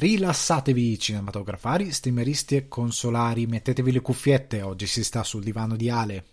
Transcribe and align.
Rilassatevi 0.00 0.98
cinematografari, 0.98 1.92
streameristi 1.92 2.56
e 2.56 2.68
consolari, 2.68 3.44
mettetevi 3.44 3.92
le 3.92 4.00
cuffiette, 4.00 4.62
oggi 4.62 4.86
si 4.86 5.04
sta 5.04 5.22
sul 5.22 5.42
divano 5.42 5.76
di 5.76 5.90
Ale. 5.90 6.24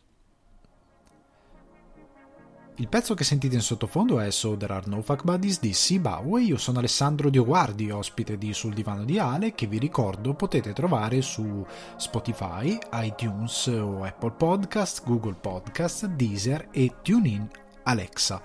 Il 2.76 2.88
pezzo 2.88 3.14
che 3.14 3.26
sentite 3.26 3.56
in 3.56 3.62
sottofondo 3.62 4.22
è 4.22 4.32
So 4.32 4.56
There 4.56 4.74
Are 4.74 4.86
No 4.88 5.02
Fuck 5.02 5.26
Buddies 5.26 5.60
di 5.60 5.74
Sibawe. 5.74 6.42
Io 6.44 6.58
sono 6.58 6.80
Alessandro 6.80 7.30
Dioguardi, 7.30 7.92
ospite 7.92 8.38
di 8.38 8.54
Sul 8.54 8.74
Divano 8.74 9.04
di 9.04 9.20
Ale, 9.20 9.54
che 9.54 9.68
vi 9.68 9.80
ricordo 9.80 10.34
potete 10.34 10.72
trovare 10.72 11.22
su 11.22 11.66
Spotify, 11.98 12.78
iTunes 12.94 13.68
o 13.68 14.06
Apple 14.06 14.32
Podcast, 14.32 15.04
Google 15.04 15.36
Podcast, 15.36 16.06
Deezer 16.06 16.70
e 16.72 16.94
TuneIn 17.02 17.50
Alexa. 17.88 18.42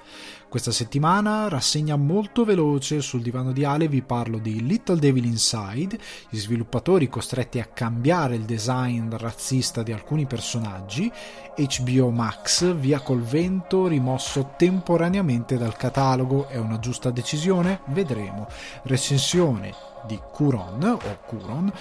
Questa 0.49 0.71
settimana 0.71 1.49
rassegna 1.49 1.97
molto 1.97 2.45
veloce 2.45 3.01
sul 3.01 3.23
divano 3.23 3.53
di 3.53 3.65
Ale 3.65 3.89
vi 3.89 4.03
parlo 4.03 4.39
di 4.39 4.65
Little 4.65 4.99
Devil 4.99 5.25
Inside, 5.25 5.99
gli 6.29 6.39
sviluppatori 6.39 7.09
costretti 7.09 7.59
a 7.59 7.65
cambiare 7.65 8.35
il 8.35 8.43
design 8.43 9.11
razzista 9.17 9.83
di 9.83 9.93
alcuni 9.93 10.27
personaggi, 10.27 11.11
HBO 11.57 12.11
Max 12.11 12.75
via 12.75 13.01
col 13.01 13.23
vento 13.23 13.87
rimosso 13.87 14.53
temporaneamente 14.57 15.57
dal 15.57 15.77
catalogo, 15.77 16.47
è 16.49 16.59
una 16.59 16.79
giusta 16.79 17.11
decisione? 17.11 17.81
Vedremo. 17.87 18.47
Recensione 18.83 19.75
di 20.07 20.21
Curon 20.31 20.85
o 20.85 21.19
Curon 21.27 21.73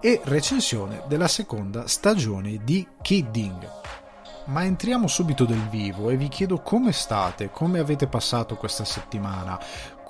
e 0.00 0.20
recensione 0.24 1.02
della 1.08 1.28
seconda 1.28 1.88
stagione 1.88 2.60
di 2.62 2.86
Kidding. 3.02 3.99
Ma 4.44 4.64
entriamo 4.64 5.06
subito 5.06 5.44
del 5.44 5.68
vivo 5.68 6.10
e 6.10 6.16
vi 6.16 6.28
chiedo 6.28 6.60
come 6.60 6.92
state, 6.92 7.50
come 7.50 7.78
avete 7.78 8.06
passato 8.06 8.56
questa 8.56 8.84
settimana, 8.84 9.58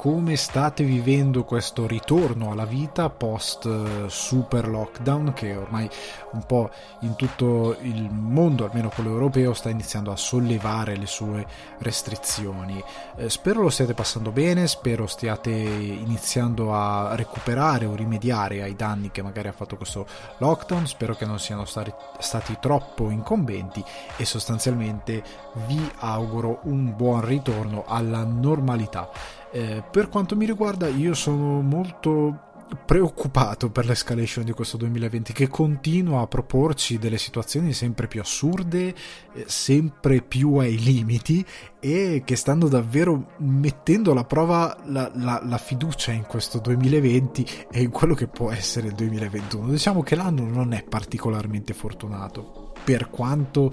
come 0.00 0.34
state 0.36 0.82
vivendo 0.82 1.45
questo 1.45 1.86
ritorno 1.86 2.52
alla 2.52 2.64
vita 2.64 3.10
post 3.10 3.66
eh, 3.66 4.08
super 4.08 4.66
lockdown 4.66 5.34
che 5.34 5.54
ormai 5.54 5.91
un 6.30 6.42
po' 6.46 6.70
in 7.00 7.16
tutto 7.16 7.77
il 7.83 8.08
mondo, 8.10 8.64
almeno 8.64 8.88
quello 8.88 9.10
europeo, 9.10 9.52
sta 9.52 9.69
iniziando 9.69 10.10
a 10.10 10.16
sollevare 10.16 10.97
le 10.97 11.05
sue 11.05 11.44
restrizioni. 11.80 12.83
Eh, 13.16 13.28
spero 13.28 13.60
lo 13.60 13.69
stiate 13.69 13.92
passando 13.92 14.30
bene, 14.30 14.69
spero 14.69 15.06
stiate 15.06 15.50
iniziando 15.50 16.72
a 16.75 17.14
recuperare 17.14 17.84
o 17.84 17.94
rimediare 17.94 18.62
ai 18.62 18.75
danni 18.75 19.10
che 19.10 19.20
magari 19.20 19.48
ha 19.48 19.53
fatto 19.53 19.77
questo 19.77 20.06
lockdown, 20.38 20.86
spero 20.86 21.14
che 21.14 21.27
non 21.27 21.38
siano 21.38 21.66
stati, 21.66 21.92
stati 22.20 22.56
troppo 22.58 23.10
incombenti 23.10 23.84
e 24.16 24.25
sostanzialmente 24.25 25.22
vi 25.66 25.92
auguro 25.98 26.60
un 26.62 26.97
buon 26.97 27.22
ritorno 27.22 27.84
alla 27.86 28.25
normalità. 28.25 29.38
Eh, 29.53 29.83
per 29.91 30.09
quanto 30.09 30.37
mi 30.37 30.47
riguarda, 30.47 30.89
io 30.89 31.15
sono 31.15 31.61
molto 31.61 32.48
preoccupato 32.84 33.70
per 33.70 33.84
l'escalation 33.84 34.45
di 34.45 34.53
questo 34.53 34.77
2020 34.77 35.33
che 35.33 35.48
continua 35.48 36.20
a 36.20 36.27
proporci 36.27 36.98
delle 36.98 37.19
situazioni 37.19 37.73
sempre 37.73 38.06
più 38.06 38.21
assurde, 38.21 38.95
eh, 39.33 39.45
sempre 39.47 40.23
più 40.23 40.56
ai 40.56 40.78
limiti 40.78 41.45
e 41.81 42.23
che 42.25 42.37
stanno 42.37 42.69
davvero 42.69 43.33
mettendo 43.39 44.12
alla 44.12 44.25
prova 44.25 44.77
la, 44.84 45.11
la, 45.15 45.41
la, 45.45 45.59
fiducia 45.59 46.12
in 46.12 46.27
questo 46.27 46.59
2020 46.59 47.47
e 47.73 47.83
in 47.83 47.91
quello 47.91 48.15
che 48.15 48.28
può 48.28 48.51
essere 48.51 48.89
il 48.89 48.95
2021. 48.95 49.69
Diciamo 49.69 50.03
che 50.03 50.15
l'anno 50.15 50.45
non 50.45 50.73
è 50.73 50.84
particolarmente 50.84 51.75
fortunato 51.75 52.73
per 52.84 53.11
quanto 53.11 53.73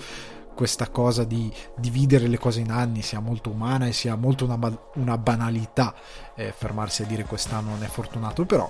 questa 0.57 0.89
cosa 0.89 1.23
di 1.23 1.53
dividere 1.75 2.25
le 2.25 2.39
cose 2.39 2.61
in 2.61 2.71
anni 2.71 3.03
sia 3.03 3.19
molto 3.19 3.51
umana 3.51 3.85
e 3.85 3.93
sia 3.93 4.15
molto 4.15 4.45
una, 4.45 4.57
una 4.95 5.15
banalità 5.19 5.93
eh, 6.33 6.51
fermarsi 6.51 7.03
a 7.03 7.05
dire 7.05 7.25
quest'anno 7.25 7.69
non 7.69 7.83
è 7.83 7.85
fortunato, 7.85 8.43
però 8.43 8.67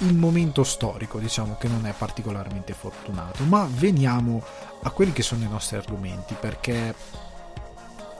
il 0.00 0.14
momento 0.14 0.64
storico 0.64 1.18
diciamo 1.18 1.56
che 1.58 1.66
non 1.66 1.86
è 1.86 1.94
particolarmente 1.96 2.74
fortunato. 2.74 3.42
Ma 3.44 3.66
veniamo 3.70 4.42
a 4.82 4.90
quelli 4.90 5.12
che 5.12 5.22
sono 5.22 5.42
i 5.42 5.48
nostri 5.48 5.78
argomenti, 5.78 6.36
perché 6.38 6.94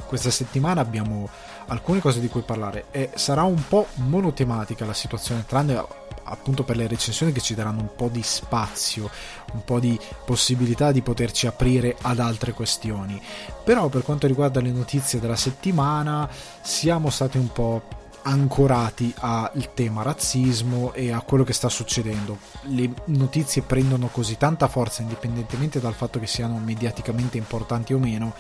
questa 0.06 0.31
settimana 0.31 0.81
abbiamo 0.81 1.28
alcune 1.67 2.00
cose 2.00 2.21
di 2.21 2.28
cui 2.28 2.41
parlare 2.41 2.87
e 2.91 3.11
sarà 3.17 3.43
un 3.43 3.62
po' 3.69 3.87
monotematica 3.97 4.87
la 4.87 4.94
situazione, 4.94 5.44
tranne 5.47 6.09
appunto 6.31 6.65
per 6.65 6.77
le 6.77 6.87
recensioni 6.87 7.33
che 7.33 7.41
ci 7.41 7.55
daranno 7.55 7.81
un 7.81 7.94
po' 7.94 8.09
di 8.09 8.23
spazio, 8.23 9.11
un 9.53 9.65
po' 9.65 9.81
di 9.81 9.99
possibilità 10.25 10.93
di 10.93 11.03
poterci 11.03 11.47
aprire 11.47 11.97
ad 12.00 12.19
altre 12.19 12.53
questioni. 12.53 13.21
Però 13.65 13.88
per 13.88 14.03
quanto 14.03 14.27
riguarda 14.27 14.61
le 14.61 14.71
notizie 14.71 15.21
della 15.21 15.37
settimana 15.37 16.28
siamo 16.62 17.11
stati 17.11 17.38
un 17.38 17.53
po' 17.53 17.83
ancorati 18.22 19.12
al 19.19 19.72
tema 19.75 20.03
razzismo 20.03 20.93
e 20.93 21.12
a 21.12 21.21
quello 21.21 21.44
che 21.44 21.53
sta 21.53 21.69
succedendo. 21.69 22.38
Le 22.62 22.91
notizie 23.06 23.62
prendono 23.62 24.09
così 24.09 24.37
tanta 24.37 24.69
forza 24.69 25.03
indipendentemente 25.03 25.81
dal 25.81 25.94
fatto 25.94 26.19
che 26.19 26.27
siano 26.27 26.59
mediaticamente 26.59 27.38
importanti 27.38 27.94
o 27.94 27.99
meno 27.99 28.34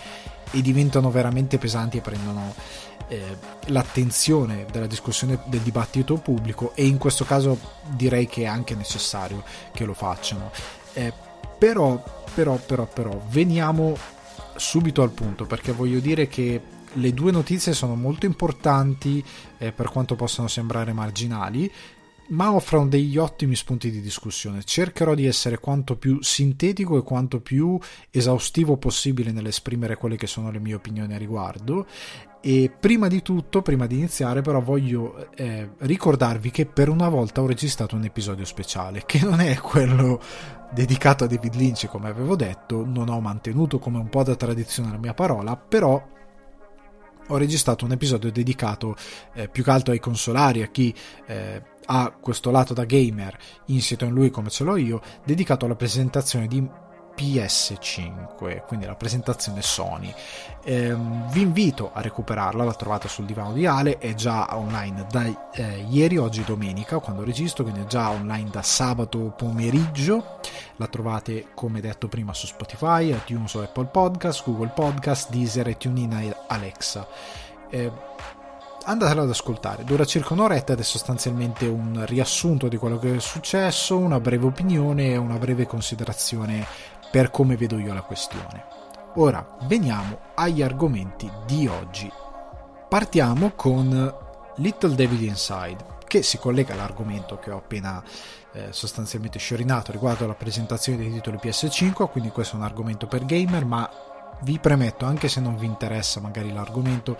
e 0.52 0.60
diventano 0.62 1.10
veramente 1.10 1.58
pesanti 1.58 1.98
e 1.98 2.00
prendono 2.00 2.54
eh, 3.08 3.36
l'attenzione 3.66 4.66
della 4.70 4.86
discussione 4.86 5.40
del 5.46 5.60
dibattito 5.60 6.16
pubblico 6.16 6.72
e 6.74 6.86
in 6.86 6.98
questo 6.98 7.24
caso 7.24 7.58
direi 7.82 8.26
che 8.26 8.42
è 8.42 8.46
anche 8.46 8.74
necessario 8.74 9.42
che 9.72 9.84
lo 9.84 9.94
facciano. 9.94 10.50
Eh, 10.94 11.12
però, 11.58 12.02
però, 12.34 12.56
però, 12.56 12.86
però, 12.86 13.22
veniamo 13.28 13.96
subito 14.56 15.02
al 15.02 15.10
punto 15.10 15.46
perché 15.46 15.72
voglio 15.72 16.00
dire 16.00 16.26
che 16.26 16.60
le 16.94 17.14
due 17.14 17.30
notizie 17.30 17.72
sono 17.72 17.94
molto 17.94 18.26
importanti 18.26 19.24
eh, 19.58 19.72
per 19.72 19.90
quanto 19.90 20.16
possano 20.16 20.48
sembrare 20.48 20.92
marginali 20.92 21.70
ma 22.30 22.52
offrono 22.52 22.88
degli 22.88 23.16
ottimi 23.16 23.54
spunti 23.54 23.90
di 23.90 24.00
discussione. 24.00 24.62
Cercherò 24.64 25.14
di 25.14 25.26
essere 25.26 25.58
quanto 25.58 25.96
più 25.96 26.22
sintetico 26.22 26.98
e 26.98 27.02
quanto 27.02 27.40
più 27.40 27.78
esaustivo 28.10 28.76
possibile 28.76 29.32
nell'esprimere 29.32 29.96
quelle 29.96 30.16
che 30.16 30.26
sono 30.26 30.50
le 30.50 30.60
mie 30.60 30.74
opinioni 30.74 31.14
a 31.14 31.18
riguardo. 31.18 31.86
E 32.42 32.70
prima 32.78 33.08
di 33.08 33.20
tutto, 33.20 33.62
prima 33.62 33.86
di 33.86 33.96
iniziare, 33.96 34.40
però 34.40 34.60
voglio 34.60 35.30
eh, 35.34 35.70
ricordarvi 35.78 36.50
che 36.50 36.66
per 36.66 36.88
una 36.88 37.08
volta 37.08 37.42
ho 37.42 37.46
registrato 37.46 37.96
un 37.96 38.04
episodio 38.04 38.44
speciale, 38.44 39.02
che 39.04 39.20
non 39.20 39.40
è 39.40 39.56
quello 39.58 40.20
dedicato 40.72 41.24
a 41.24 41.26
David 41.26 41.54
Lynch, 41.54 41.86
come 41.88 42.08
avevo 42.08 42.36
detto, 42.36 42.84
non 42.84 43.08
ho 43.08 43.20
mantenuto 43.20 43.78
come 43.78 43.98
un 43.98 44.08
po' 44.08 44.22
da 44.22 44.36
tradizione 44.36 44.90
la 44.90 44.98
mia 44.98 45.14
parola, 45.14 45.56
però 45.56 46.02
ho 47.26 47.36
registrato 47.36 47.84
un 47.84 47.92
episodio 47.92 48.30
dedicato 48.32 48.96
eh, 49.34 49.48
più 49.48 49.62
che 49.62 49.70
altro 49.70 49.92
ai 49.92 50.00
consolari, 50.00 50.62
a 50.62 50.68
chi 50.68 50.94
eh, 51.26 51.62
ha 51.86 52.10
questo 52.20 52.50
lato 52.50 52.74
da 52.74 52.84
gamer 52.84 53.36
insito 53.66 54.04
in 54.04 54.12
lui 54.12 54.30
come 54.30 54.50
ce 54.50 54.64
l'ho 54.64 54.76
io, 54.76 55.00
dedicato 55.24 55.64
alla 55.64 55.76
presentazione 55.76 56.46
di 56.46 56.88
PS5, 57.20 58.62
quindi 58.66 58.86
la 58.86 58.94
presentazione 58.94 59.60
Sony. 59.60 60.12
Eh, 60.64 60.96
vi 61.30 61.42
invito 61.42 61.90
a 61.92 62.00
recuperarla, 62.00 62.64
la 62.64 62.72
trovate 62.72 63.08
sul 63.08 63.26
divano 63.26 63.52
di 63.52 63.66
Ale, 63.66 63.98
è 63.98 64.14
già 64.14 64.56
online 64.56 65.06
da 65.10 65.50
eh, 65.52 65.84
ieri, 65.90 66.16
oggi 66.16 66.42
domenica, 66.44 66.98
quando 66.98 67.22
registro, 67.22 67.64
quindi 67.64 67.82
è 67.82 67.86
già 67.86 68.08
online 68.08 68.48
da 68.48 68.62
sabato 68.62 69.34
pomeriggio. 69.36 70.38
La 70.76 70.86
trovate, 70.86 71.48
come 71.52 71.82
detto 71.82 72.08
prima, 72.08 72.32
su 72.32 72.46
Spotify, 72.46 73.14
iTunes 73.14 73.54
Apple 73.56 73.86
Podcast, 73.86 74.42
Google 74.44 74.72
Podcast, 74.74 75.28
Deezer 75.28 75.68
e 75.68 75.76
TuneIn 75.76 76.12
e 76.12 76.36
Alexa. 76.46 77.06
Eh, 77.68 77.92
andatela 78.84 79.22
ad 79.22 79.28
ascoltare. 79.28 79.84
Dura 79.84 80.04
circa 80.04 80.32
un'oretta 80.32 80.72
ed 80.72 80.80
è 80.80 80.82
sostanzialmente 80.82 81.66
un 81.66 82.02
riassunto 82.06 82.68
di 82.68 82.76
quello 82.76 82.98
che 82.98 83.16
è 83.16 83.20
successo, 83.20 83.98
una 83.98 84.20
breve 84.20 84.46
opinione 84.46 85.12
e 85.12 85.16
una 85.16 85.36
breve 85.36 85.66
considerazione 85.66 86.66
per 87.10 87.30
come 87.30 87.56
vedo 87.56 87.78
io 87.78 87.92
la 87.92 88.02
questione. 88.02 88.64
Ora 89.16 89.56
veniamo 89.62 90.18
agli 90.34 90.62
argomenti 90.62 91.30
di 91.46 91.66
oggi. 91.66 92.10
Partiamo 92.88 93.52
con 93.56 94.14
Little 94.56 94.94
Devil 94.94 95.22
Inside, 95.24 95.98
che 96.06 96.22
si 96.22 96.38
collega 96.38 96.74
all'argomento 96.74 97.38
che 97.38 97.50
ho 97.50 97.56
appena 97.56 98.02
eh, 98.52 98.68
sostanzialmente 98.70 99.38
sciorinato 99.38 99.92
riguardo 99.92 100.24
alla 100.24 100.34
presentazione 100.34 100.98
dei 100.98 101.12
titoli 101.12 101.38
PS5, 101.42 102.10
quindi 102.10 102.30
questo 102.30 102.54
è 102.54 102.58
un 102.58 102.64
argomento 102.64 103.06
per 103.06 103.24
gamer, 103.24 103.64
ma 103.64 103.90
vi 104.42 104.58
premetto, 104.58 105.04
anche 105.06 105.28
se 105.28 105.40
non 105.40 105.56
vi 105.56 105.66
interessa 105.66 106.20
magari 106.20 106.52
l'argomento, 106.52 107.16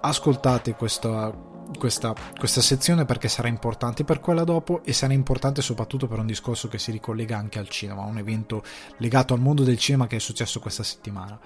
ascoltate 0.00 0.74
questa, 0.74 1.32
questa, 1.76 2.14
questa, 2.38 2.60
sezione 2.60 3.04
perché 3.04 3.28
sarà 3.28 3.48
importante 3.48 4.04
per 4.04 4.20
quella 4.20 4.44
dopo 4.44 4.82
e 4.84 4.92
sarà 4.92 5.12
importante 5.12 5.62
soprattutto 5.62 6.06
per 6.06 6.18
un 6.18 6.26
discorso 6.26 6.68
che 6.68 6.78
si 6.78 6.90
ricollega 6.90 7.36
anche 7.36 7.58
al 7.58 7.68
cinema, 7.68 8.02
un 8.02 8.18
evento 8.18 8.62
legato 8.98 9.34
al 9.34 9.40
mondo 9.40 9.62
del 9.62 9.78
cinema 9.78 10.06
che 10.06 10.16
è 10.16 10.20
successo 10.20 10.60
questa 10.60 10.82
settimana. 10.82 11.38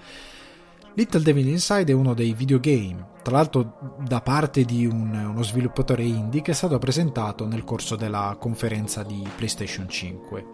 Little 0.94 1.22
Devil 1.22 1.46
Inside 1.46 1.92
è 1.92 1.94
uno 1.94 2.12
dei 2.12 2.32
videogame, 2.34 3.10
tra 3.22 3.36
l'altro 3.36 3.96
da 4.00 4.20
parte 4.20 4.64
di 4.64 4.84
un, 4.84 5.14
uno 5.14 5.42
sviluppatore 5.42 6.02
indie 6.02 6.42
che 6.42 6.50
è 6.50 6.54
stato 6.54 6.76
presentato 6.78 7.46
nel 7.46 7.62
corso 7.62 7.94
della 7.94 8.36
conferenza 8.38 9.04
di 9.04 9.26
PlayStation 9.36 9.88
5 9.88 10.46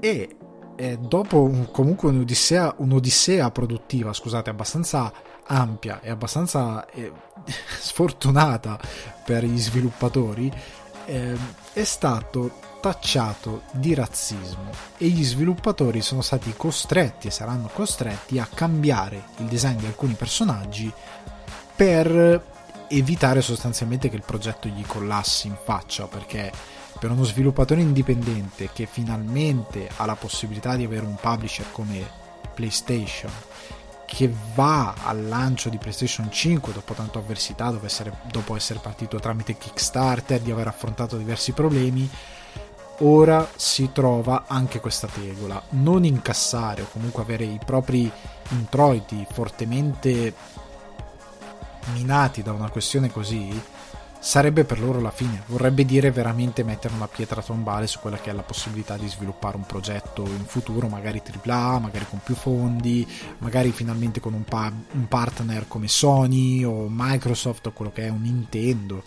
e 0.00 0.36
eh, 0.76 0.96
dopo 0.96 1.42
un, 1.42 1.70
comunque 1.70 2.08
un'odissea, 2.08 2.76
un'odissea 2.78 3.50
produttiva, 3.50 4.14
scusate, 4.14 4.48
abbastanza 4.48 5.12
ampia 5.50 6.00
e 6.00 6.10
abbastanza 6.10 6.86
eh, 6.90 7.12
sfortunata 7.78 8.78
per 9.24 9.44
gli 9.44 9.58
sviluppatori, 9.58 10.52
eh, 11.06 11.36
è 11.72 11.84
stato 11.84 12.68
tacciato 12.80 13.62
di 13.72 13.94
razzismo 13.94 14.70
e 14.96 15.08
gli 15.08 15.22
sviluppatori 15.22 16.00
sono 16.00 16.22
stati 16.22 16.54
costretti 16.56 17.26
e 17.26 17.30
saranno 17.30 17.68
costretti 17.72 18.38
a 18.38 18.48
cambiare 18.52 19.24
il 19.38 19.46
design 19.46 19.76
di 19.76 19.86
alcuni 19.86 20.14
personaggi 20.14 20.90
per 21.76 22.42
evitare 22.88 23.42
sostanzialmente 23.42 24.08
che 24.08 24.16
il 24.16 24.22
progetto 24.24 24.66
gli 24.68 24.84
collassi 24.86 25.46
in 25.46 25.56
faccia 25.62 26.06
perché 26.06 26.50
per 26.98 27.10
uno 27.10 27.24
sviluppatore 27.24 27.80
indipendente 27.80 28.70
che 28.72 28.86
finalmente 28.86 29.88
ha 29.96 30.06
la 30.06 30.16
possibilità 30.16 30.74
di 30.74 30.84
avere 30.84 31.04
un 31.04 31.16
publisher 31.20 31.66
come 31.70 32.04
PlayStation 32.54 33.30
che 34.12 34.28
va 34.54 34.92
al 35.04 35.28
lancio 35.28 35.68
di 35.68 35.78
PlayStation 35.78 36.32
5 36.32 36.72
dopo 36.72 36.94
tanto 36.94 37.20
avversità, 37.20 37.70
dopo 37.70 37.86
essere, 37.86 38.12
dopo 38.28 38.56
essere 38.56 38.80
partito 38.80 39.20
tramite 39.20 39.56
Kickstarter, 39.56 40.40
di 40.40 40.50
aver 40.50 40.66
affrontato 40.66 41.16
diversi 41.16 41.52
problemi, 41.52 42.10
ora 42.98 43.48
si 43.54 43.90
trova 43.92 44.46
anche 44.48 44.80
questa 44.80 45.06
tegola. 45.06 45.62
Non 45.70 46.04
incassare 46.04 46.82
o 46.82 46.88
comunque 46.90 47.22
avere 47.22 47.44
i 47.44 47.60
propri 47.64 48.10
introiti 48.48 49.24
fortemente 49.30 50.34
minati 51.94 52.42
da 52.42 52.52
una 52.52 52.68
questione 52.68 53.12
così 53.12 53.62
sarebbe 54.20 54.64
per 54.64 54.78
loro 54.78 55.00
la 55.00 55.10
fine. 55.10 55.42
Vorrebbe 55.46 55.84
dire 55.84 56.10
veramente 56.10 56.62
mettere 56.62 56.94
una 56.94 57.08
pietra 57.08 57.42
tombale 57.42 57.86
su 57.86 57.98
quella 57.98 58.18
che 58.18 58.30
è 58.30 58.32
la 58.32 58.42
possibilità 58.42 58.96
di 58.96 59.08
sviluppare 59.08 59.56
un 59.56 59.66
progetto 59.66 60.24
in 60.24 60.44
futuro, 60.44 60.86
magari 60.88 61.20
AAA, 61.24 61.78
magari 61.78 62.06
con 62.08 62.20
più 62.22 62.34
fondi, 62.34 63.06
magari 63.38 63.72
finalmente 63.72 64.20
con 64.20 64.34
un, 64.34 64.44
pa- 64.44 64.72
un 64.92 65.08
partner 65.08 65.66
come 65.66 65.88
Sony 65.88 66.62
o 66.62 66.86
Microsoft 66.88 67.66
o 67.66 67.72
quello 67.72 67.90
che 67.90 68.06
è 68.06 68.10
un 68.10 68.20
Nintendo. 68.20 69.02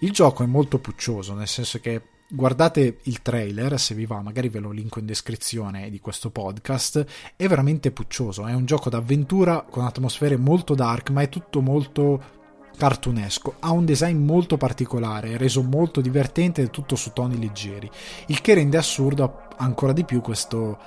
Il 0.00 0.12
gioco 0.12 0.42
è 0.42 0.46
molto 0.46 0.78
puccioso, 0.78 1.34
nel 1.34 1.48
senso 1.48 1.78
che 1.78 2.00
guardate 2.30 2.98
il 3.02 3.22
trailer 3.22 3.80
se 3.80 3.94
vi 3.94 4.04
va, 4.04 4.20
magari 4.20 4.48
ve 4.48 4.58
lo 4.58 4.70
linko 4.70 4.98
in 4.98 5.06
descrizione 5.06 5.90
di 5.90 6.00
questo 6.00 6.30
podcast. 6.30 7.04
È 7.36 7.46
veramente 7.46 7.90
puccioso. 7.90 8.46
È 8.46 8.54
un 8.54 8.64
gioco 8.64 8.88
d'avventura 8.88 9.66
con 9.68 9.84
atmosfere 9.84 10.36
molto 10.36 10.74
dark, 10.74 11.10
ma 11.10 11.22
è 11.22 11.28
tutto 11.28 11.60
molto 11.60 12.36
cartunesco. 12.78 13.56
Ha 13.58 13.70
un 13.70 13.84
design 13.84 14.24
molto 14.24 14.56
particolare, 14.56 15.36
reso 15.36 15.62
molto 15.62 16.00
divertente 16.00 16.62
è 16.62 16.70
tutto 16.70 16.96
su 16.96 17.12
toni 17.12 17.38
leggeri, 17.38 17.90
il 18.28 18.40
che 18.40 18.54
rende 18.54 18.78
assurdo 18.78 19.48
ancora 19.58 19.92
di 19.92 20.04
più 20.04 20.22
questo, 20.22 20.78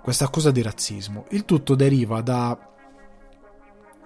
questa 0.00 0.24
accusa 0.24 0.50
di 0.50 0.62
razzismo. 0.62 1.26
Il 1.30 1.44
tutto 1.44 1.74
deriva 1.74 2.22
da 2.22 2.58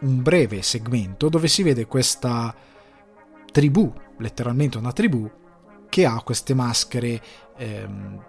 un 0.01 0.23
breve 0.23 0.63
segmento 0.63 1.29
dove 1.29 1.47
si 1.47 1.63
vede 1.63 1.87
questa 1.87 2.53
tribù, 3.53 3.93
letteralmente 4.17 4.79
una 4.79 4.93
tribù, 4.93 5.31
che 5.89 6.05
ha 6.05 6.21
queste 6.23 6.55
maschere 6.55 7.21
ehm, 7.57 8.25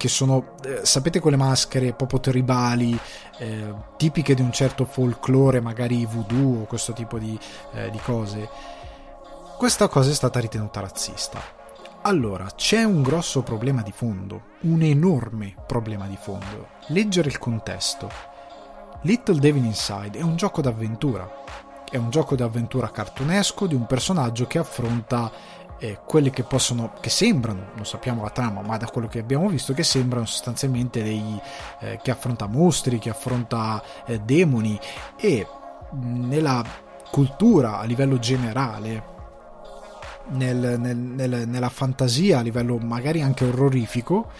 che 0.00 0.08
sono, 0.08 0.54
eh, 0.64 0.80
sapete 0.82 1.20
quelle 1.20 1.36
maschere 1.36 1.92
proprio 1.92 2.20
tribali, 2.20 2.98
eh, 3.36 3.74
tipiche 3.98 4.34
di 4.34 4.40
un 4.40 4.50
certo 4.50 4.86
folklore, 4.86 5.60
magari 5.60 6.06
voodoo 6.06 6.62
o 6.62 6.64
questo 6.64 6.94
tipo 6.94 7.18
di, 7.18 7.38
eh, 7.74 7.90
di 7.90 7.98
cose. 7.98 8.48
Questa 9.58 9.88
cosa 9.88 10.08
è 10.08 10.14
stata 10.14 10.40
ritenuta 10.40 10.80
razzista. 10.80 11.38
Allora, 12.00 12.46
c'è 12.56 12.82
un 12.82 13.02
grosso 13.02 13.42
problema 13.42 13.82
di 13.82 13.92
fondo, 13.92 14.44
un 14.60 14.80
enorme 14.80 15.54
problema 15.66 16.06
di 16.06 16.16
fondo. 16.18 16.68
Leggere 16.86 17.28
il 17.28 17.38
contesto. 17.38 18.08
Little 19.02 19.38
Devil 19.38 19.66
Inside 19.66 20.16
è 20.16 20.22
un 20.22 20.36
gioco 20.36 20.62
d'avventura. 20.62 21.30
È 21.90 21.98
un 21.98 22.08
gioco 22.08 22.36
d'avventura 22.36 22.90
cartunesco 22.90 23.66
di 23.66 23.74
un 23.74 23.84
personaggio 23.84 24.46
che 24.46 24.56
affronta 24.56 25.30
eh, 25.80 25.98
quelle 26.04 26.30
che 26.30 26.44
possono, 26.44 26.92
che 27.00 27.08
sembrano, 27.08 27.70
non 27.74 27.86
sappiamo 27.86 28.22
la 28.22 28.30
trama, 28.30 28.60
ma 28.60 28.76
da 28.76 28.86
quello 28.86 29.08
che 29.08 29.18
abbiamo 29.18 29.48
visto, 29.48 29.72
che 29.72 29.82
sembrano 29.82 30.26
sostanzialmente 30.26 31.02
dei 31.02 31.40
eh, 31.80 31.98
che 32.02 32.10
affronta 32.10 32.46
mostri, 32.46 32.98
che 32.98 33.10
affronta 33.10 33.82
eh, 34.06 34.20
demoni 34.20 34.78
e 35.16 35.46
nella 35.92 36.62
cultura 37.10 37.78
a 37.78 37.84
livello 37.84 38.18
generale. 38.18 39.18
Nel, 40.32 40.76
nel, 40.78 40.96
nel, 40.96 41.48
nella 41.48 41.68
fantasia 41.70 42.38
a 42.38 42.42
livello 42.42 42.78
magari 42.78 43.20
anche 43.20 43.46
orrorifico, 43.46 44.30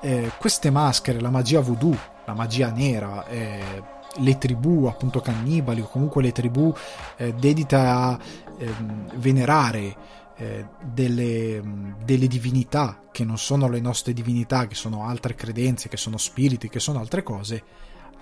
eh, 0.00 0.32
queste 0.38 0.70
maschere, 0.70 1.20
la 1.20 1.30
magia 1.30 1.60
voodoo, 1.60 1.96
la 2.24 2.34
magia 2.34 2.70
nera, 2.70 3.24
eh, 3.26 3.82
le 4.16 4.38
tribù 4.38 4.86
appunto 4.86 5.20
cannibali 5.20 5.82
o 5.82 5.88
comunque 5.88 6.22
le 6.22 6.32
tribù 6.32 6.74
eh, 7.16 7.32
dedite 7.34 7.76
a 7.76 8.18
ehm, 8.58 9.18
venerare 9.18 9.96
eh, 10.36 10.66
delle, 10.82 11.62
delle, 12.04 12.26
divinità 12.26 13.08
che 13.10 13.24
non 13.24 13.38
sono 13.38 13.68
le 13.68 13.80
nostre 13.80 14.12
divinità, 14.12 14.66
che 14.66 14.74
sono 14.74 15.06
altre 15.06 15.34
credenze, 15.34 15.88
che 15.88 15.96
sono 15.96 16.18
spiriti, 16.18 16.68
che 16.68 16.80
sono 16.80 16.98
altre 16.98 17.22
cose, 17.22 17.62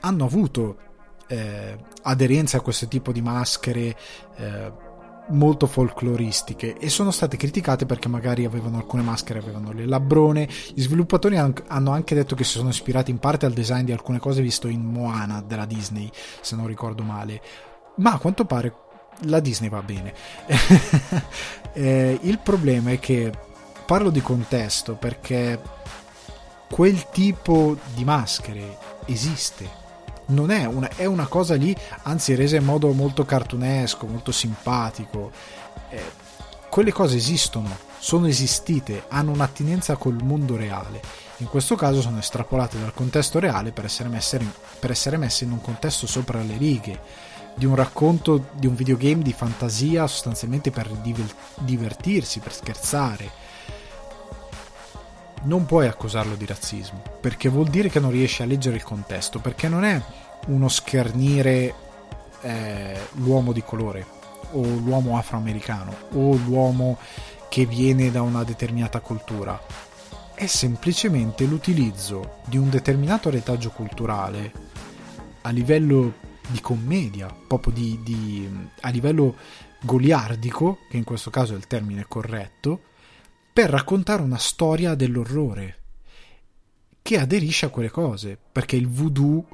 hanno 0.01 0.25
avuto 0.25 0.77
eh, 1.27 1.77
aderenza 2.03 2.59
a 2.59 2.61
questo 2.61 2.87
tipo 2.87 3.11
di 3.13 3.21
maschere 3.21 3.97
eh, 4.37 4.73
molto 5.29 5.67
folcloristiche 5.67 6.77
e 6.77 6.89
sono 6.89 7.11
state 7.11 7.37
criticate 7.37 7.87
perché 7.87 8.09
magari 8.09 8.45
avevano 8.45 8.77
alcune 8.77 9.03
maschere, 9.03 9.39
avevano 9.39 9.73
le 9.73 9.87
labbrone. 9.87 10.49
Gli 10.75 10.83
sviluppatori 10.83 11.37
hanno 11.37 11.91
anche 11.91 12.15
detto 12.15 12.35
che 12.35 12.45
si 12.45 12.59
sono 12.59 12.69
ispirati 12.69 13.11
in 13.11 13.19
parte 13.19 13.47
al 13.47 13.53
design 13.53 13.85
di 13.85 13.93
alcune 13.93 14.19
cose 14.19 14.43
visto 14.43 14.69
in 14.69 14.83
Moana 14.83 15.43
della 15.43 15.67
Disney, 15.67 16.11
se 16.41 16.57
non 16.57 16.67
ricordo 16.67 17.03
male. 17.03 17.41
Ma 17.97 18.13
a 18.13 18.19
quanto 18.19 18.45
pare 18.45 18.75
la 19.23 19.41
Disney 19.41 19.69
va 19.69 19.83
bene. 19.83 20.13
eh, 21.73 22.19
il 22.23 22.39
problema 22.39 22.91
è 22.91 22.99
che 22.99 23.33
parlo 23.85 24.11
di 24.11 24.21
contesto 24.21 24.95
perché 24.95 25.61
quel 26.71 27.09
tipo 27.11 27.77
di 27.95 28.05
maschere 28.05 28.79
esiste. 29.07 29.83
Non 30.27 30.51
è 30.51 30.65
una, 30.65 30.89
è 30.97 31.05
una 31.05 31.27
cosa 31.27 31.55
lì, 31.55 31.77
anzi 32.03 32.35
resa 32.35 32.57
in 32.57 32.65
modo 32.65 32.91
molto 32.93 33.25
cartunesco, 33.25 34.07
molto 34.07 34.33
simpatico. 34.33 35.31
Eh, 35.91 36.23
quelle 36.71 36.93
cose 36.93 37.17
esistono, 37.17 37.77
sono 37.99 38.27
esistite, 38.27 39.05
hanno 39.09 39.33
un'attinenza 39.33 39.97
col 39.97 40.19
mondo 40.23 40.57
reale. 40.57 41.01
In 41.39 41.49
questo 41.49 41.77
caso 41.77 42.01
sono 42.01 42.19
estrapolate 42.19 42.81
dal 42.81 42.95
contesto 42.95 43.39
reale 43.39 43.71
per 43.71 43.85
essere 43.85 44.09
messe 44.09 44.37
in, 44.37 44.51
per 44.79 44.91
essere 44.91 45.17
messe 45.17 45.45
in 45.45 45.53
un 45.53 45.61
contesto 45.61 46.07
sopra 46.07 46.41
le 46.43 46.57
righe 46.57 47.01
di 47.55 47.67
un 47.67 47.75
racconto 47.75 48.49
di 48.55 48.67
un 48.67 48.75
videogame 48.75 49.23
di 49.23 49.33
fantasia 49.33 50.07
sostanzialmente 50.07 50.71
per 50.71 50.91
divertirsi, 51.59 52.41
per 52.41 52.53
scherzare. 52.53 53.43
Non 55.43 55.67
puoi 55.67 55.87
accusarlo 55.87 56.35
di 56.37 56.47
razzismo, 56.47 57.03
perché 57.21 57.49
vuol 57.49 57.69
dire 57.69 57.89
che 57.89 58.01
non 58.01 58.11
riesci 58.11 58.43
a 58.43 58.47
leggere 58.47 58.77
il 58.77 58.83
contesto, 58.83 59.41
perché 59.41 59.69
non 59.69 59.85
è 59.85 60.01
uno 60.47 60.69
schernire 60.69 61.75
eh, 62.41 62.99
l'uomo 63.13 63.53
di 63.53 63.63
colore 63.63 64.07
o 64.53 64.63
l'uomo 64.63 65.17
afroamericano 65.19 65.95
o 66.13 66.35
l'uomo 66.37 66.99
che 67.49 67.67
viene 67.67 68.11
da 68.11 68.23
una 68.23 68.43
determinata 68.43 69.01
cultura. 69.01 69.61
È 70.35 70.47
semplicemente 70.47 71.45
l'utilizzo 71.45 72.39
di 72.45 72.57
un 72.57 72.69
determinato 72.69 73.31
retaggio 73.31 73.71
culturale 73.71 74.53
a 75.43 75.51
livello 75.51 76.24
di 76.49 76.61
commedia, 76.61 77.35
proprio 77.47 77.73
di, 77.73 78.01
di, 78.03 78.49
a 78.81 78.89
livello 78.91 79.37
goliardico, 79.83 80.79
che 80.89 80.97
in 80.97 81.05
questo 81.05 81.31
caso 81.31 81.55
è 81.55 81.57
il 81.57 81.67
termine 81.67 82.07
corretto, 82.09 82.81
per 83.53 83.71
raccontare 83.71 84.23
una 84.23 84.39
storia 84.39 84.95
dell'orrore 84.95 85.79
che 87.03 87.19
aderisce 87.19 87.67
a 87.67 87.71
quelle 87.71 87.91
cose, 87.91 88.39
perché 88.51 88.77
il 88.77 88.89
voodoo 88.89 89.45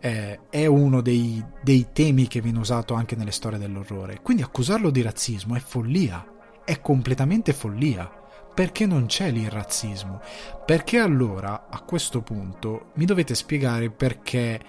eh, 0.00 0.40
è 0.50 0.66
uno 0.66 1.00
dei, 1.00 1.42
dei 1.62 1.88
temi 1.92 2.26
che 2.26 2.40
viene 2.40 2.58
usato 2.58 2.94
anche 2.94 3.14
nelle 3.14 3.30
storie 3.30 3.58
dell'orrore. 3.58 4.20
Quindi 4.20 4.42
accusarlo 4.42 4.90
di 4.90 5.00
razzismo 5.00 5.54
è 5.54 5.60
follia, 5.60 6.26
è 6.64 6.80
completamente 6.80 7.52
follia 7.52 8.20
perché 8.54 8.84
non 8.84 9.06
c'è 9.06 9.30
lì 9.30 9.42
il 9.42 9.50
razzismo? 9.50 10.20
Perché 10.66 10.98
allora 10.98 11.68
a 11.70 11.80
questo 11.80 12.20
punto 12.20 12.90
mi 12.94 13.06
dovete 13.06 13.34
spiegare 13.34 13.90
perché 13.90 14.60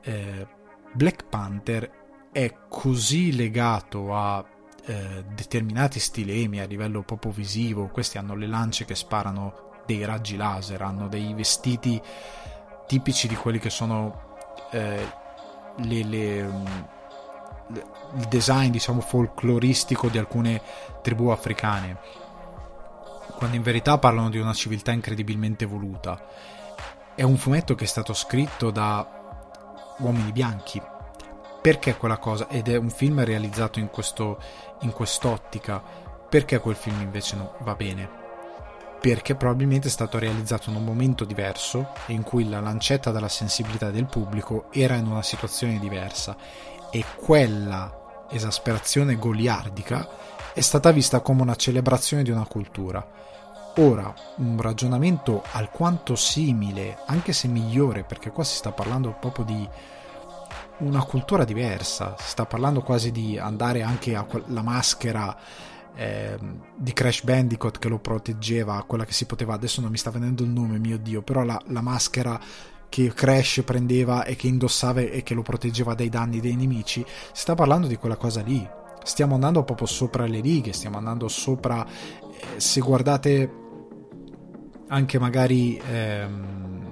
eh, 0.00 0.46
Black 0.92 1.24
Panther 1.28 1.90
è 2.32 2.54
così 2.68 3.34
legato 3.34 4.14
a 4.14 4.44
eh, 4.84 5.24
determinati 5.34 6.00
stilemi 6.00 6.60
a 6.60 6.66
livello 6.66 7.02
proprio 7.02 7.32
visivo, 7.32 7.88
questi 7.88 8.18
hanno 8.18 8.34
le 8.34 8.46
lance 8.46 8.84
che 8.84 8.94
sparano 8.94 9.66
dei 9.86 10.04
raggi 10.04 10.36
laser, 10.36 10.82
hanno 10.82 11.08
dei 11.08 11.32
vestiti 11.34 12.00
tipici 12.86 13.28
di 13.28 13.34
quelli 13.34 13.58
che 13.58 13.70
sono 13.70 14.36
eh, 14.70 15.12
le, 15.76 16.04
le, 16.04 16.42
mm, 16.42 16.64
le, 17.68 17.86
il 18.16 18.24
design 18.28 18.70
diciamo 18.70 19.00
folcloristico 19.00 20.08
di 20.08 20.18
alcune 20.18 20.60
tribù 21.02 21.28
africane. 21.28 21.98
Quando 23.36 23.56
in 23.56 23.62
verità 23.62 23.98
parlano 23.98 24.30
di 24.30 24.38
una 24.38 24.52
civiltà 24.52 24.90
incredibilmente 24.90 25.64
evoluta 25.64 26.20
è 27.14 27.22
un 27.24 27.36
fumetto 27.36 27.74
che 27.74 27.82
è 27.82 27.86
stato 27.88 28.14
scritto 28.14 28.70
da 28.70 29.17
uomini 29.98 30.32
bianchi. 30.32 30.80
Perché 31.60 31.96
quella 31.96 32.18
cosa? 32.18 32.48
Ed 32.48 32.68
è 32.68 32.76
un 32.76 32.90
film 32.90 33.22
realizzato 33.24 33.78
in, 33.78 33.88
questo, 33.90 34.38
in 34.80 34.92
quest'ottica. 34.92 35.82
Perché 36.28 36.58
quel 36.60 36.76
film 36.76 37.00
invece 37.00 37.36
no, 37.36 37.54
va 37.60 37.74
bene? 37.74 38.08
Perché 39.00 39.34
probabilmente 39.34 39.88
è 39.88 39.90
stato 39.90 40.18
realizzato 40.18 40.70
in 40.70 40.76
un 40.76 40.84
momento 40.84 41.24
diverso 41.24 41.92
in 42.06 42.22
cui 42.22 42.48
la 42.48 42.60
lancetta 42.60 43.10
della 43.10 43.28
sensibilità 43.28 43.90
del 43.90 44.06
pubblico 44.06 44.66
era 44.72 44.96
in 44.96 45.06
una 45.06 45.22
situazione 45.22 45.78
diversa 45.78 46.36
e 46.90 47.04
quella 47.16 48.26
esasperazione 48.30 49.16
goliardica 49.16 50.08
è 50.52 50.60
stata 50.60 50.90
vista 50.90 51.20
come 51.20 51.42
una 51.42 51.54
celebrazione 51.54 52.22
di 52.22 52.30
una 52.30 52.46
cultura. 52.46 53.06
Ora, 53.80 54.12
un 54.38 54.60
ragionamento 54.60 55.44
alquanto 55.52 56.16
simile, 56.16 56.98
anche 57.06 57.32
se 57.32 57.46
migliore, 57.46 58.02
perché 58.02 58.32
qua 58.32 58.42
si 58.42 58.56
sta 58.56 58.72
parlando 58.72 59.16
proprio 59.20 59.44
di 59.44 59.68
una 60.78 61.04
cultura 61.04 61.44
diversa, 61.44 62.16
si 62.18 62.30
sta 62.30 62.44
parlando 62.44 62.82
quasi 62.82 63.12
di 63.12 63.38
andare 63.38 63.82
anche 63.82 64.16
alla 64.16 64.62
maschera 64.62 65.36
eh, 65.94 66.36
di 66.74 66.92
Crash 66.92 67.22
Bandicoot 67.22 67.78
che 67.78 67.88
lo 67.88 68.00
proteggeva, 68.00 68.82
quella 68.84 69.04
che 69.04 69.12
si 69.12 69.26
poteva, 69.26 69.54
adesso 69.54 69.80
non 69.80 69.92
mi 69.92 69.96
sta 69.96 70.10
venendo 70.10 70.42
il 70.42 70.50
nome, 70.50 70.80
mio 70.80 70.98
dio, 70.98 71.22
però 71.22 71.44
la, 71.44 71.60
la 71.66 71.80
maschera 71.80 72.36
che 72.88 73.12
Crash 73.14 73.62
prendeva 73.64 74.24
e 74.24 74.34
che 74.34 74.48
indossava 74.48 75.02
e 75.02 75.22
che 75.22 75.34
lo 75.34 75.42
proteggeva 75.42 75.94
dai 75.94 76.08
danni 76.08 76.40
dei 76.40 76.56
nemici, 76.56 77.04
si 77.06 77.42
sta 77.42 77.54
parlando 77.54 77.86
di 77.86 77.94
quella 77.94 78.16
cosa 78.16 78.42
lì. 78.42 78.68
Stiamo 79.04 79.34
andando 79.34 79.62
proprio 79.62 79.86
sopra 79.86 80.26
le 80.26 80.40
righe, 80.40 80.72
stiamo 80.72 80.98
andando 80.98 81.28
sopra. 81.28 81.86
Eh, 81.86 82.60
se 82.60 82.80
guardate 82.80 83.66
anche 84.88 85.18
magari. 85.18 85.80
Ehm, 85.90 86.86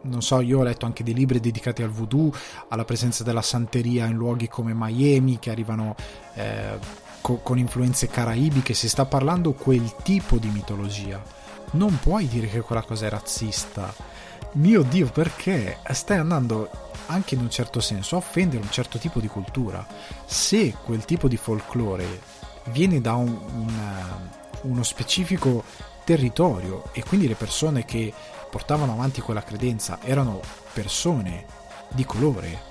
non 0.00 0.22
so, 0.22 0.40
io 0.40 0.60
ho 0.60 0.62
letto 0.62 0.86
anche 0.86 1.02
dei 1.02 1.12
libri 1.12 1.40
dedicati 1.40 1.82
al 1.82 1.90
voodoo, 1.90 2.32
alla 2.68 2.84
presenza 2.84 3.24
della 3.24 3.42
santeria 3.42 4.06
in 4.06 4.14
luoghi 4.14 4.48
come 4.48 4.72
Miami 4.74 5.38
che 5.38 5.50
arrivano 5.50 5.96
eh, 6.34 6.78
co- 7.20 7.40
con 7.42 7.58
influenze 7.58 8.08
caraibiche, 8.08 8.74
si 8.74 8.88
sta 8.88 9.04
parlando 9.04 9.52
quel 9.52 9.94
tipo 10.02 10.36
di 10.38 10.48
mitologia. 10.48 11.20
Non 11.72 11.98
puoi 11.98 12.26
dire 12.26 12.46
che 12.46 12.60
quella 12.60 12.82
cosa 12.82 13.06
è 13.06 13.10
razzista. 13.10 13.92
Mio 14.52 14.82
Dio, 14.82 15.10
perché 15.10 15.78
stai 15.92 16.16
andando 16.18 16.70
anche 17.06 17.34
in 17.34 17.40
un 17.40 17.50
certo 17.50 17.80
senso 17.80 18.14
a 18.14 18.18
offendere 18.18 18.62
un 18.62 18.70
certo 18.70 18.98
tipo 18.98 19.20
di 19.20 19.26
cultura. 19.26 19.86
Se 20.24 20.74
quel 20.84 21.04
tipo 21.04 21.28
di 21.28 21.36
folklore 21.36 22.20
viene 22.70 23.00
da 23.00 23.14
un, 23.14 23.28
un, 23.28 23.72
uno 24.62 24.82
specifico 24.82 25.64
territorio 26.08 26.84
e 26.92 27.04
quindi 27.04 27.28
le 27.28 27.34
persone 27.34 27.84
che 27.84 28.10
portavano 28.50 28.92
avanti 28.92 29.20
quella 29.20 29.42
credenza 29.42 29.98
erano 30.02 30.40
persone 30.72 31.44
di 31.90 32.06
colore, 32.06 32.62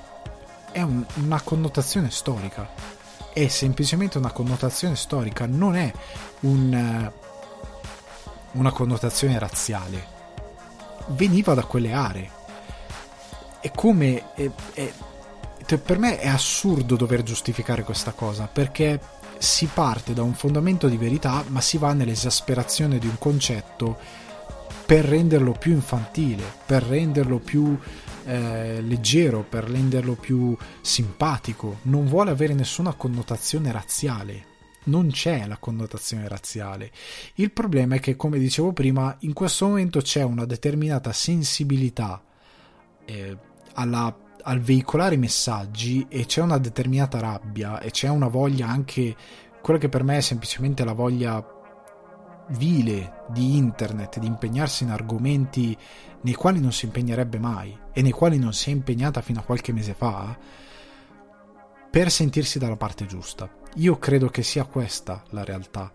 è 0.72 0.82
un, 0.82 1.06
una 1.18 1.40
connotazione 1.42 2.10
storica. 2.10 2.68
È 3.32 3.48
semplicemente 3.48 4.18
una 4.18 4.32
connotazione 4.32 4.96
storica, 4.96 5.46
non 5.46 5.76
è 5.76 5.94
un, 6.40 7.12
una 8.54 8.72
connotazione 8.72 9.38
razziale. 9.38 10.16
Veniva 11.10 11.54
da 11.54 11.64
quelle 11.64 11.94
aree. 11.94 12.32
E 13.60 13.72
come. 13.76 14.34
È, 14.34 14.50
è, 14.74 14.94
per 15.78 16.00
me 16.00 16.18
è 16.18 16.28
assurdo 16.28 16.96
dover 16.96 17.22
giustificare 17.22 17.84
questa 17.84 18.14
cosa 18.14 18.48
perché 18.52 19.00
si 19.40 19.68
parte 19.74 20.14
da 20.14 20.24
un 20.24 20.34
fondamento 20.34 20.88
di 20.88 20.98
verità, 20.98 21.44
ma 21.48 21.62
si 21.62 21.78
va 21.78 21.94
nell'esasperazione 21.94 23.00
di 23.00 23.08
un 23.08 23.18
concetto 23.18 23.98
per 24.86 25.04
renderlo 25.04 25.52
più 25.52 25.74
infantile, 25.74 26.44
per 26.66 26.84
renderlo 26.84 27.40
più 27.40 27.78
eh, 28.26 28.82
leggero, 28.82 29.44
per 29.44 29.66
renderlo 29.66 30.16
più 30.16 30.56
simpatico. 30.82 31.80
Non 31.84 32.08
vuole 32.08 32.32
avere 32.32 32.54
nessuna 32.54 32.94
connotazione 32.94 33.72
razziale. 33.72 34.56
Non 34.86 35.10
c'è 35.10 35.46
la 35.46 35.58
connotazione 35.58 36.28
razziale. 36.28 36.92
Il 37.36 37.52
problema 37.52 37.96
è 37.96 38.00
che, 38.00 38.16
come 38.16 38.40
dicevo 38.40 38.72
prima, 38.72 39.14
in 39.20 39.34
questo 39.34 39.68
momento 39.68 40.00
c'è 40.00 40.24
una 40.24 40.46
determinata 40.46 41.12
sensibilità 41.12 42.24
eh, 43.04 43.38
alla, 43.74 44.16
al 44.48 44.62
veicolare 44.62 45.16
i 45.16 45.20
messaggi 45.20 46.06
e 46.10 46.26
c'è 46.26 46.42
una 46.42 46.58
determinata 46.58 47.20
rabbia 47.20 47.80
e 47.80 47.92
c'è 47.92 48.08
una 48.08 48.28
voglia 48.28 48.68
anche, 48.68 49.16
quella 49.62 49.78
che 49.78 49.90
per 49.90 50.04
me 50.04 50.18
è 50.18 50.22
semplicemente 50.22 50.86
la 50.86 50.94
voglia 50.94 51.46
vile 52.52 53.26
di 53.30 53.58
internet 53.58 54.20
di 54.20 54.26
impegnarsi 54.26 54.84
in 54.86 54.92
argomenti 54.92 55.78
nei 56.22 56.34
quali 56.34 56.62
non 56.62 56.72
si 56.72 56.86
impegnerebbe 56.86 57.40
mai 57.40 57.78
e 57.92 58.02
nei 58.02 58.12
quali 58.12 58.40
non 58.40 58.54
si 58.54 58.70
è 58.70 58.74
impegnata 58.74 59.20
fino 59.20 59.42
a 59.42 59.44
qualche 59.44 59.74
mese 59.74 59.94
fa 59.94 60.38
per 61.90 62.10
sentirsi 62.10 62.58
dalla 62.58 62.78
parte 62.78 63.06
giusta. 63.06 63.50
Io 63.76 63.98
credo 63.98 64.30
che 64.30 64.44
sia 64.44 64.64
questa 64.64 65.24
la 65.32 65.44
realtà. 65.44 65.92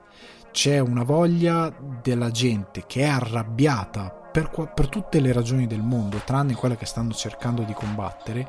C'è 0.51 0.79
una 0.79 1.05
voglia 1.05 1.75
della 2.03 2.31
gente 2.31 2.85
che 2.87 3.01
è 3.01 3.09
arrabbiata 3.09 4.22
per, 4.33 4.51
per 4.75 4.89
tutte 4.89 5.21
le 5.21 5.33
ragioni 5.33 5.67
del 5.67 5.83
mondo, 5.83 6.23
tranne 6.25 6.55
quelle 6.55 6.77
che 6.77 6.87
stanno 6.87 7.13
cercando 7.13 7.63
di 7.63 7.75
combattere, 7.75 8.49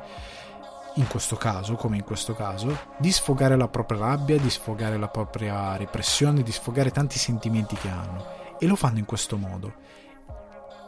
in 0.94 1.06
questo 1.08 1.36
caso, 1.36 1.74
come 1.74 1.96
in 1.96 2.04
questo 2.04 2.34
caso, 2.34 2.76
di 2.98 3.10
sfogare 3.10 3.56
la 3.56 3.68
propria 3.68 3.98
rabbia, 3.98 4.38
di 4.38 4.50
sfogare 4.50 4.96
la 4.96 5.08
propria 5.08 5.76
repressione, 5.76 6.42
di 6.42 6.52
sfogare 6.52 6.90
tanti 6.90 7.18
sentimenti 7.18 7.74
che 7.76 7.88
hanno. 7.88 8.24
E 8.58 8.66
lo 8.66 8.76
fanno 8.76 8.98
in 8.98 9.04
questo 9.04 9.36
modo. 9.36 9.72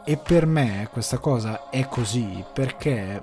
E 0.05 0.17
per 0.17 0.45
me 0.45 0.87
questa 0.91 1.17
cosa 1.17 1.69
è 1.69 1.85
così 1.87 2.43
perché 2.53 3.21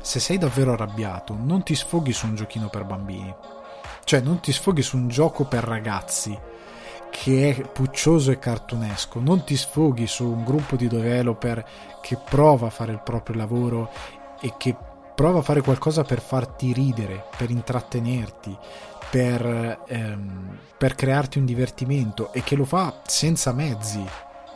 se 0.00 0.18
sei 0.18 0.36
davvero 0.36 0.72
arrabbiato 0.72 1.36
non 1.38 1.62
ti 1.62 1.76
sfoghi 1.76 2.12
su 2.12 2.26
un 2.26 2.34
giochino 2.34 2.68
per 2.68 2.84
bambini. 2.84 3.32
Cioè 4.02 4.20
non 4.20 4.40
ti 4.40 4.52
sfoghi 4.52 4.82
su 4.82 4.96
un 4.96 5.06
gioco 5.06 5.44
per 5.44 5.62
ragazzi 5.62 6.36
che 7.12 7.50
è 7.50 7.68
puccioso 7.68 8.30
e 8.30 8.38
cartunesco, 8.38 9.20
non 9.20 9.44
ti 9.44 9.54
sfoghi 9.54 10.06
su 10.06 10.24
un 10.24 10.44
gruppo 10.44 10.76
di 10.76 10.88
developer 10.88 11.64
che 12.00 12.16
prova 12.16 12.68
a 12.68 12.70
fare 12.70 12.90
il 12.90 13.02
proprio 13.04 13.36
lavoro 13.36 13.90
e 14.40 14.54
che 14.56 14.74
prova 15.14 15.40
a 15.40 15.42
fare 15.42 15.60
qualcosa 15.60 16.04
per 16.04 16.22
farti 16.22 16.72
ridere, 16.72 17.26
per 17.36 17.50
intrattenerti, 17.50 18.56
per, 19.10 19.82
ehm, 19.86 20.58
per 20.78 20.94
crearti 20.94 21.36
un 21.36 21.44
divertimento 21.44 22.32
e 22.32 22.42
che 22.42 22.56
lo 22.56 22.64
fa 22.64 23.02
senza 23.04 23.52
mezzi, 23.52 24.02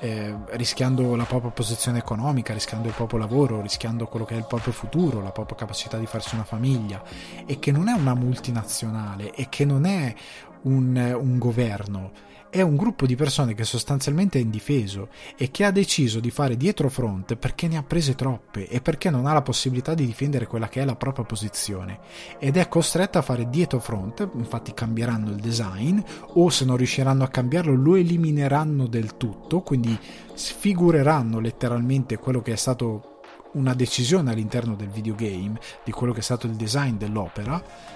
eh, 0.01 0.35
rischiando 0.53 1.15
la 1.15 1.25
propria 1.25 1.51
posizione 1.51 1.99
economica, 1.99 2.55
rischiando 2.55 2.89
il 2.89 2.95
proprio 2.95 3.19
lavoro, 3.19 3.61
rischiando 3.61 4.07
quello 4.07 4.25
che 4.25 4.35
è 4.35 4.39
il 4.39 4.47
proprio 4.47 4.73
futuro, 4.73 5.21
la 5.21 5.31
propria 5.31 5.59
capacità 5.59 5.99
di 5.99 6.07
farsi 6.07 6.35
una 6.35 6.45
famiglia. 6.45 7.03
E 7.45 7.59
che 7.59 7.71
non 7.71 7.89
è 7.89 7.93
una 7.93 8.15
multinazionale 8.15 9.33
e 9.35 9.49
che 9.51 9.67
non 9.67 9.85
è 9.85 10.15
un, 10.63 11.17
un 11.21 11.39
governo, 11.39 12.11
è 12.57 12.63
un 12.63 12.77
gruppo 12.77 13.05
di 13.05 13.17
persone 13.17 13.53
che 13.53 13.65
sostanzialmente 13.65 14.39
è 14.39 14.41
indifeso 14.41 15.11
e 15.37 15.51
che 15.51 15.65
ha 15.65 15.71
deciso 15.71 16.21
di 16.21 16.31
fare 16.31 16.57
dietro 16.57 16.89
fronte 16.89 17.37
perché 17.37 17.69
ne 17.69 17.77
ha 17.77 17.83
prese 17.83 18.15
troppe 18.15 18.67
e 18.67 18.81
perché 18.81 19.11
non 19.11 19.27
ha 19.27 19.35
la 19.35 19.43
possibilità 19.43 19.93
di 19.93 20.07
difendere 20.07 20.47
quella 20.47 20.67
che 20.69 20.81
è 20.81 20.87
la 20.87 20.97
propria 20.97 21.27
posizione. 21.27 21.99
Ed 22.39 22.57
è 22.57 22.67
costretta 22.69 23.19
a 23.19 23.23
fare 23.23 23.51
dietro 23.51 23.79
fronte, 23.79 24.27
infatti 24.37 24.73
cambieranno 24.73 25.29
il 25.29 25.37
design 25.37 26.01
o 26.33 26.49
se 26.49 26.65
non 26.65 26.79
riusciranno 26.79 27.25
a 27.25 27.29
cambiarlo 27.29 27.75
lo 27.75 27.95
elimineranno 27.95 28.87
del 28.87 29.19
tutto, 29.19 29.61
quindi 29.61 29.99
sfigureranno 30.33 31.41
letteralmente 31.41 32.17
quello 32.17 32.41
che 32.41 32.53
è 32.53 32.57
stato 32.57 33.21
una 33.53 33.75
decisione 33.75 34.33
all'interno 34.33 34.77
del 34.77 34.89
videogame, 34.89 35.61
di 35.85 35.93
quello 35.93 36.15
che 36.15 36.21
è 36.21 36.23
stato 36.23 36.47
il 36.47 36.55
design 36.55 36.97
dell'opera 36.97 37.96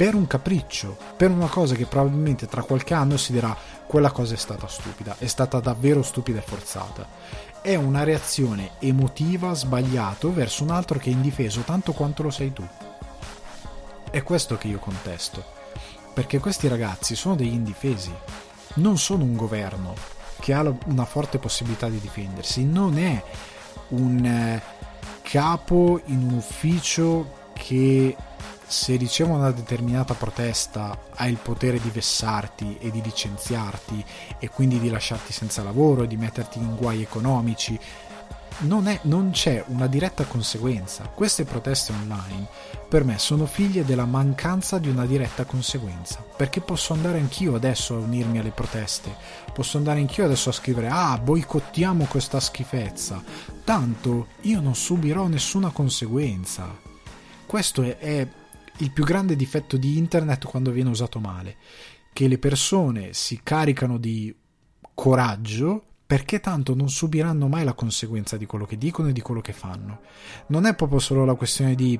per 0.00 0.14
un 0.14 0.26
capriccio, 0.26 0.96
per 1.14 1.30
una 1.30 1.48
cosa 1.48 1.74
che 1.74 1.84
probabilmente 1.84 2.46
tra 2.46 2.62
qualche 2.62 2.94
anno 2.94 3.18
si 3.18 3.32
dirà 3.32 3.54
quella 3.86 4.10
cosa 4.10 4.32
è 4.32 4.36
stata 4.38 4.66
stupida, 4.66 5.16
è 5.18 5.26
stata 5.26 5.60
davvero 5.60 6.02
stupida 6.02 6.38
e 6.38 6.42
forzata. 6.42 7.06
È 7.60 7.74
una 7.74 8.02
reazione 8.02 8.70
emotiva 8.78 9.52
sbagliata 9.52 10.26
verso 10.28 10.62
un 10.62 10.70
altro 10.70 10.98
che 10.98 11.10
è 11.10 11.12
indifeso 11.12 11.60
tanto 11.60 11.92
quanto 11.92 12.22
lo 12.22 12.30
sei 12.30 12.50
tu. 12.50 12.66
È 14.10 14.22
questo 14.22 14.56
che 14.56 14.68
io 14.68 14.78
contesto, 14.78 15.44
perché 16.14 16.38
questi 16.38 16.66
ragazzi 16.66 17.14
sono 17.14 17.36
degli 17.36 17.52
indifesi, 17.52 18.10
non 18.76 18.96
sono 18.96 19.24
un 19.24 19.36
governo 19.36 19.92
che 20.40 20.54
ha 20.54 20.64
una 20.86 21.04
forte 21.04 21.36
possibilità 21.36 21.90
di 21.90 22.00
difendersi, 22.00 22.64
non 22.64 22.96
è 22.96 23.22
un 23.88 24.24
eh, 24.24 24.62
capo 25.20 26.00
in 26.06 26.22
un 26.22 26.32
ufficio 26.38 27.50
che 27.52 28.16
se 28.70 28.94
riceve 28.94 29.32
una 29.32 29.50
determinata 29.50 30.14
protesta 30.14 30.96
ha 31.16 31.26
il 31.26 31.38
potere 31.38 31.80
di 31.80 31.90
vessarti 31.90 32.78
e 32.78 32.92
di 32.92 33.02
licenziarti 33.02 34.04
e 34.38 34.48
quindi 34.48 34.78
di 34.78 34.88
lasciarti 34.88 35.32
senza 35.32 35.64
lavoro 35.64 36.04
e 36.04 36.06
di 36.06 36.16
metterti 36.16 36.58
in 36.58 36.76
guai 36.76 37.02
economici. 37.02 37.76
Non, 38.60 38.86
è, 38.86 39.00
non 39.02 39.30
c'è 39.32 39.64
una 39.68 39.88
diretta 39.88 40.24
conseguenza. 40.24 41.10
Queste 41.12 41.44
proteste 41.44 41.92
online 41.92 42.46
per 42.88 43.02
me 43.02 43.18
sono 43.18 43.44
figlie 43.44 43.84
della 43.84 44.04
mancanza 44.04 44.78
di 44.78 44.88
una 44.88 45.04
diretta 45.04 45.44
conseguenza. 45.44 46.24
Perché 46.36 46.60
posso 46.60 46.92
andare 46.92 47.18
anch'io 47.18 47.56
adesso 47.56 47.96
a 47.96 47.98
unirmi 47.98 48.38
alle 48.38 48.50
proteste, 48.50 49.12
posso 49.52 49.78
andare 49.78 49.98
anch'io 49.98 50.26
adesso 50.26 50.48
a 50.48 50.52
scrivere 50.52 50.86
ah 50.88 51.18
boicottiamo 51.18 52.04
questa 52.04 52.38
schifezza. 52.38 53.20
Tanto 53.64 54.28
io 54.42 54.60
non 54.60 54.76
subirò 54.76 55.26
nessuna 55.26 55.70
conseguenza. 55.70 56.86
Questo 57.46 57.82
è, 57.82 57.96
è 57.98 58.28
il 58.80 58.92
più 58.92 59.04
grande 59.04 59.36
difetto 59.36 59.76
di 59.76 59.96
internet 59.98 60.46
quando 60.46 60.70
viene 60.70 60.90
usato 60.90 61.18
male. 61.20 61.56
che 62.12 62.26
le 62.26 62.38
persone 62.38 63.12
si 63.12 63.40
caricano 63.42 63.96
di 63.96 64.34
coraggio 64.94 65.84
perché 66.04 66.40
tanto 66.40 66.74
non 66.74 66.90
subiranno 66.90 67.46
mai 67.46 67.62
la 67.62 67.72
conseguenza 67.72 68.36
di 68.36 68.46
quello 68.46 68.66
che 68.66 68.76
dicono 68.76 69.08
e 69.08 69.12
di 69.12 69.20
quello 69.20 69.40
che 69.40 69.52
fanno. 69.52 70.00
Non 70.48 70.66
è 70.66 70.74
proprio 70.74 70.98
solo 70.98 71.24
la 71.24 71.36
questione 71.36 71.76
di 71.76 71.98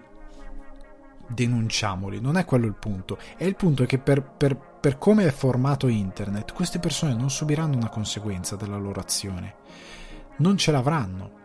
denunciamoli, 1.29 2.21
non 2.21 2.37
è 2.37 2.45
quello 2.45 2.67
il 2.67 2.75
punto. 2.75 3.19
E 3.37 3.47
il 3.47 3.55
punto 3.55 3.85
è 3.85 3.87
che 3.87 3.99
per, 3.99 4.21
per, 4.21 4.57
per 4.81 4.99
come 4.99 5.27
è 5.27 5.31
formato 5.31 5.87
internet, 5.87 6.53
queste 6.53 6.81
persone 6.81 7.15
non 7.15 7.31
subiranno 7.31 7.77
una 7.77 7.89
conseguenza 7.89 8.57
della 8.57 8.79
loro 8.79 8.99
azione. 8.99 9.55
Non 10.39 10.57
ce 10.57 10.73
l'avranno. 10.73 11.39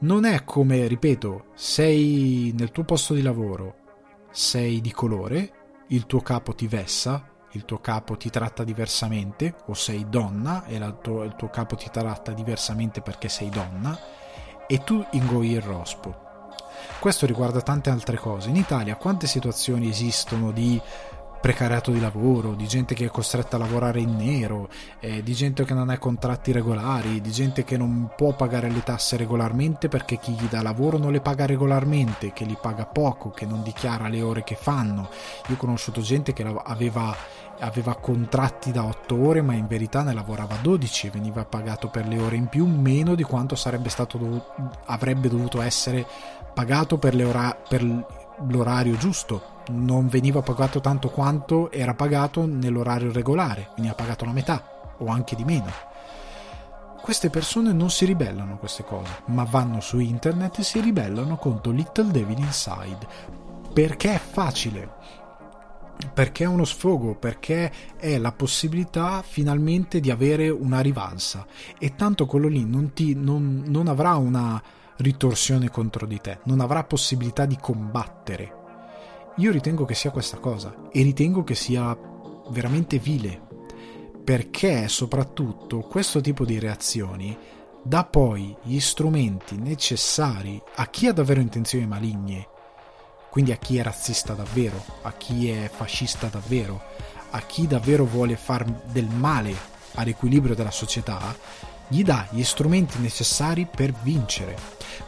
Non 0.00 0.24
è 0.24 0.42
come, 0.42 0.88
ripeto, 0.88 1.44
sei 1.54 2.52
nel 2.56 2.72
tuo 2.72 2.82
posto 2.82 3.14
di 3.14 3.22
lavoro, 3.22 3.83
sei 4.34 4.80
di 4.80 4.90
colore, 4.90 5.52
il 5.90 6.06
tuo 6.06 6.20
capo 6.20 6.56
ti 6.56 6.66
vessa, 6.66 7.30
il 7.52 7.64
tuo 7.64 7.78
capo 7.78 8.16
ti 8.16 8.30
tratta 8.30 8.64
diversamente, 8.64 9.54
o 9.66 9.74
sei 9.74 10.08
donna 10.08 10.64
e 10.64 10.76
tuo, 11.00 11.22
il 11.22 11.36
tuo 11.36 11.50
capo 11.50 11.76
ti 11.76 11.88
tratta 11.88 12.32
diversamente 12.32 13.00
perché 13.00 13.28
sei 13.28 13.48
donna, 13.48 13.96
e 14.66 14.82
tu 14.82 15.06
ingoi 15.12 15.52
il 15.52 15.60
rospo. 15.60 16.22
Questo 16.98 17.26
riguarda 17.26 17.60
tante 17.60 17.90
altre 17.90 18.16
cose. 18.16 18.48
In 18.48 18.56
Italia 18.56 18.96
quante 18.96 19.28
situazioni 19.28 19.88
esistono 19.88 20.50
di 20.50 20.80
precariato 21.44 21.90
di 21.90 22.00
lavoro, 22.00 22.54
di 22.54 22.66
gente 22.66 22.94
che 22.94 23.04
è 23.04 23.08
costretta 23.10 23.56
a 23.56 23.58
lavorare 23.58 24.00
in 24.00 24.16
nero, 24.16 24.70
eh, 24.98 25.22
di 25.22 25.34
gente 25.34 25.66
che 25.66 25.74
non 25.74 25.90
ha 25.90 25.98
contratti 25.98 26.52
regolari, 26.52 27.20
di 27.20 27.30
gente 27.30 27.64
che 27.64 27.76
non 27.76 28.12
può 28.16 28.32
pagare 28.32 28.70
le 28.70 28.82
tasse 28.82 29.18
regolarmente 29.18 29.88
perché 29.88 30.16
chi 30.16 30.32
gli 30.32 30.46
dà 30.46 30.62
lavoro 30.62 30.96
non 30.96 31.12
le 31.12 31.20
paga 31.20 31.44
regolarmente, 31.44 32.32
che 32.32 32.46
li 32.46 32.56
paga 32.58 32.86
poco, 32.86 33.28
che 33.28 33.44
non 33.44 33.62
dichiara 33.62 34.08
le 34.08 34.22
ore 34.22 34.42
che 34.42 34.54
fanno. 34.54 35.10
Io 35.48 35.56
ho 35.56 35.58
conosciuto 35.58 36.00
gente 36.00 36.32
che 36.32 36.50
aveva, 36.64 37.14
aveva 37.58 37.94
contratti 37.96 38.72
da 38.72 38.84
8 38.84 39.14
ore 39.14 39.42
ma 39.42 39.52
in 39.52 39.66
verità 39.66 40.02
ne 40.02 40.14
lavorava 40.14 40.56
12 40.62 41.08
e 41.08 41.10
veniva 41.10 41.44
pagato 41.44 41.88
per 41.88 42.08
le 42.08 42.18
ore 42.18 42.36
in 42.36 42.46
più 42.46 42.64
meno 42.64 43.14
di 43.14 43.22
quanto 43.22 43.54
sarebbe 43.54 43.90
stato 43.90 44.16
dovuto, 44.16 44.54
avrebbe 44.86 45.28
dovuto 45.28 45.60
essere 45.60 46.06
pagato 46.54 46.96
per, 46.96 47.14
ora, 47.22 47.54
per 47.68 47.82
l'orario 48.48 48.96
giusto 48.96 49.52
non 49.68 50.08
veniva 50.08 50.42
pagato 50.42 50.80
tanto 50.80 51.08
quanto 51.08 51.70
era 51.70 51.94
pagato 51.94 52.46
nell'orario 52.46 53.12
regolare, 53.12 53.70
veniva 53.76 53.94
pagato 53.94 54.24
la 54.24 54.32
metà 54.32 54.94
o 54.98 55.06
anche 55.06 55.36
di 55.36 55.44
meno. 55.44 55.70
Queste 57.00 57.28
persone 57.28 57.72
non 57.72 57.90
si 57.90 58.06
ribellano 58.06 58.54
a 58.54 58.56
queste 58.56 58.82
cose, 58.82 59.22
ma 59.26 59.44
vanno 59.44 59.80
su 59.80 59.98
internet 59.98 60.60
e 60.60 60.62
si 60.62 60.80
ribellano 60.80 61.36
contro 61.36 61.70
Little 61.70 62.10
Devil 62.10 62.38
Inside 62.38 63.42
perché 63.74 64.14
è 64.14 64.18
facile. 64.18 64.92
Perché 66.12 66.44
è 66.44 66.46
uno 66.46 66.64
sfogo, 66.64 67.14
perché 67.14 67.70
è 67.96 68.18
la 68.18 68.32
possibilità 68.32 69.22
finalmente 69.22 70.00
di 70.00 70.10
avere 70.10 70.48
una 70.48 70.80
rivalsa 70.80 71.46
e 71.78 71.94
tanto 71.94 72.26
quello 72.26 72.48
lì 72.48 72.64
non, 72.64 72.92
ti, 72.92 73.14
non, 73.14 73.64
non 73.66 73.88
avrà 73.88 74.14
una 74.16 74.62
ritorsione 74.96 75.70
contro 75.70 76.06
di 76.06 76.20
te, 76.20 76.38
non 76.44 76.60
avrà 76.60 76.84
possibilità 76.84 77.46
di 77.46 77.58
combattere 77.60 78.62
io 79.36 79.50
ritengo 79.50 79.84
che 79.84 79.94
sia 79.94 80.10
questa 80.10 80.38
cosa 80.38 80.72
e 80.92 81.02
ritengo 81.02 81.42
che 81.42 81.56
sia 81.56 81.96
veramente 82.50 82.98
vile, 82.98 83.40
perché 84.22 84.86
soprattutto 84.86 85.80
questo 85.80 86.20
tipo 86.20 86.44
di 86.44 86.60
reazioni 86.60 87.36
dà 87.82 88.04
poi 88.04 88.56
gli 88.62 88.78
strumenti 88.78 89.56
necessari 89.56 90.60
a 90.76 90.86
chi 90.86 91.08
ha 91.08 91.12
davvero 91.12 91.40
intenzioni 91.40 91.84
maligne, 91.84 92.48
quindi 93.28 93.50
a 93.50 93.56
chi 93.56 93.78
è 93.78 93.82
razzista 93.82 94.34
davvero, 94.34 94.82
a 95.02 95.12
chi 95.12 95.50
è 95.50 95.68
fascista 95.68 96.28
davvero, 96.28 96.80
a 97.30 97.40
chi 97.40 97.66
davvero 97.66 98.04
vuole 98.04 98.36
far 98.36 98.64
del 98.64 99.08
male 99.08 99.52
all'equilibrio 99.94 100.54
della 100.54 100.70
società, 100.70 101.36
gli 101.88 102.04
dà 102.04 102.28
gli 102.30 102.44
strumenti 102.44 103.00
necessari 103.00 103.66
per 103.66 103.92
vincere. 104.02 104.56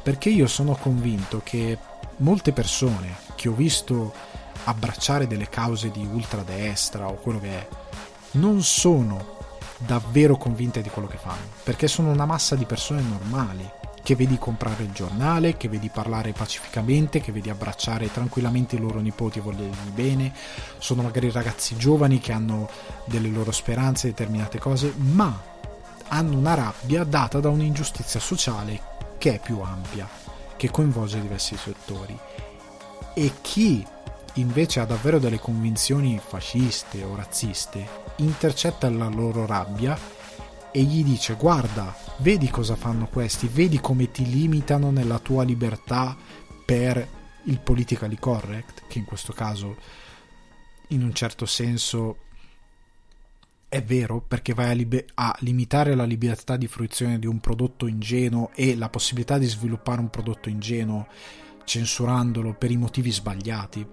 Perché 0.02 0.30
io 0.30 0.48
sono 0.48 0.74
convinto 0.74 1.40
che 1.44 1.78
molte 2.18 2.52
persone 2.52 3.25
che 3.36 3.48
ho 3.48 3.52
visto 3.52 4.12
abbracciare 4.64 5.28
delle 5.28 5.48
cause 5.48 5.92
di 5.92 6.04
ultradestra 6.04 7.06
o 7.06 7.14
quello 7.14 7.38
che 7.38 7.50
è, 7.50 7.68
non 8.32 8.62
sono 8.62 9.34
davvero 9.78 10.36
convinte 10.36 10.80
di 10.82 10.88
quello 10.88 11.06
che 11.06 11.18
fanno, 11.18 11.46
perché 11.62 11.86
sono 11.86 12.10
una 12.10 12.24
massa 12.24 12.56
di 12.56 12.64
persone 12.64 13.02
normali 13.02 13.70
che 14.02 14.14
vedi 14.14 14.38
comprare 14.38 14.84
il 14.84 14.92
giornale, 14.92 15.56
che 15.56 15.68
vedi 15.68 15.88
parlare 15.88 16.32
pacificamente, 16.32 17.20
che 17.20 17.32
vedi 17.32 17.50
abbracciare 17.50 18.10
tranquillamente 18.12 18.76
i 18.76 18.78
loro 18.78 19.00
nipoti 19.00 19.38
e 19.38 19.42
volergli 19.42 19.90
bene, 19.92 20.32
sono 20.78 21.02
magari 21.02 21.28
ragazzi 21.30 21.76
giovani 21.76 22.20
che 22.20 22.30
hanno 22.30 22.68
delle 23.04 23.28
loro 23.28 23.50
speranze, 23.50 24.06
determinate 24.06 24.60
cose, 24.60 24.94
ma 24.96 25.42
hanno 26.08 26.38
una 26.38 26.54
rabbia 26.54 27.02
data 27.02 27.40
da 27.40 27.48
un'ingiustizia 27.48 28.20
sociale 28.20 28.80
che 29.18 29.34
è 29.34 29.40
più 29.40 29.60
ampia, 29.60 30.08
che 30.56 30.70
coinvolge 30.70 31.20
diversi 31.20 31.56
settori 31.56 32.16
e 33.18 33.32
chi 33.40 33.82
invece 34.34 34.80
ha 34.80 34.84
davvero 34.84 35.18
delle 35.18 35.38
convinzioni 35.38 36.20
fasciste 36.22 37.02
o 37.02 37.16
razziste 37.16 38.04
intercetta 38.16 38.90
la 38.90 39.08
loro 39.08 39.46
rabbia 39.46 39.98
e 40.70 40.82
gli 40.82 41.02
dice 41.02 41.32
guarda, 41.32 41.96
vedi 42.18 42.50
cosa 42.50 42.76
fanno 42.76 43.06
questi, 43.06 43.48
vedi 43.48 43.80
come 43.80 44.10
ti 44.10 44.30
limitano 44.30 44.90
nella 44.90 45.18
tua 45.18 45.44
libertà 45.44 46.14
per 46.66 47.08
il 47.44 47.58
politically 47.60 48.18
correct, 48.18 48.82
che 48.86 48.98
in 48.98 49.06
questo 49.06 49.32
caso 49.32 49.76
in 50.88 51.02
un 51.02 51.14
certo 51.14 51.46
senso 51.46 52.18
è 53.66 53.82
vero 53.82 54.20
perché 54.20 54.52
vai 54.52 54.72
a, 54.72 54.74
libe- 54.74 55.06
a, 55.14 55.34
limitare 55.40 55.94
la 55.94 56.04
libertà 56.04 56.58
di 56.58 56.66
fruizione 56.66 57.18
di 57.18 57.26
un 57.26 57.40
prodotto 57.40 57.86
ingenuo 57.86 58.50
e 58.54 58.76
la 58.76 58.90
possibilità 58.90 59.38
di 59.38 59.46
sviluppare 59.46 60.00
un 60.00 60.10
prodotto 60.10 60.50
ingenuo 60.50 61.06
censurandolo 61.66 62.54
per 62.54 62.70
i 62.70 62.78
motivi 62.78 63.10
sbagliati. 63.10 63.86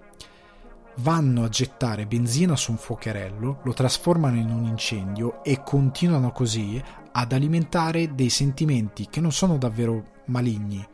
Vanno 0.97 1.43
a 1.43 1.49
gettare 1.49 2.05
benzina 2.05 2.55
su 2.55 2.71
un 2.71 2.77
fuocherello, 2.77 3.59
lo 3.63 3.73
trasformano 3.73 4.37
in 4.37 4.49
un 4.49 4.63
incendio 4.65 5.43
e 5.43 5.61
continuano 5.63 6.31
così 6.31 6.81
ad 7.11 7.31
alimentare 7.33 8.13
dei 8.13 8.29
sentimenti 8.29 9.07
che 9.09 9.19
non 9.19 9.31
sono 9.31 9.57
davvero 9.57 10.21
maligni, 10.25 10.87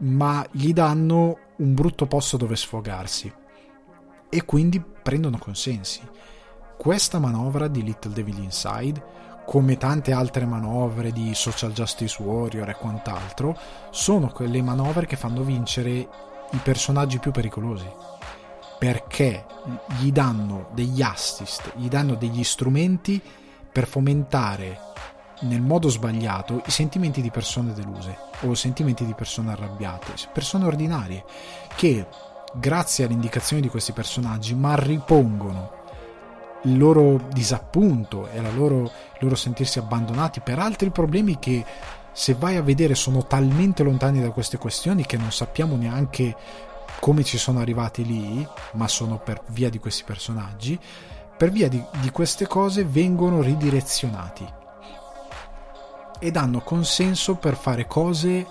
ma 0.00 0.46
gli 0.50 0.72
danno 0.72 1.38
un 1.56 1.74
brutto 1.74 2.06
posto 2.06 2.36
dove 2.36 2.56
sfogarsi 2.56 3.32
e 4.28 4.44
quindi 4.44 4.80
prendono 4.80 5.38
consensi. 5.38 6.00
Questa 6.76 7.18
manovra 7.18 7.68
di 7.68 7.82
Little 7.82 8.12
Devil 8.12 8.38
Inside 8.38 9.19
come 9.50 9.76
tante 9.76 10.12
altre 10.12 10.46
manovre 10.46 11.10
di 11.10 11.34
social 11.34 11.72
justice 11.72 12.22
warrior 12.22 12.68
e 12.68 12.76
quant'altro, 12.76 13.58
sono 13.90 14.28
quelle 14.28 14.62
manovre 14.62 15.06
che 15.06 15.16
fanno 15.16 15.42
vincere 15.42 15.90
i 15.90 16.58
personaggi 16.62 17.18
più 17.18 17.32
pericolosi. 17.32 17.90
Perché 18.78 19.44
gli 19.98 20.12
danno 20.12 20.68
degli 20.72 21.02
assist, 21.02 21.72
gli 21.74 21.88
danno 21.88 22.14
degli 22.14 22.44
strumenti 22.44 23.20
per 23.72 23.88
fomentare 23.88 24.78
nel 25.40 25.62
modo 25.62 25.88
sbagliato 25.88 26.62
i 26.66 26.70
sentimenti 26.70 27.20
di 27.20 27.32
persone 27.32 27.72
deluse 27.72 28.16
o 28.42 28.54
sentimenti 28.54 29.04
di 29.04 29.14
persone 29.14 29.50
arrabbiate, 29.50 30.12
persone 30.32 30.64
ordinarie 30.64 31.24
che 31.74 32.06
grazie 32.54 33.04
alle 33.04 33.14
indicazioni 33.14 33.62
di 33.62 33.68
questi 33.68 33.90
personaggi 33.90 34.54
ma 34.54 34.76
ripongono 34.76 35.79
il 36.64 36.76
loro 36.76 37.20
disappunto 37.32 38.28
e 38.28 38.40
loro, 38.52 38.82
il 38.82 39.20
loro 39.20 39.34
sentirsi 39.34 39.78
abbandonati 39.78 40.40
per 40.40 40.58
altri 40.58 40.90
problemi 40.90 41.38
che 41.38 41.64
se 42.12 42.34
vai 42.34 42.56
a 42.56 42.62
vedere 42.62 42.94
sono 42.94 43.26
talmente 43.26 43.82
lontani 43.82 44.20
da 44.20 44.30
queste 44.30 44.58
questioni 44.58 45.06
che 45.06 45.16
non 45.16 45.32
sappiamo 45.32 45.76
neanche 45.76 46.36
come 46.98 47.24
ci 47.24 47.38
sono 47.38 47.60
arrivati 47.60 48.04
lì, 48.04 48.46
ma 48.72 48.88
sono 48.88 49.18
per 49.18 49.42
via 49.48 49.70
di 49.70 49.78
questi 49.78 50.02
personaggi, 50.04 50.78
per 51.36 51.50
via 51.50 51.68
di, 51.68 51.82
di 52.00 52.10
queste 52.10 52.46
cose 52.46 52.84
vengono 52.84 53.40
ridirezionati 53.40 54.46
e 56.18 56.30
danno 56.30 56.60
consenso 56.60 57.36
per 57.36 57.56
fare 57.56 57.86
cose 57.86 58.46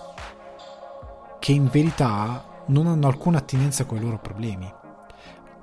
che 1.37 1.51
in 1.51 1.67
verità 1.67 2.63
non 2.67 2.87
hanno 2.87 3.07
alcuna 3.07 3.37
attinenza 3.37 3.85
con 3.85 3.97
i 3.97 4.01
loro 4.01 4.17
problemi 4.17 4.77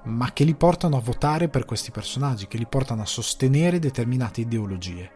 ma 0.07 0.33
che 0.33 0.45
li 0.45 0.55
portano 0.55 0.97
a 0.97 1.01
votare 1.01 1.49
per 1.49 1.65
questi 1.65 1.91
personaggi, 1.91 2.47
che 2.47 2.59
li 2.59 2.67
portano 2.67 3.03
a 3.03 3.07
sostenere 3.07 3.79
determinate 3.79 4.43
ideologie. 4.43 5.11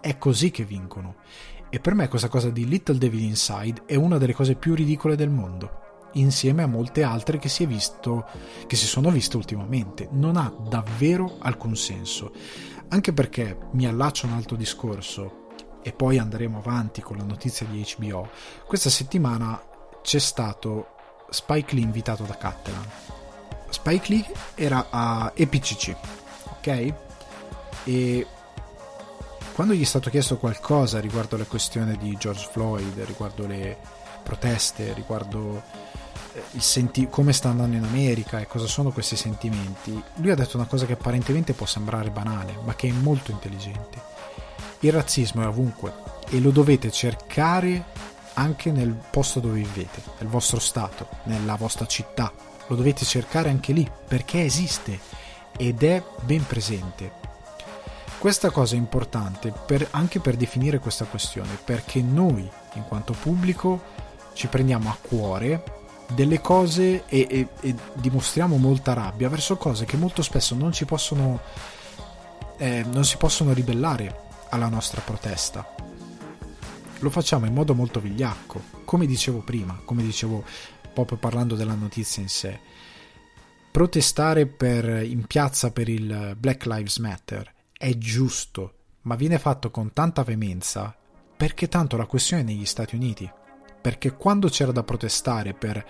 È 0.00 0.18
così 0.18 0.50
che 0.50 0.64
vincono. 0.64 1.16
E 1.68 1.80
per 1.80 1.94
me 1.94 2.08
questa 2.08 2.28
cosa 2.28 2.50
di 2.50 2.66
Little 2.66 2.98
Devil 2.98 3.22
Inside 3.22 3.82
è 3.86 3.96
una 3.96 4.18
delle 4.18 4.34
cose 4.34 4.54
più 4.54 4.74
ridicole 4.74 5.16
del 5.16 5.30
mondo, 5.30 6.08
insieme 6.12 6.62
a 6.62 6.68
molte 6.68 7.02
altre 7.02 7.38
che 7.38 7.48
si, 7.48 7.66
visto, 7.66 8.24
che 8.66 8.76
si 8.76 8.86
sono 8.86 9.10
viste 9.10 9.36
ultimamente. 9.36 10.08
Non 10.12 10.36
ha 10.36 10.54
davvero 10.68 11.36
alcun 11.40 11.76
senso. 11.76 12.32
Anche 12.88 13.12
perché 13.12 13.58
mi 13.72 13.86
allaccio 13.86 14.26
a 14.26 14.30
un 14.30 14.36
altro 14.36 14.56
discorso, 14.56 15.44
e 15.82 15.92
poi 15.92 16.18
andremo 16.18 16.58
avanti 16.58 17.00
con 17.00 17.16
la 17.16 17.24
notizia 17.24 17.66
di 17.66 17.84
HBO. 17.96 18.28
Questa 18.64 18.90
settimana 18.90 19.60
c'è 20.02 20.18
stato 20.18 20.94
Spike 21.30 21.74
Lee 21.74 21.84
invitato 21.84 22.24
da 22.24 22.36
Catalan 22.36 22.84
Spike 23.76 24.08
Lee 24.08 24.26
era 24.54 24.86
a 24.90 25.32
EPCC, 25.34 25.94
ok? 26.50 26.94
e 27.84 28.26
quando 29.52 29.74
gli 29.74 29.82
è 29.82 29.84
stato 29.86 30.10
chiesto 30.10 30.38
qualcosa 30.38 30.98
riguardo 30.98 31.36
le 31.36 31.46
questioni 31.46 31.96
di 31.96 32.16
George 32.18 32.48
Floyd, 32.50 32.98
riguardo 33.04 33.46
le 33.46 33.78
proteste, 34.22 34.92
riguardo 34.92 35.62
eh, 36.32 36.42
senti- 36.58 37.08
come 37.08 37.32
sta 37.32 37.50
andando 37.50 37.76
in 37.76 37.84
America 37.84 38.40
e 38.40 38.46
cosa 38.46 38.66
sono 38.66 38.90
questi 38.90 39.16
sentimenti, 39.16 40.02
lui 40.16 40.30
ha 40.30 40.34
detto 40.34 40.56
una 40.56 40.66
cosa 40.66 40.84
che 40.84 40.94
apparentemente 40.94 41.52
può 41.52 41.64
sembrare 41.64 42.10
banale, 42.10 42.58
ma 42.64 42.74
che 42.74 42.88
è 42.88 42.92
molto 42.92 43.30
intelligente. 43.30 44.00
Il 44.80 44.92
razzismo 44.92 45.42
è 45.42 45.46
ovunque 45.46 45.92
e 46.28 46.40
lo 46.40 46.50
dovete 46.50 46.90
cercare 46.90 47.84
anche 48.34 48.72
nel 48.72 48.94
posto 49.10 49.40
dove 49.40 49.58
vivete, 49.58 50.02
nel 50.18 50.28
vostro 50.28 50.58
stato, 50.58 51.08
nella 51.24 51.54
vostra 51.54 51.86
città. 51.86 52.32
Lo 52.68 52.76
dovete 52.76 53.04
cercare 53.04 53.48
anche 53.48 53.72
lì 53.72 53.88
perché 54.06 54.42
esiste 54.42 54.98
ed 55.56 55.82
è 55.82 56.02
ben 56.22 56.44
presente. 56.46 57.24
Questa 58.18 58.50
cosa 58.50 58.74
è 58.74 58.78
importante 58.78 59.52
per, 59.52 59.86
anche 59.92 60.20
per 60.20 60.36
definire 60.36 60.78
questa 60.78 61.04
questione, 61.04 61.58
perché 61.62 62.02
noi, 62.02 62.48
in 62.74 62.84
quanto 62.88 63.12
pubblico, 63.12 63.82
ci 64.32 64.48
prendiamo 64.48 64.88
a 64.88 64.96
cuore 65.00 65.62
delle 66.12 66.40
cose 66.40 67.04
e, 67.06 67.26
e, 67.28 67.48
e 67.60 67.74
dimostriamo 67.94 68.56
molta 68.56 68.92
rabbia 68.92 69.28
verso 69.28 69.56
cose 69.56 69.84
che 69.86 69.96
molto 69.96 70.22
spesso 70.22 70.54
non 70.54 70.72
ci 70.72 70.84
possono 70.84 71.40
eh, 72.58 72.84
non 72.92 73.04
si 73.04 73.16
possono 73.16 73.52
ribellare 73.52 74.24
alla 74.50 74.68
nostra 74.68 75.00
protesta 75.00 75.74
lo 77.00 77.10
facciamo 77.10 77.46
in 77.46 77.52
modo 77.52 77.74
molto 77.74 78.00
vigliacco, 78.00 78.62
come 78.84 79.06
dicevo 79.06 79.40
prima, 79.40 79.80
come 79.84 80.02
dicevo 80.02 80.44
proprio 80.96 81.18
parlando 81.18 81.56
della 81.56 81.74
notizia 81.74 82.22
in 82.22 82.30
sé. 82.30 82.58
Protestare 83.70 84.46
per, 84.46 85.02
in 85.04 85.26
piazza 85.26 85.70
per 85.70 85.90
il 85.90 86.34
Black 86.38 86.64
Lives 86.64 86.96
Matter 86.96 87.52
è 87.70 87.92
giusto, 87.98 88.72
ma 89.02 89.14
viene 89.14 89.38
fatto 89.38 89.70
con 89.70 89.92
tanta 89.92 90.22
veemenza 90.22 90.96
perché 91.36 91.68
tanto 91.68 91.98
la 91.98 92.06
questione 92.06 92.40
è 92.40 92.44
negli 92.46 92.64
Stati 92.64 92.94
Uniti. 92.94 93.30
Perché 93.78 94.16
quando 94.16 94.48
c'era 94.48 94.72
da 94.72 94.82
protestare 94.82 95.52
per, 95.52 95.86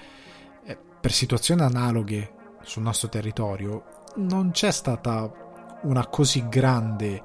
eh, 0.65 0.77
per 1.01 1.13
situazioni 1.13 1.63
analoghe 1.63 2.33
sul 2.63 2.83
nostro 2.83 3.09
territorio, 3.09 4.03
non 4.17 4.51
c'è 4.51 4.73
stata 4.73 5.79
una 5.83 6.05
così 6.09 6.49
grande 6.49 7.23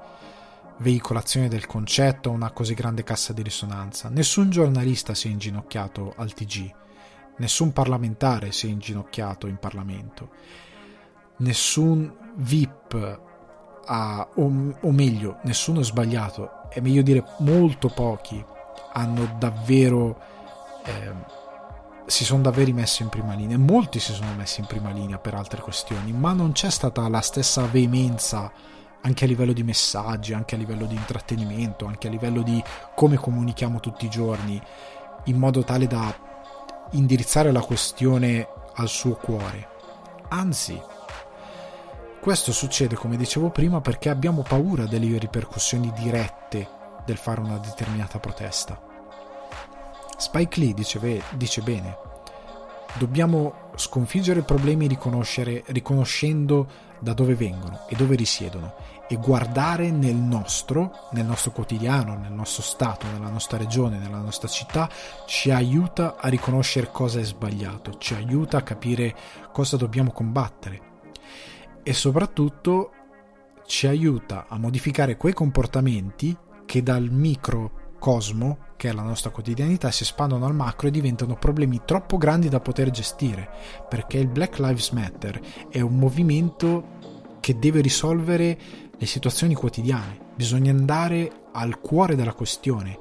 veicolazione 0.78 1.48
del 1.48 1.66
concetto 1.66 2.30
una 2.30 2.50
così 2.52 2.74
grande 2.74 3.02
cassa 3.02 3.32
di 3.32 3.42
risonanza. 3.42 4.08
Nessun 4.08 4.50
giornalista 4.50 5.14
si 5.14 5.26
è 5.26 5.30
inginocchiato 5.32 6.14
al 6.16 6.32
TG, 6.32 6.81
nessun 7.36 7.72
parlamentare 7.72 8.52
si 8.52 8.66
è 8.66 8.70
inginocchiato 8.70 9.46
in 9.46 9.58
Parlamento, 9.58 10.30
nessun 11.38 12.12
VIP 12.34 13.20
ha, 13.84 14.28
o, 14.34 14.76
o 14.80 14.92
meglio, 14.92 15.38
nessuno 15.42 15.80
è 15.80 15.84
sbagliato, 15.84 16.68
è 16.68 16.80
meglio 16.80 17.02
dire 17.02 17.24
molto 17.38 17.88
pochi 17.88 18.44
hanno 18.92 19.36
davvero... 19.38 20.20
Eh, 20.84 21.40
si 22.06 22.24
sono 22.24 22.42
davvero 22.42 22.72
messi 22.72 23.02
in 23.02 23.08
prima 23.08 23.32
linea, 23.34 23.56
molti 23.56 24.00
si 24.00 24.12
sono 24.12 24.34
messi 24.34 24.60
in 24.60 24.66
prima 24.66 24.90
linea 24.90 25.18
per 25.18 25.34
altre 25.34 25.60
questioni, 25.62 26.12
ma 26.12 26.32
non 26.32 26.50
c'è 26.50 26.68
stata 26.68 27.08
la 27.08 27.20
stessa 27.20 27.64
veemenza 27.66 28.52
anche 29.02 29.24
a 29.24 29.28
livello 29.28 29.52
di 29.52 29.62
messaggi, 29.62 30.32
anche 30.32 30.54
a 30.56 30.58
livello 30.58 30.86
di 30.86 30.94
intrattenimento, 30.94 31.86
anche 31.86 32.08
a 32.08 32.10
livello 32.10 32.42
di 32.42 32.62
come 32.94 33.16
comunichiamo 33.16 33.80
tutti 33.80 34.06
i 34.06 34.10
giorni, 34.10 34.60
in 35.24 35.38
modo 35.38 35.62
tale 35.62 35.86
da 35.86 36.12
indirizzare 36.92 37.52
la 37.52 37.60
questione 37.60 38.46
al 38.74 38.88
suo 38.88 39.14
cuore. 39.14 39.68
Anzi, 40.28 40.80
questo 42.20 42.52
succede, 42.52 42.94
come 42.94 43.16
dicevo 43.16 43.50
prima, 43.50 43.80
perché 43.80 44.08
abbiamo 44.08 44.42
paura 44.42 44.86
delle 44.86 45.18
ripercussioni 45.18 45.92
dirette 45.92 46.68
del 47.04 47.16
fare 47.16 47.40
una 47.40 47.58
determinata 47.58 48.18
protesta. 48.18 48.80
Spike 50.16 50.60
Lee 50.60 50.72
dice, 50.72 51.22
dice 51.34 51.60
bene, 51.62 51.96
dobbiamo 52.94 53.70
sconfiggere 53.74 54.40
i 54.40 54.44
problemi 54.44 54.86
riconoscendo 54.86 56.68
da 57.00 57.12
dove 57.12 57.34
vengono 57.34 57.86
e 57.88 57.96
dove 57.96 58.14
risiedono 58.14 58.74
e 59.12 59.16
guardare 59.16 59.90
nel 59.90 60.14
nostro, 60.14 61.08
nel 61.10 61.26
nostro 61.26 61.50
quotidiano, 61.50 62.16
nel 62.16 62.32
nostro 62.32 62.62
stato, 62.62 63.06
nella 63.08 63.28
nostra 63.28 63.58
regione, 63.58 63.98
nella 63.98 64.20
nostra 64.20 64.48
città, 64.48 64.88
ci 65.26 65.50
aiuta 65.50 66.16
a 66.16 66.28
riconoscere 66.28 66.88
cosa 66.90 67.20
è 67.20 67.22
sbagliato, 67.22 67.98
ci 67.98 68.14
aiuta 68.14 68.56
a 68.56 68.62
capire 68.62 69.14
cosa 69.52 69.76
dobbiamo 69.76 70.12
combattere 70.12 70.80
e 71.82 71.92
soprattutto 71.92 72.92
ci 73.66 73.86
aiuta 73.86 74.46
a 74.48 74.56
modificare 74.56 75.18
quei 75.18 75.34
comportamenti 75.34 76.34
che 76.64 76.82
dal 76.82 77.10
microcosmo, 77.10 78.58
che 78.76 78.88
è 78.88 78.92
la 78.92 79.02
nostra 79.02 79.28
quotidianità, 79.28 79.90
si 79.90 80.04
espandono 80.04 80.46
al 80.46 80.54
macro 80.54 80.88
e 80.88 80.90
diventano 80.90 81.36
problemi 81.36 81.82
troppo 81.84 82.16
grandi 82.16 82.48
da 82.48 82.60
poter 82.60 82.88
gestire, 82.88 83.50
perché 83.90 84.16
il 84.16 84.28
Black 84.28 84.58
Lives 84.58 84.88
Matter 84.90 85.38
è 85.68 85.82
un 85.82 85.98
movimento 85.98 87.20
che 87.42 87.58
deve 87.58 87.80
risolvere 87.80 88.56
le 89.02 89.08
situazioni 89.08 89.54
quotidiane, 89.54 90.16
bisogna 90.36 90.70
andare 90.70 91.48
al 91.54 91.80
cuore 91.80 92.14
della 92.14 92.34
questione, 92.34 92.96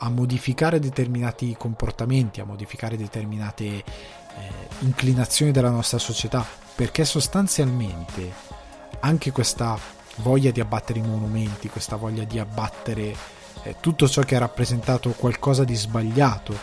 a 0.00 0.10
modificare 0.10 0.78
determinati 0.78 1.56
comportamenti, 1.58 2.42
a 2.42 2.44
modificare 2.44 2.98
determinate 2.98 3.64
eh, 3.64 3.82
inclinazioni 4.80 5.50
della 5.50 5.70
nostra 5.70 5.96
società, 5.96 6.44
perché 6.74 7.06
sostanzialmente 7.06 8.30
anche 9.00 9.32
questa 9.32 9.78
voglia 10.16 10.50
di 10.50 10.60
abbattere 10.60 10.98
i 10.98 11.02
monumenti, 11.02 11.70
questa 11.70 11.96
voglia 11.96 12.24
di 12.24 12.38
abbattere 12.38 13.16
eh, 13.62 13.76
tutto 13.80 14.06
ciò 14.06 14.20
che 14.20 14.36
ha 14.36 14.40
rappresentato 14.40 15.12
qualcosa 15.12 15.64
di 15.64 15.74
sbagliato 15.74 16.54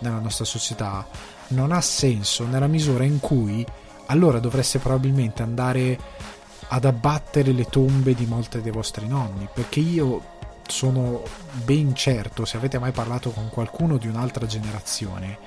nella 0.00 0.18
nostra 0.18 0.44
società, 0.44 1.06
non 1.48 1.70
ha 1.70 1.80
senso 1.80 2.44
nella 2.44 2.66
misura 2.66 3.04
in 3.04 3.20
cui 3.20 3.64
allora 4.06 4.40
dovreste 4.40 4.80
probabilmente 4.80 5.44
andare 5.44 6.34
ad 6.68 6.84
abbattere 6.84 7.52
le 7.52 7.64
tombe 7.64 8.14
di 8.14 8.26
molti 8.26 8.60
dei 8.60 8.72
vostri 8.72 9.06
nonni, 9.06 9.48
perché 9.52 9.80
io 9.80 10.34
sono 10.66 11.22
ben 11.64 11.94
certo, 11.94 12.44
se 12.44 12.56
avete 12.56 12.78
mai 12.78 12.92
parlato 12.92 13.30
con 13.30 13.48
qualcuno 13.48 13.96
di 13.96 14.08
un'altra 14.08 14.46
generazione, 14.46 15.38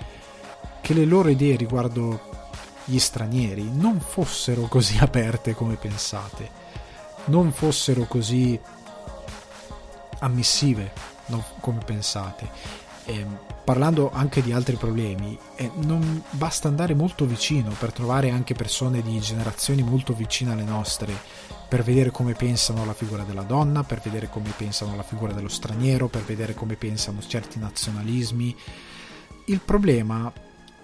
che 0.82 0.94
le 0.94 1.06
loro 1.06 1.30
idee 1.30 1.56
riguardo 1.56 2.38
gli 2.86 3.00
stranieri 3.00 3.70
non 3.72 4.00
fossero 4.00 4.64
così 4.64 4.98
aperte 4.98 5.54
come 5.54 5.76
pensate, 5.76 6.50
non 7.26 7.52
fossero 7.52 8.06
così 8.06 8.60
ammissive 10.20 10.92
come 11.60 11.80
pensate. 11.86 12.88
E 13.10 13.16
ehm, 13.16 13.40
parlando 13.64 14.12
anche 14.12 14.44
di 14.44 14.52
altri 14.52 14.76
problemi, 14.76 15.38
eh, 15.56 15.72
non 15.82 16.24
basta 16.30 16.68
andare 16.68 16.94
molto 16.94 17.26
vicino 17.26 17.72
per 17.72 17.92
trovare 17.92 18.30
anche 18.30 18.54
persone 18.54 19.02
di 19.02 19.20
generazioni 19.20 19.82
molto 19.82 20.14
vicine 20.14 20.52
alle 20.52 20.64
nostre, 20.64 21.14
per 21.68 21.84
vedere 21.84 22.12
come 22.12 22.34
pensano 22.34 22.86
la 22.86 22.94
figura 22.94 23.24
della 23.24 23.42
donna, 23.42 23.84
per 23.84 24.00
vedere 24.00 24.30
come 24.30 24.54
pensano 24.56 24.96
la 24.96 25.04
figura 25.04 25.34
dello 25.34 25.48
straniero, 25.48 26.08
per 26.08 26.24
vedere 26.24 26.54
come 26.54 26.76
pensano 26.76 27.20
certi 27.26 27.58
nazionalismi. 27.58 28.56
Il 29.46 29.60
problema 29.60 30.32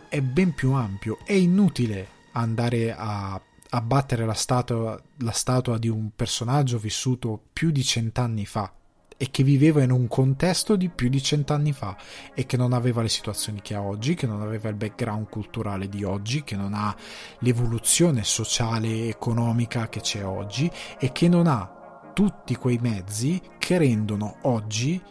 è 0.10 0.20
ben 0.22 0.56
più 0.56 0.72
ampio, 0.72 1.20
è 1.26 1.34
inutile 1.34 2.08
andare 2.32 2.92
a 2.96 3.40
abbattere 3.70 4.26
la 4.26 4.34
statua, 4.34 5.00
la 5.18 5.32
statua 5.32 5.78
di 5.78 5.90
un 5.90 6.10
personaggio 6.16 6.80
vissuto 6.80 7.40
più 7.54 7.70
di 7.70 7.84
cent'anni 7.84 8.46
fa 8.46 8.72
e 9.18 9.32
che 9.32 9.44
viveva 9.44 9.82
in 9.82 9.92
un 9.92 10.08
contesto 10.08 10.76
di 10.76 10.90
più 10.90 11.10
di 11.10 11.22
cent'anni 11.22 11.72
fa 11.72 11.96
e 12.34 12.46
che 12.46 12.58
non 12.58 12.74
aveva 12.74 13.02
le 13.02 13.10
situazioni 13.10 13.62
che 13.62 13.74
ha 13.74 13.82
oggi, 13.82 14.14
che 14.14 14.28
non 14.28 14.42
aveva 14.42 14.70
il 14.70 14.76
background 14.76 15.30
culturale 15.30 15.88
di 15.88 16.04
oggi, 16.04 16.44
che 16.44 16.56
non 16.56 16.74
ha 16.74 16.96
l'evoluzione 17.40 18.24
sociale 18.24 18.88
e 18.88 19.08
economica 19.08 19.88
che 19.88 20.02
c'è 20.02 20.26
oggi 20.26 20.70
e 21.00 21.12
che 21.12 21.30
non 21.30 21.48
ha 21.48 22.12
tutti 22.14 22.56
quei 22.56 22.78
mezzi 22.82 23.42
che 23.58 23.78
rendono 23.78 24.38
oggi 24.44 25.02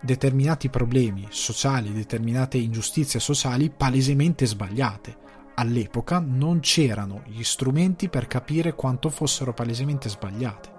determinati 0.00 0.68
problemi 0.68 1.26
sociali, 1.30 1.92
determinate 1.92 2.58
ingiustizie 2.58 3.18
sociali 3.18 3.70
palesemente 3.70 4.46
sbagliate. 4.46 5.22
All'epoca 5.54 6.18
non 6.18 6.60
c'erano 6.60 7.22
gli 7.26 7.42
strumenti 7.42 8.08
per 8.08 8.26
capire 8.26 8.74
quanto 8.74 9.08
fossero 9.08 9.54
palesemente 9.54 10.08
sbagliate. 10.08 10.73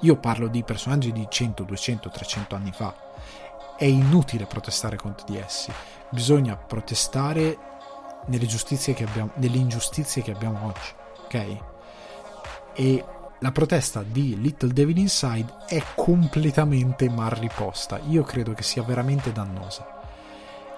Io 0.00 0.16
parlo 0.16 0.48
di 0.48 0.62
personaggi 0.62 1.12
di 1.12 1.26
100, 1.28 1.64
200, 1.64 2.08
300 2.08 2.54
anni 2.54 2.72
fa. 2.72 2.94
È 3.76 3.84
inutile 3.84 4.46
protestare 4.46 4.96
contro 4.96 5.26
di 5.26 5.38
essi, 5.38 5.72
bisogna 6.10 6.56
protestare 6.56 7.56
nelle, 8.26 8.46
che 8.46 9.04
abbiamo, 9.04 9.30
nelle 9.34 9.56
ingiustizie 9.56 10.22
che 10.22 10.32
abbiamo 10.32 10.66
oggi, 10.66 10.92
ok? 11.24 11.56
E 12.74 13.04
la 13.40 13.52
protesta 13.52 14.02
di 14.02 14.40
Little 14.40 14.72
Devil 14.72 14.98
Inside 14.98 15.54
è 15.66 15.82
completamente 15.94 17.08
mal 17.08 17.30
riposta. 17.30 18.00
Io 18.08 18.22
credo 18.24 18.52
che 18.52 18.62
sia 18.62 18.82
veramente 18.82 19.32
dannosa. 19.32 19.96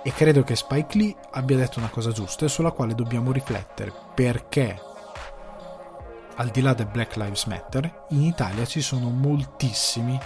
E 0.03 0.13
credo 0.13 0.43
che 0.43 0.57
Spike 0.57 0.97
Lee 0.97 1.17
abbia 1.33 1.57
detto 1.57 1.79
una 1.79 1.89
cosa 1.89 2.11
giusta 2.11 2.47
e 2.47 2.49
sulla 2.49 2.71
quale 2.71 2.95
dobbiamo 2.95 3.33
riflettere 3.33 3.93
perché 4.15 4.79
al 6.41 6.49
di 6.49 6.63
là 6.63 6.73
del 6.73 6.87
Black 6.87 7.17
Lives 7.17 7.45
Matter, 7.45 8.05
in 8.11 8.23
Italia 8.23 8.65
ci 8.65 8.81
sono 8.81 9.11
moltissimi 9.11 10.19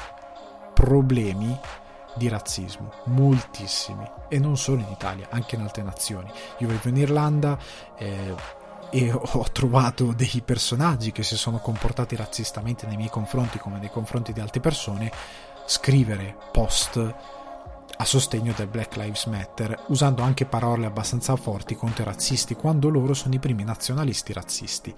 problemi 0.72 1.58
di 2.14 2.28
razzismo, 2.28 2.92
moltissimi, 3.06 4.08
e 4.28 4.38
non 4.38 4.56
solo 4.56 4.80
in 4.80 4.92
Italia, 4.92 5.26
anche 5.30 5.56
in 5.56 5.62
altre 5.62 5.82
nazioni. 5.82 6.30
Io 6.58 6.68
vivo 6.68 6.88
in 6.88 6.98
Irlanda 6.98 7.58
eh, 7.98 8.32
e 8.90 9.12
ho 9.12 9.46
trovato 9.50 10.12
dei 10.12 10.40
personaggi 10.44 11.10
che 11.10 11.24
si 11.24 11.36
sono 11.36 11.58
comportati 11.58 12.14
razzistamente 12.14 12.86
nei 12.86 12.96
miei 12.96 13.10
confronti 13.10 13.58
come 13.58 13.80
nei 13.80 13.90
confronti 13.90 14.32
di 14.32 14.38
altre 14.38 14.60
persone 14.60 15.10
scrivere 15.66 16.36
post 16.52 17.14
a 17.96 18.04
sostegno 18.04 18.52
del 18.56 18.68
Black 18.68 18.94
Lives 18.94 19.26
Matter, 19.26 19.86
usando 19.88 20.22
anche 20.22 20.46
parole 20.46 20.86
abbastanza 20.86 21.34
forti 21.34 21.74
contro 21.74 22.02
i 22.02 22.06
razzisti, 22.06 22.54
quando 22.54 22.88
loro 22.88 23.14
sono 23.14 23.34
i 23.34 23.40
primi 23.40 23.64
nazionalisti 23.64 24.32
razzisti. 24.32 24.94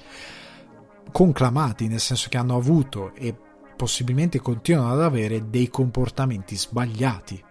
Conclamati, 1.13 1.89
nel 1.89 2.01
senso 2.01 2.29
che 2.29 2.37
hanno 2.37 2.57
avuto 2.57 3.15
e 3.15 3.35
possibilmente 3.77 4.41
continuano 4.41 4.93
ad 4.93 5.03
avere 5.03 5.49
dei 5.51 5.69
comportamenti 5.69 6.57
sbagliati. 6.57 7.43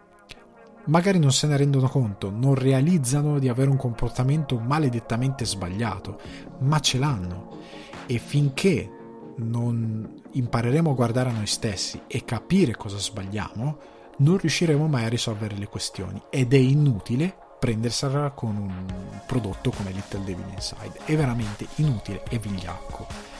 Magari 0.85 1.17
non 1.17 1.31
se 1.31 1.47
ne 1.47 1.57
rendono 1.57 1.87
conto, 1.87 2.29
non 2.29 2.53
realizzano 2.53 3.39
di 3.39 3.49
avere 3.49 3.69
un 3.69 3.77
comportamento 3.77 4.59
maledettamente 4.59 5.45
sbagliato, 5.45 6.19
ma 6.59 6.79
ce 6.79 6.99
l'hanno. 6.99 7.57
E 8.05 8.19
finché 8.19 8.91
non 9.37 10.21
impareremo 10.31 10.91
a 10.91 10.93
guardare 10.93 11.29
a 11.29 11.33
noi 11.33 11.47
stessi 11.47 12.01
e 12.07 12.23
capire 12.23 12.75
cosa 12.75 12.99
sbagliamo, 12.99 13.77
non 14.17 14.37
riusciremo 14.37 14.87
mai 14.87 15.05
a 15.05 15.09
risolvere 15.09 15.57
le 15.57 15.67
questioni 15.67 16.21
ed 16.29 16.53
è 16.53 16.57
inutile 16.57 17.35
prendersela 17.59 18.29
con 18.31 18.55
un 18.55 19.21
prodotto 19.25 19.71
come 19.71 19.91
Little 19.91 20.23
Devil 20.23 20.45
Inside. 20.53 20.99
È 21.03 21.15
veramente 21.15 21.65
inutile 21.75 22.23
e 22.29 22.37
vigliacco. 22.37 23.34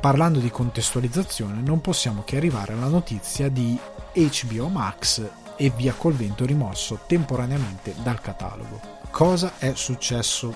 Parlando 0.00 0.38
di 0.38 0.48
contestualizzazione, 0.48 1.60
non 1.60 1.80
possiamo 1.80 2.22
che 2.24 2.36
arrivare 2.36 2.72
alla 2.72 2.86
notizia 2.86 3.48
di 3.48 3.76
HBO 4.12 4.68
Max 4.68 5.28
e 5.56 5.70
Via 5.70 5.92
col 5.92 6.12
vento 6.12 6.44
rimosso 6.44 7.00
temporaneamente 7.06 7.94
dal 8.00 8.20
catalogo. 8.20 8.80
Cosa 9.10 9.54
è 9.58 9.72
successo? 9.74 10.54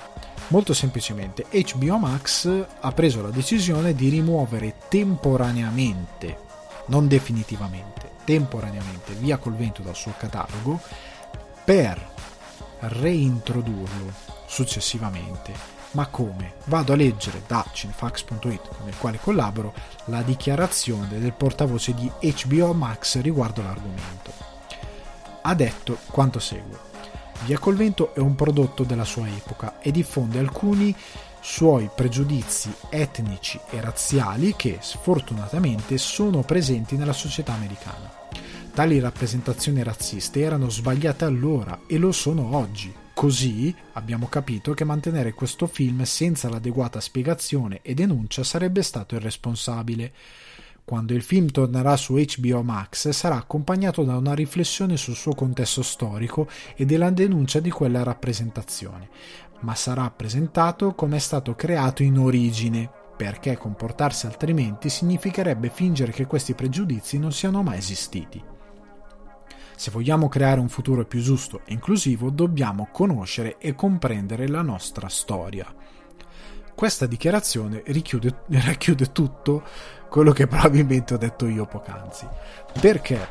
Molto 0.49 0.73
semplicemente, 0.75 1.47
HBO 1.51 1.99
Max 1.99 2.67
ha 2.79 2.93
preso 2.93 3.21
la 3.21 3.31
decisione 3.31 3.95
di 3.97 4.11
rimuovere 4.11 4.77
temporaneamente, 4.89 6.39
non 6.87 7.09
definitivamente, 7.09 8.13
temporaneamente 8.25 9.15
Via 9.15 9.39
col 9.39 9.57
vento 9.57 9.83
dal 9.83 9.97
suo 9.97 10.15
catalogo 10.17 10.81
per 11.65 12.01
reintrodurlo 12.79 14.13
successivamente 14.47 15.82
ma 15.93 16.07
come? 16.07 16.55
Vado 16.67 16.93
a 16.93 16.97
leggere 16.97 17.43
da 17.47 17.65
cinefax.it 17.71 18.77
con 18.77 18.89
il 18.89 18.97
quale 18.97 19.19
collaboro 19.19 19.75
la 20.07 20.23
dichiarazione 20.23 21.19
del 21.19 21.33
portavoce 21.33 21.95
di 21.95 22.11
HBO 22.21 22.73
Max 22.73 23.21
riguardo 23.21 23.63
l'argomento. 23.63 24.33
Ha 25.43 25.55
detto 25.55 25.99
quanto 26.11 26.39
segue. 26.39 26.91
Via 27.45 27.59
col 27.59 27.77
vento 27.77 28.15
è 28.15 28.21
un 28.21 28.35
prodotto 28.35 28.85
della 28.85 29.05
sua 29.05 29.27
epoca 29.27 29.81
e 29.81 29.91
diffonde 29.91 30.39
alcuni 30.39 30.95
suoi 31.41 31.91
pregiudizi 31.93 32.73
etnici 32.89 33.59
e 33.69 33.81
razziali 33.81 34.55
che, 34.55 34.79
sfortunatamente, 34.81 35.99
sono 35.99 36.43
presenti 36.43 36.97
nella 36.97 37.13
società 37.13 37.53
americana. 37.53 38.11
Tali 38.73 39.01
rappresentazioni 39.01 39.83
razziste 39.83 40.41
erano 40.41 40.71
sbagliate 40.71 41.25
allora 41.25 41.81
e 41.87 41.99
lo 41.99 42.13
sono 42.13 42.57
oggi. 42.57 43.02
Così 43.23 43.73
abbiamo 43.93 44.27
capito 44.27 44.75
che 44.75 44.83
mantenere 44.83 45.33
questo 45.33 45.69
film 45.69 46.03
senza 46.03 46.49
l'adeguata 46.49 46.99
spiegazione 46.99 47.79
e 47.83 47.95
denuncia 47.95 48.43
sarebbe 48.43 48.83
stato 48.83 49.15
irresponsabile. 49.15 50.13
Quando 50.85 51.15
il 51.15 51.23
film 51.23 51.49
tornerà 51.53 51.97
su 51.97 52.15
HBO 52.15 52.63
Max 52.65 53.11
sarà 53.11 53.37
accompagnato 53.37 54.03
da 54.03 54.17
una 54.17 54.35
riflessione 54.35 54.97
sul 54.97 55.15
suo 55.15 55.37
contesto 55.37 55.83
storico 55.83 56.49
e 56.75 56.85
della 56.85 57.11
denuncia 57.11 57.61
di 57.61 57.71
quella 57.71 58.03
rappresentazione, 58.03 59.09
ma 59.61 59.77
sarà 59.77 60.11
presentato 60.11 60.93
come 60.97 61.19
è 61.19 61.21
stato 61.21 61.55
creato 61.55 62.03
in 62.03 62.19
origine, 62.19 62.91
perché 63.17 63.57
comportarsi 63.57 64.27
altrimenti 64.27 64.89
significherebbe 64.89 65.71
fingere 65.71 66.11
che 66.11 66.27
questi 66.27 66.55
pregiudizi 66.55 67.21
non 67.21 67.31
siano 67.31 67.63
mai 67.63 67.79
esistiti. 67.79 68.52
Se 69.83 69.91
vogliamo 69.91 70.29
creare 70.29 70.61
un 70.61 70.69
futuro 70.69 71.05
più 71.05 71.21
giusto 71.21 71.63
e 71.65 71.73
inclusivo, 71.73 72.31
dobbiamo 72.31 72.87
conoscere 72.93 73.59
e 73.59 73.75
comprendere 73.75 74.47
la 74.47 74.63
nostra 74.63 75.09
storia. 75.09 75.67
Questa 76.73 77.07
dichiarazione 77.07 77.83
richiude, 77.87 78.45
racchiude 78.63 79.11
tutto 79.11 79.65
quello 80.09 80.31
che 80.31 80.47
probabilmente 80.47 81.15
ho 81.15 81.17
detto 81.17 81.49
io 81.49 81.67
poc'anzi. 81.67 82.29
Perché 82.81 83.29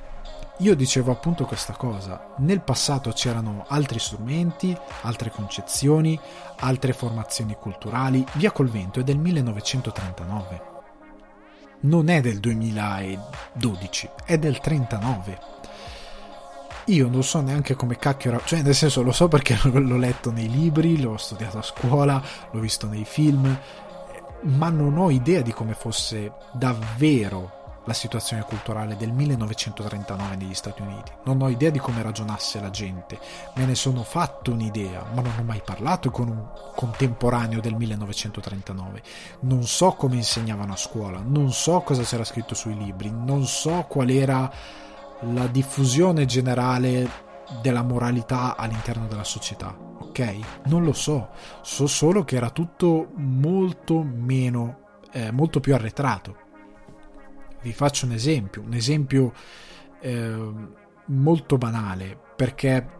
io 0.57 0.75
dicevo 0.75 1.13
appunto 1.13 1.45
questa 1.45 1.71
cosa. 1.71 2.33
Nel 2.39 2.59
passato 2.59 3.11
c'erano 3.11 3.63
altri 3.69 3.99
strumenti, 3.99 4.77
altre 5.03 5.31
concezioni, 5.31 6.19
altre 6.57 6.91
formazioni 6.91 7.55
culturali. 7.55 8.25
Via 8.33 8.51
col 8.51 8.67
vento 8.67 8.99
è 8.99 9.03
del 9.03 9.19
1939. 9.19 10.61
Non 11.83 12.09
è 12.09 12.19
del 12.19 12.41
2012, 12.41 14.09
è 14.25 14.37
del 14.37 14.59
39 14.59 15.59
io 16.85 17.07
non 17.09 17.23
so 17.23 17.41
neanche 17.41 17.75
come 17.75 17.97
cacchio 17.97 18.31
era, 18.31 18.41
cioè 18.43 18.61
nel 18.61 18.75
senso 18.75 19.03
lo 19.03 19.11
so 19.11 19.27
perché 19.27 19.57
l'ho 19.69 19.97
letto 19.97 20.31
nei 20.31 20.49
libri, 20.49 20.99
l'ho 20.99 21.17
studiato 21.17 21.59
a 21.59 21.63
scuola, 21.63 22.21
l'ho 22.51 22.59
visto 22.59 22.87
nei 22.87 23.05
film, 23.05 23.57
ma 24.43 24.69
non 24.69 24.97
ho 24.97 25.11
idea 25.11 25.41
di 25.41 25.53
come 25.53 25.73
fosse 25.73 26.33
davvero 26.53 27.59
la 27.85 27.93
situazione 27.93 28.43
culturale 28.43 28.95
del 28.95 29.11
1939 29.11 30.35
negli 30.35 30.53
Stati 30.53 30.81
Uniti. 30.81 31.11
Non 31.23 31.41
ho 31.41 31.49
idea 31.49 31.69
di 31.69 31.79
come 31.79 32.01
ragionasse 32.01 32.59
la 32.59 32.69
gente, 32.69 33.19
me 33.55 33.65
ne 33.65 33.75
sono 33.75 34.03
fatto 34.03 34.51
un'idea, 34.51 35.03
ma 35.13 35.21
non 35.21 35.33
ho 35.39 35.43
mai 35.43 35.61
parlato 35.63 36.11
con 36.11 36.29
un 36.29 36.47
contemporaneo 36.75 37.59
del 37.59 37.75
1939. 37.75 39.01
Non 39.41 39.63
so 39.63 39.93
come 39.93 40.15
insegnavano 40.15 40.73
a 40.73 40.77
scuola, 40.77 41.21
non 41.23 41.51
so 41.51 41.81
cosa 41.81 42.03
c'era 42.03 42.23
scritto 42.23 42.53
sui 42.53 42.77
libri, 42.77 43.11
non 43.11 43.45
so 43.45 43.85
qual 43.87 44.09
era 44.09 44.51
la 45.21 45.47
diffusione 45.47 46.25
generale 46.25 47.29
della 47.61 47.83
moralità 47.83 48.55
all'interno 48.55 49.07
della 49.07 49.23
società, 49.23 49.75
ok? 49.99 50.39
Non 50.65 50.83
lo 50.83 50.93
so, 50.93 51.29
so 51.61 51.87
solo 51.87 52.23
che 52.23 52.35
era 52.35 52.49
tutto 52.49 53.09
molto 53.15 54.01
meno, 54.03 54.99
eh, 55.11 55.31
molto 55.31 55.59
più 55.59 55.73
arretrato. 55.73 56.37
Vi 57.61 57.73
faccio 57.73 58.05
un 58.05 58.13
esempio, 58.13 58.61
un 58.61 58.73
esempio 58.73 59.33
eh, 59.99 60.53
molto 61.05 61.57
banale, 61.57 62.17
perché 62.35 62.99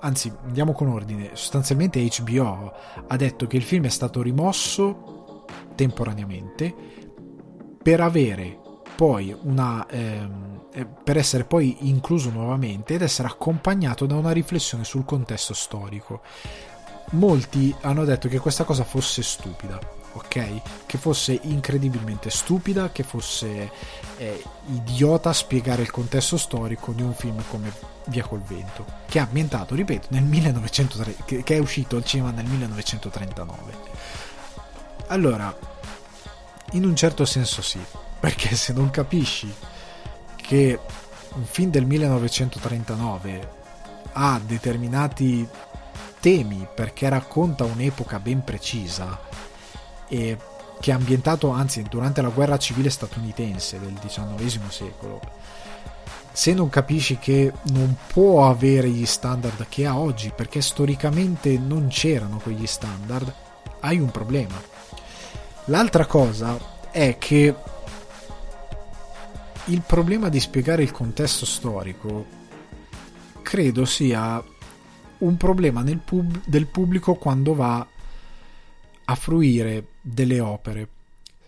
anzi 0.00 0.32
andiamo 0.44 0.72
con 0.72 0.88
ordine, 0.88 1.30
sostanzialmente 1.34 2.06
HBO 2.18 2.72
ha 3.06 3.16
detto 3.16 3.46
che 3.46 3.56
il 3.56 3.62
film 3.62 3.84
è 3.84 3.90
stato 3.90 4.20
rimosso 4.20 5.44
temporaneamente 5.74 6.74
per 7.82 8.00
avere 8.00 8.61
poi 9.02 9.36
una... 9.42 9.84
Ehm, 9.88 10.66
eh, 10.74 10.86
per 10.86 11.16
essere 11.16 11.42
poi 11.42 11.88
incluso 11.88 12.30
nuovamente 12.30 12.94
ed 12.94 13.02
essere 13.02 13.26
accompagnato 13.26 14.06
da 14.06 14.14
una 14.14 14.30
riflessione 14.30 14.84
sul 14.84 15.04
contesto 15.04 15.54
storico. 15.54 16.20
Molti 17.10 17.74
hanno 17.80 18.04
detto 18.04 18.28
che 18.28 18.38
questa 18.38 18.62
cosa 18.62 18.84
fosse 18.84 19.24
stupida, 19.24 19.76
ok? 20.12 20.86
Che 20.86 20.98
fosse 20.98 21.36
incredibilmente 21.42 22.30
stupida, 22.30 22.92
che 22.92 23.02
fosse 23.02 23.72
eh, 24.18 24.40
idiota 24.66 25.32
spiegare 25.32 25.82
il 25.82 25.90
contesto 25.90 26.36
storico 26.36 26.92
di 26.92 27.02
un 27.02 27.12
film 27.12 27.42
come 27.50 27.72
Via 28.06 28.22
col 28.22 28.40
vento, 28.40 28.86
che 29.06 29.18
è 29.18 29.22
ambientato, 29.22 29.74
ripeto, 29.74 30.08
nel 30.10 30.22
1903, 30.22 31.16
che, 31.24 31.42
che 31.42 31.56
è 31.56 31.58
uscito 31.58 31.96
al 31.96 32.04
cinema 32.04 32.30
nel 32.30 32.46
1939. 32.46 33.72
Allora, 35.08 35.52
in 36.72 36.84
un 36.84 36.94
certo 36.94 37.24
senso 37.24 37.62
sì, 37.62 37.80
perché 38.22 38.54
se 38.54 38.72
non 38.72 38.88
capisci 38.90 39.52
che 40.36 40.78
un 41.34 41.44
film 41.44 41.72
del 41.72 41.86
1939 41.86 43.50
ha 44.12 44.40
determinati 44.46 45.44
temi 46.20 46.68
perché 46.72 47.08
racconta 47.08 47.64
un'epoca 47.64 48.20
ben 48.20 48.44
precisa 48.44 49.18
e 50.06 50.38
che 50.78 50.90
è 50.92 50.94
ambientato 50.94 51.50
anzi 51.50 51.82
durante 51.82 52.22
la 52.22 52.28
guerra 52.28 52.58
civile 52.58 52.90
statunitense 52.90 53.80
del 53.80 53.98
XIX 53.98 54.68
secolo 54.68 55.20
se 56.30 56.54
non 56.54 56.68
capisci 56.68 57.18
che 57.18 57.52
non 57.72 57.96
può 58.06 58.48
avere 58.48 58.88
gli 58.88 59.04
standard 59.04 59.66
che 59.68 59.84
ha 59.84 59.98
oggi 59.98 60.32
perché 60.32 60.62
storicamente 60.62 61.58
non 61.58 61.88
c'erano 61.88 62.38
quegli 62.38 62.68
standard 62.68 63.34
hai 63.80 63.98
un 63.98 64.12
problema. 64.12 64.54
L'altra 65.64 66.06
cosa 66.06 66.56
è 66.92 67.16
che 67.18 67.54
il 69.66 69.82
problema 69.86 70.28
di 70.28 70.40
spiegare 70.40 70.82
il 70.82 70.90
contesto 70.90 71.46
storico 71.46 72.26
credo 73.42 73.84
sia 73.84 74.42
un 75.18 75.36
problema 75.36 75.84
pub- 76.04 76.42
del 76.44 76.66
pubblico 76.66 77.14
quando 77.14 77.54
va 77.54 77.86
a 79.04 79.14
fruire 79.14 79.86
delle 80.00 80.40
opere 80.40 80.88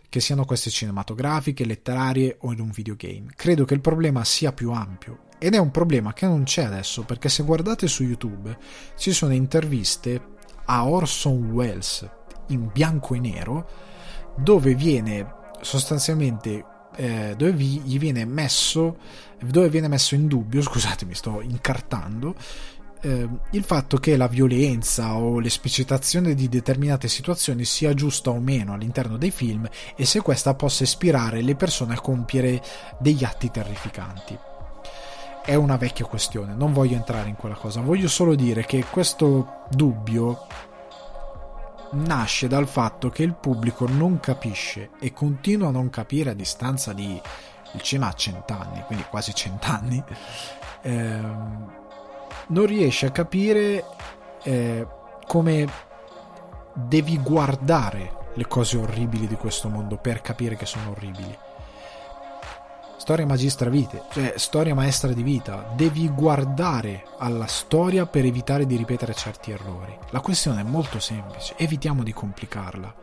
che 0.09 0.21
siano 0.21 0.45
queste 0.45 0.71
cinematografiche, 0.71 1.65
letterarie 1.65 2.37
o 2.43 2.53
in 2.53 2.61
un 2.61 2.71
videogame. 2.71 3.33
Credo 3.35 3.65
che 3.65 3.75
il 3.75 3.81
problema 3.81 4.23
sia 4.25 4.53
più 4.53 4.71
ampio 4.71 5.25
ed 5.39 5.55
è 5.55 5.59
un 5.59 5.73
problema 5.73 6.13
che 6.13 6.27
non 6.27 6.45
c'è 6.45 6.63
adesso 6.63 7.03
perché 7.03 7.29
se 7.29 7.43
guardate 7.43 7.89
su 7.89 8.05
YouTube 8.05 8.57
ci 8.97 9.13
sono 9.13 9.33
interviste 9.33 10.37
a 10.67 10.87
Orson 10.87 11.51
Welles 11.51 12.09
in 12.49 12.71
bianco 12.73 13.15
e 13.15 13.19
nero 13.19 13.69
dove 14.37 14.75
viene 14.75 15.43
sostanzialmente 15.61 16.65
eh, 16.97 17.35
dove 17.37 17.53
vi, 17.53 17.81
gli 17.81 17.99
viene 17.99 18.25
messo 18.25 18.99
dove 19.41 19.69
viene 19.69 19.89
messo 19.89 20.15
in 20.15 20.27
dubbio 20.27 20.63
scusatemi 20.63 21.15
sto 21.15 21.41
incartando 21.41 22.35
eh, 23.05 23.29
il 23.51 23.65
fatto 23.65 23.99
che 23.99 24.17
la 24.17 24.29
violenza 24.29 25.15
o 25.17 25.39
l'esplicitazione 25.39 26.35
di 26.35 26.49
determinate 26.49 27.07
situazioni 27.07 27.65
sia 27.65 27.93
giusta 27.93 28.31
o 28.31 28.41
meno 28.41 28.73
all'interno 28.73 29.19
dei 29.19 29.31
film 29.31 29.69
e 29.95 30.07
se 30.07 30.23
questa 30.23 30.55
possa 30.55 30.85
ispirare 30.85 31.43
le 31.43 31.55
persone 31.55 31.95
a 31.95 32.01
compiere 32.01 32.63
degli 32.99 33.23
atti 33.23 33.51
terrificanti. 33.51 34.39
È 35.45 35.55
una 35.55 35.77
vecchia 35.77 36.07
questione, 36.07 36.55
non 36.55 36.73
voglio 36.73 36.97
entrare 36.97 37.29
in 37.29 37.37
quella 37.37 37.55
cosa, 37.55 37.83
voglio 37.83 38.09
solo 38.09 38.35
dire 38.35 38.65
che 38.65 38.87
questo 38.91 39.67
dubbio 39.69 40.47
nasce 41.95 42.49
dal 42.49 42.69
fatto 42.69 43.09
che 43.09 43.23
il 43.23 43.35
pubblico 43.35 43.87
non 43.89 44.21
capisce 44.21 44.91
e 45.01 45.13
continua 45.13 45.69
a 45.69 45.73
non 45.73 45.91
capire 45.91 46.31
a 46.31 46.35
distanza 46.35 46.93
di 46.93 47.21
il 47.75 47.83
cinema 47.83 48.11
ha 48.11 48.15
cent'anni, 48.15 48.83
quindi 48.87 49.05
quasi 49.11 49.35
cent'anni, 49.35 50.03
ehm, 50.83 51.73
non 52.49 52.67
riesce 52.67 53.07
a 53.07 53.11
capire 53.11 53.85
eh, 54.43 54.87
come 55.27 55.67
devi 56.73 57.19
guardare 57.19 58.23
le 58.35 58.47
cose 58.47 58.77
orribili 58.77 59.27
di 59.27 59.37
questo 59.37 59.69
mondo 59.69 59.97
per 59.97 60.21
capire 60.21 60.57
che 60.57 60.67
sono 60.67 60.91
orribili. 60.91 61.37
Storia 63.05 63.27
magistra 63.27 63.69
vite, 63.69 64.05
cioè 64.13 64.33
storia 64.37 64.75
maestra 64.75 65.13
di 65.13 65.23
vita. 65.23 65.71
Devi 65.77 66.09
guardare 66.09 67.05
alla 67.19 67.45
storia 67.45 68.07
per 68.07 68.25
evitare 68.25 68.65
di 68.65 68.77
ripetere 68.77 69.13
certi 69.13 69.51
errori. 69.51 69.95
La 70.09 70.21
questione 70.21 70.63
è 70.63 70.65
molto 70.65 70.99
semplice, 71.01 71.53
evitiamo 71.59 72.03
di 72.03 72.15
complicarla. 72.15 72.95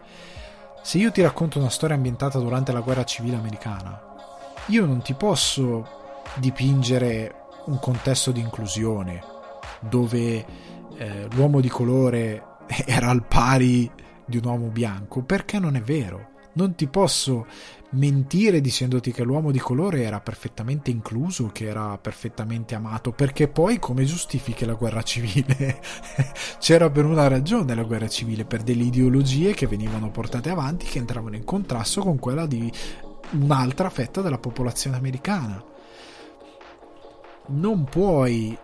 Se 0.81 0.97
io 0.97 1.11
ti 1.11 1.21
racconto 1.21 1.59
una 1.59 1.69
storia 1.69 1.95
ambientata 1.95 2.39
durante 2.39 2.71
la 2.71 2.79
guerra 2.79 3.03
civile 3.03 3.35
americana, 3.35 4.01
io 4.69 4.87
non 4.87 5.03
ti 5.03 5.13
posso 5.13 5.87
dipingere 6.37 7.35
un 7.65 7.77
contesto 7.77 8.31
di 8.31 8.39
inclusione 8.39 9.23
dove 9.81 10.45
eh, 10.97 11.27
l'uomo 11.33 11.61
di 11.61 11.69
colore 11.69 12.43
era 12.87 13.09
al 13.09 13.21
pari 13.21 13.87
di 14.25 14.37
un 14.37 14.45
uomo 14.45 14.69
bianco, 14.69 15.21
perché 15.21 15.59
non 15.59 15.75
è 15.75 15.81
vero. 15.81 16.29
Non 16.53 16.73
ti 16.73 16.87
posso 16.87 17.45
mentire 17.91 18.61
dicendoti 18.61 19.11
che 19.11 19.23
l'uomo 19.23 19.51
di 19.51 19.59
colore 19.59 20.03
era 20.03 20.19
perfettamente 20.19 20.91
incluso, 20.91 21.49
che 21.51 21.67
era 21.67 21.97
perfettamente 21.97 22.75
amato, 22.75 23.11
perché 23.11 23.47
poi 23.47 23.79
come 23.79 24.05
giustifichi 24.05 24.65
la 24.65 24.73
guerra 24.73 25.01
civile? 25.01 25.81
C'era 26.59 26.89
per 26.89 27.05
una 27.05 27.27
ragione 27.27 27.75
la 27.75 27.83
guerra 27.83 28.07
civile, 28.07 28.45
per 28.45 28.63
delle 28.63 28.83
ideologie 28.83 29.53
che 29.53 29.67
venivano 29.67 30.11
portate 30.11 30.49
avanti, 30.49 30.85
che 30.85 30.99
entravano 30.99 31.35
in 31.35 31.43
contrasto 31.43 32.01
con 32.01 32.19
quella 32.19 32.45
di 32.45 32.71
un'altra 33.31 33.89
fetta 33.89 34.21
della 34.21 34.37
popolazione 34.37 34.97
americana. 34.97 35.63
Non 37.47 37.83
puoi 37.85 38.57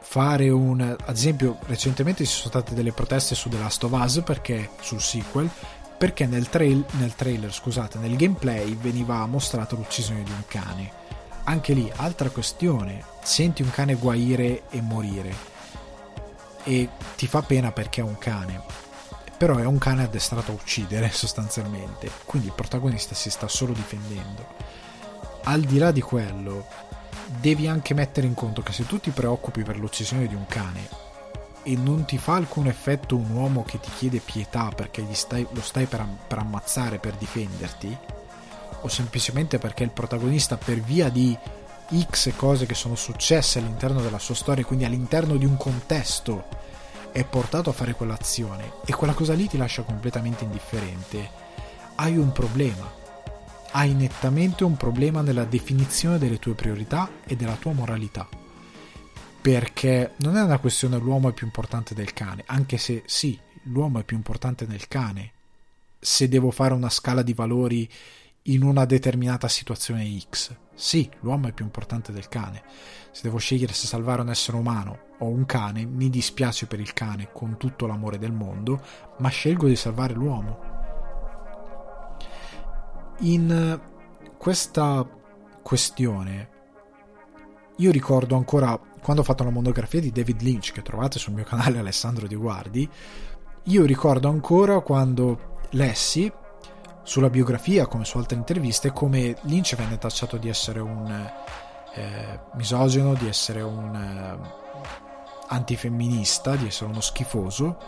fare 0.00 0.48
un 0.48 0.80
ad 0.80 1.14
esempio 1.14 1.58
recentemente 1.66 2.24
ci 2.24 2.32
sono 2.32 2.48
state 2.48 2.72
delle 2.72 2.92
proteste 2.92 3.34
su 3.34 3.50
The 3.50 3.58
Last 3.58 3.84
of 3.84 3.92
Us 3.92 4.22
perché 4.24 4.70
sul 4.80 5.00
sequel 5.00 5.50
perché 5.98 6.26
nel, 6.26 6.48
trail, 6.48 6.84
nel 6.92 7.14
trailer, 7.14 7.52
scusate, 7.52 7.98
nel 7.98 8.16
gameplay 8.16 8.76
veniva 8.76 9.26
mostrata 9.26 9.74
l'uccisione 9.74 10.22
di 10.22 10.30
un 10.30 10.44
cane. 10.46 10.90
Anche 11.44 11.72
lì, 11.72 11.90
altra 11.96 12.30
questione, 12.30 13.02
senti 13.22 13.62
un 13.62 13.70
cane 13.70 13.94
guaire 13.94 14.62
e 14.70 14.80
morire 14.80 15.56
e 16.68 16.88
ti 17.16 17.26
fa 17.26 17.40
pena 17.40 17.72
perché 17.72 18.02
è 18.02 18.04
un 18.04 18.18
cane, 18.18 18.60
però 19.38 19.56
è 19.56 19.64
un 19.64 19.78
cane 19.78 20.04
addestrato 20.04 20.50
a 20.50 20.54
uccidere 20.54 21.10
sostanzialmente, 21.12 22.10
quindi 22.26 22.48
il 22.48 22.54
protagonista 22.54 23.14
si 23.14 23.30
sta 23.30 23.48
solo 23.48 23.72
difendendo. 23.72 24.46
Al 25.44 25.62
di 25.62 25.78
là 25.78 25.90
di 25.90 26.02
quello, 26.02 26.66
devi 27.40 27.66
anche 27.66 27.94
mettere 27.94 28.26
in 28.26 28.34
conto 28.34 28.62
che 28.62 28.72
se 28.72 28.86
tu 28.86 29.00
ti 29.00 29.10
preoccupi 29.10 29.62
per 29.62 29.78
l'uccisione 29.78 30.26
di 30.26 30.34
un 30.34 30.46
cane 30.46 31.07
e 31.62 31.76
non 31.76 32.04
ti 32.04 32.18
fa 32.18 32.34
alcun 32.34 32.66
effetto 32.66 33.16
un 33.16 33.30
uomo 33.30 33.64
che 33.64 33.80
ti 33.80 33.90
chiede 33.96 34.20
pietà 34.20 34.70
perché 34.74 35.04
stai, 35.12 35.46
lo 35.50 35.60
stai 35.60 35.86
per, 35.86 36.06
per 36.26 36.38
ammazzare, 36.38 36.98
per 36.98 37.14
difenderti, 37.14 37.96
o 38.80 38.88
semplicemente 38.88 39.58
perché 39.58 39.84
il 39.84 39.90
protagonista 39.90 40.56
per 40.56 40.80
via 40.80 41.08
di 41.08 41.36
X 42.10 42.34
cose 42.36 42.66
che 42.66 42.74
sono 42.74 42.94
successe 42.94 43.58
all'interno 43.58 44.00
della 44.00 44.18
sua 44.18 44.34
storia, 44.34 44.64
quindi 44.64 44.84
all'interno 44.84 45.36
di 45.36 45.44
un 45.44 45.56
contesto, 45.56 46.44
è 47.12 47.24
portato 47.24 47.70
a 47.70 47.72
fare 47.72 47.94
quell'azione 47.94 48.72
e 48.84 48.94
quella 48.94 49.14
cosa 49.14 49.32
lì 49.32 49.48
ti 49.48 49.56
lascia 49.56 49.82
completamente 49.82 50.44
indifferente, 50.44 51.30
hai 51.96 52.16
un 52.16 52.32
problema. 52.32 52.96
Hai 53.70 53.92
nettamente 53.92 54.64
un 54.64 54.78
problema 54.78 55.20
nella 55.20 55.44
definizione 55.44 56.16
delle 56.16 56.38
tue 56.38 56.54
priorità 56.54 57.10
e 57.26 57.36
della 57.36 57.56
tua 57.56 57.72
moralità 57.72 58.37
perché 59.50 60.12
non 60.16 60.36
è 60.36 60.42
una 60.42 60.58
questione 60.58 60.98
l'uomo 60.98 61.30
è 61.30 61.32
più 61.32 61.46
importante 61.46 61.94
del 61.94 62.12
cane, 62.12 62.42
anche 62.48 62.76
se 62.76 63.02
sì, 63.06 63.40
l'uomo 63.62 63.98
è 63.98 64.04
più 64.04 64.14
importante 64.14 64.66
del 64.66 64.88
cane. 64.88 65.32
Se 65.98 66.28
devo 66.28 66.50
fare 66.50 66.74
una 66.74 66.90
scala 66.90 67.22
di 67.22 67.32
valori 67.32 67.88
in 68.42 68.62
una 68.62 68.84
determinata 68.84 69.48
situazione 69.48 70.06
X, 70.20 70.54
sì, 70.74 71.08
l'uomo 71.20 71.48
è 71.48 71.52
più 71.52 71.64
importante 71.64 72.12
del 72.12 72.28
cane. 72.28 72.62
Se 73.10 73.22
devo 73.22 73.38
scegliere 73.38 73.72
se 73.72 73.86
salvare 73.86 74.20
un 74.20 74.28
essere 74.28 74.58
umano 74.58 74.98
o 75.20 75.28
un 75.28 75.46
cane, 75.46 75.86
mi 75.86 76.10
dispiace 76.10 76.66
per 76.66 76.78
il 76.78 76.92
cane 76.92 77.30
con 77.32 77.56
tutto 77.56 77.86
l'amore 77.86 78.18
del 78.18 78.32
mondo, 78.32 78.84
ma 79.16 79.30
scelgo 79.30 79.66
di 79.66 79.76
salvare 79.76 80.12
l'uomo. 80.12 80.58
In 83.20 83.80
questa 84.36 85.08
questione 85.62 86.56
io 87.78 87.90
ricordo 87.90 88.36
ancora 88.36 88.78
quando 89.00 89.22
ho 89.22 89.24
fatto 89.24 89.44
la 89.44 89.50
monografia 89.50 90.00
di 90.00 90.10
David 90.10 90.40
Lynch 90.40 90.72
che 90.72 90.82
trovate 90.82 91.18
sul 91.18 91.32
mio 91.32 91.44
canale 91.44 91.78
Alessandro 91.78 92.26
Di 92.26 92.34
Guardi, 92.34 92.88
io 93.64 93.84
ricordo 93.84 94.28
ancora 94.28 94.80
quando 94.80 95.56
lessi 95.70 96.30
sulla 97.02 97.30
biografia 97.30 97.86
come 97.86 98.04
su 98.04 98.18
altre 98.18 98.36
interviste 98.36 98.92
come 98.92 99.36
Lynch 99.42 99.76
venne 99.76 99.98
tacciato 99.98 100.36
di 100.36 100.48
essere 100.48 100.80
un 100.80 101.30
eh, 101.94 102.40
misogeno, 102.54 103.14
di 103.14 103.28
essere 103.28 103.62
un 103.62 103.94
eh, 103.94 104.66
antifemminista, 105.48 106.56
di 106.56 106.66
essere 106.66 106.90
uno 106.90 107.00
schifoso, 107.00 107.78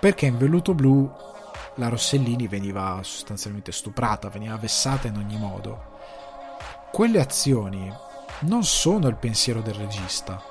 perché 0.00 0.26
in 0.26 0.38
Velluto 0.38 0.74
Blu 0.74 1.10
la 1.76 1.88
Rossellini 1.88 2.46
veniva 2.46 3.00
sostanzialmente 3.02 3.72
stuprata, 3.72 4.28
veniva 4.28 4.56
vessata 4.56 5.08
in 5.08 5.16
ogni 5.16 5.36
modo. 5.36 5.90
Quelle 6.90 7.20
azioni 7.20 7.92
non 8.42 8.64
sono 8.64 9.08
il 9.08 9.16
pensiero 9.16 9.60
del 9.60 9.74
regista, 9.74 10.42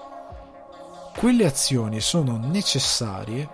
quelle 1.15 1.45
azioni 1.45 1.99
sono 1.99 2.37
necessarie 2.37 3.47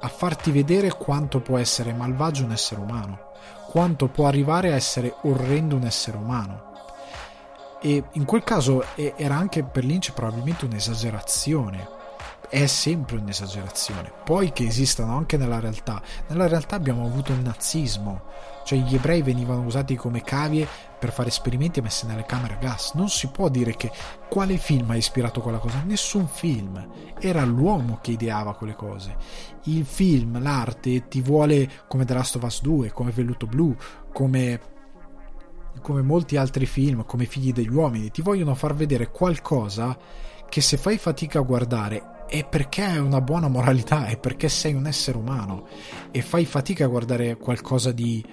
a 0.00 0.08
farti 0.08 0.50
vedere 0.50 0.92
quanto 0.92 1.40
può 1.40 1.58
essere 1.58 1.92
malvagio 1.92 2.44
un 2.44 2.52
essere 2.52 2.80
umano, 2.80 3.32
quanto 3.70 4.08
può 4.08 4.26
arrivare 4.26 4.72
a 4.72 4.76
essere 4.76 5.14
orrendo 5.22 5.76
un 5.76 5.84
essere 5.84 6.16
umano. 6.16 6.66
E 7.80 8.02
in 8.12 8.24
quel 8.24 8.42
caso 8.42 8.84
era 8.94 9.36
anche 9.36 9.62
per 9.62 9.84
Lynch 9.84 10.12
probabilmente 10.12 10.64
un'esagerazione. 10.64 11.96
È 12.50 12.64
sempre 12.64 13.18
un'esagerazione. 13.18 14.10
Poi 14.24 14.52
che 14.52 14.64
esistano 14.66 15.14
anche 15.14 15.36
nella 15.36 15.60
realtà. 15.60 16.00
Nella 16.28 16.48
realtà 16.48 16.76
abbiamo 16.76 17.04
avuto 17.04 17.32
il 17.32 17.40
nazismo, 17.40 18.22
cioè 18.64 18.78
gli 18.78 18.94
ebrei 18.94 19.20
venivano 19.20 19.64
usati 19.64 19.96
come 19.96 20.22
cavie 20.22 20.66
per 20.98 21.12
fare 21.12 21.28
esperimenti 21.28 21.82
messi 21.82 22.06
nelle 22.06 22.24
camere 22.24 22.54
a 22.54 22.56
gas. 22.56 22.94
Non 22.94 23.10
si 23.10 23.26
può 23.28 23.50
dire 23.50 23.76
che 23.76 23.92
quale 24.30 24.56
film 24.56 24.88
ha 24.90 24.96
ispirato 24.96 25.42
quella 25.42 25.58
cosa. 25.58 25.82
Nessun 25.84 26.26
film. 26.26 26.88
Era 27.20 27.44
l'uomo 27.44 27.98
che 28.00 28.12
ideava 28.12 28.54
quelle 28.54 28.74
cose. 28.74 29.14
Il 29.64 29.84
film, 29.84 30.40
l'arte 30.40 31.06
ti 31.06 31.20
vuole 31.20 31.68
come 31.86 32.06
The 32.06 32.14
Last 32.14 32.36
of 32.36 32.44
Us 32.44 32.62
2, 32.62 32.92
come 32.92 33.10
Velluto 33.10 33.46
Blu, 33.46 33.76
come 34.10 34.76
come 35.82 36.02
molti 36.02 36.36
altri 36.36 36.66
film, 36.66 37.04
come 37.04 37.26
Figli 37.26 37.52
degli 37.52 37.72
uomini, 37.72 38.10
ti 38.10 38.20
vogliono 38.20 38.56
far 38.56 38.74
vedere 38.74 39.12
qualcosa 39.12 39.96
che 40.48 40.60
se 40.60 40.76
fai 40.76 40.98
fatica 40.98 41.38
a 41.38 41.42
guardare 41.42 42.16
è 42.28 42.44
perché 42.44 42.84
hai 42.84 42.98
una 42.98 43.20
buona 43.20 43.48
moralità, 43.48 44.06
è 44.06 44.18
perché 44.18 44.48
sei 44.48 44.74
un 44.74 44.86
essere 44.86 45.16
umano 45.16 45.66
e 46.10 46.22
fai 46.22 46.44
fatica 46.44 46.84
a 46.84 46.88
guardare 46.88 47.36
qualcosa 47.36 47.90
di 47.90 48.24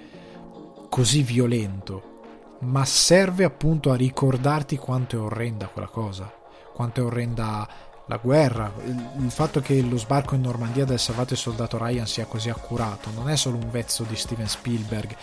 così 0.88 1.22
violento 1.22 2.14
ma 2.60 2.84
serve 2.84 3.44
appunto 3.44 3.90
a 3.90 3.96
ricordarti 3.96 4.76
quanto 4.76 5.16
è 5.16 5.20
orrenda 5.20 5.68
quella 5.68 5.88
cosa, 5.88 6.32
quanto 6.72 7.00
è 7.00 7.04
orrenda 7.04 7.68
la 8.06 8.16
guerra, 8.18 8.72
il, 8.84 9.10
il, 9.24 9.30
fatto 9.30 9.60
che 9.60 9.80
lo 9.82 9.98
sbarco 9.98 10.36
in 10.36 10.40
Normandia 10.40 10.84
del 10.84 10.98
salvato 10.98 11.32
il 11.32 11.38
soldato 11.38 11.76
Ryan 11.76 12.06
sia 12.06 12.26
così 12.26 12.48
accurato, 12.48 13.10
non 13.10 13.28
è 13.28 13.36
solo 13.36 13.56
un 13.56 13.68
vezzo 13.68 14.04
di 14.04 14.14
Steven 14.14 14.48
Spielberg 14.48 15.14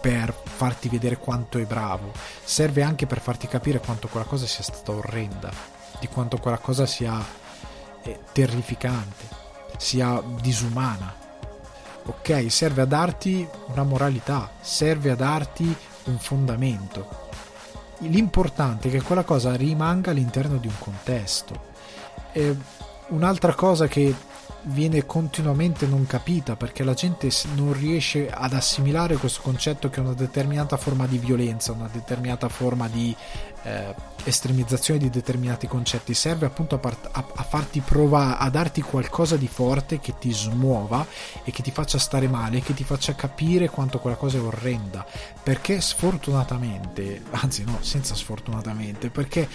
per 0.00 0.32
farti 0.44 0.88
vedere 0.88 1.18
quanto 1.18 1.58
è 1.58 1.64
bravo, 1.64 2.12
serve 2.44 2.82
anche 2.82 3.06
per 3.06 3.20
farti 3.20 3.48
capire 3.48 3.80
quanto 3.80 4.06
quella 4.06 4.24
cosa 4.24 4.46
sia 4.46 4.62
stata 4.62 4.92
orrenda, 4.92 5.50
di 5.98 6.06
quanto 6.06 6.38
quella 6.38 6.58
cosa 6.58 6.86
sia 6.86 7.20
terrificante, 8.32 9.24
sia 9.76 10.22
disumana. 10.40 11.14
Ok, 12.04 12.50
serve 12.50 12.82
a 12.82 12.86
darti 12.86 13.46
una 13.66 13.82
moralità, 13.82 14.50
serve 14.60 15.10
a 15.10 15.14
darti 15.14 15.76
un 16.04 16.18
fondamento. 16.18 17.26
L'importante 17.98 18.88
è 18.88 18.90
che 18.90 19.02
quella 19.02 19.24
cosa 19.24 19.54
rimanga 19.56 20.10
all'interno 20.10 20.56
di 20.56 20.68
un 20.68 20.78
contesto. 20.78 21.66
E 22.32 22.56
un'altra 23.08 23.54
cosa 23.54 23.86
che 23.88 24.14
viene 24.62 25.06
continuamente 25.06 25.86
non 25.86 26.06
capita 26.06 26.56
perché 26.56 26.84
la 26.84 26.94
gente 26.94 27.30
non 27.54 27.72
riesce 27.72 28.30
ad 28.30 28.52
assimilare 28.52 29.16
questo 29.16 29.40
concetto 29.42 29.88
che 29.88 30.00
una 30.00 30.14
determinata 30.14 30.76
forma 30.76 31.06
di 31.06 31.18
violenza, 31.18 31.72
una 31.72 31.88
determinata 31.90 32.48
forma 32.48 32.88
di 32.88 33.14
eh, 33.62 33.94
estremizzazione 34.24 35.00
di 35.00 35.10
determinati 35.10 35.66
concetti 35.66 36.14
serve 36.14 36.46
appunto 36.46 36.74
a, 36.74 36.78
part- 36.78 37.08
a, 37.10 37.24
a 37.34 37.42
farti 37.42 37.80
provare, 37.80 38.36
a 38.38 38.50
darti 38.50 38.82
qualcosa 38.82 39.36
di 39.36 39.48
forte 39.48 40.00
che 40.00 40.14
ti 40.18 40.32
smuova 40.32 41.06
e 41.44 41.50
che 41.50 41.62
ti 41.62 41.70
faccia 41.70 41.98
stare 41.98 42.28
male, 42.28 42.60
che 42.60 42.74
ti 42.74 42.84
faccia 42.84 43.14
capire 43.14 43.68
quanto 43.68 43.98
quella 43.98 44.16
cosa 44.16 44.38
è 44.38 44.40
orrenda. 44.40 45.06
Perché 45.42 45.80
sfortunatamente, 45.80 47.22
anzi 47.30 47.64
no, 47.64 47.78
senza 47.80 48.14
sfortunatamente, 48.14 49.10
perché 49.10 49.48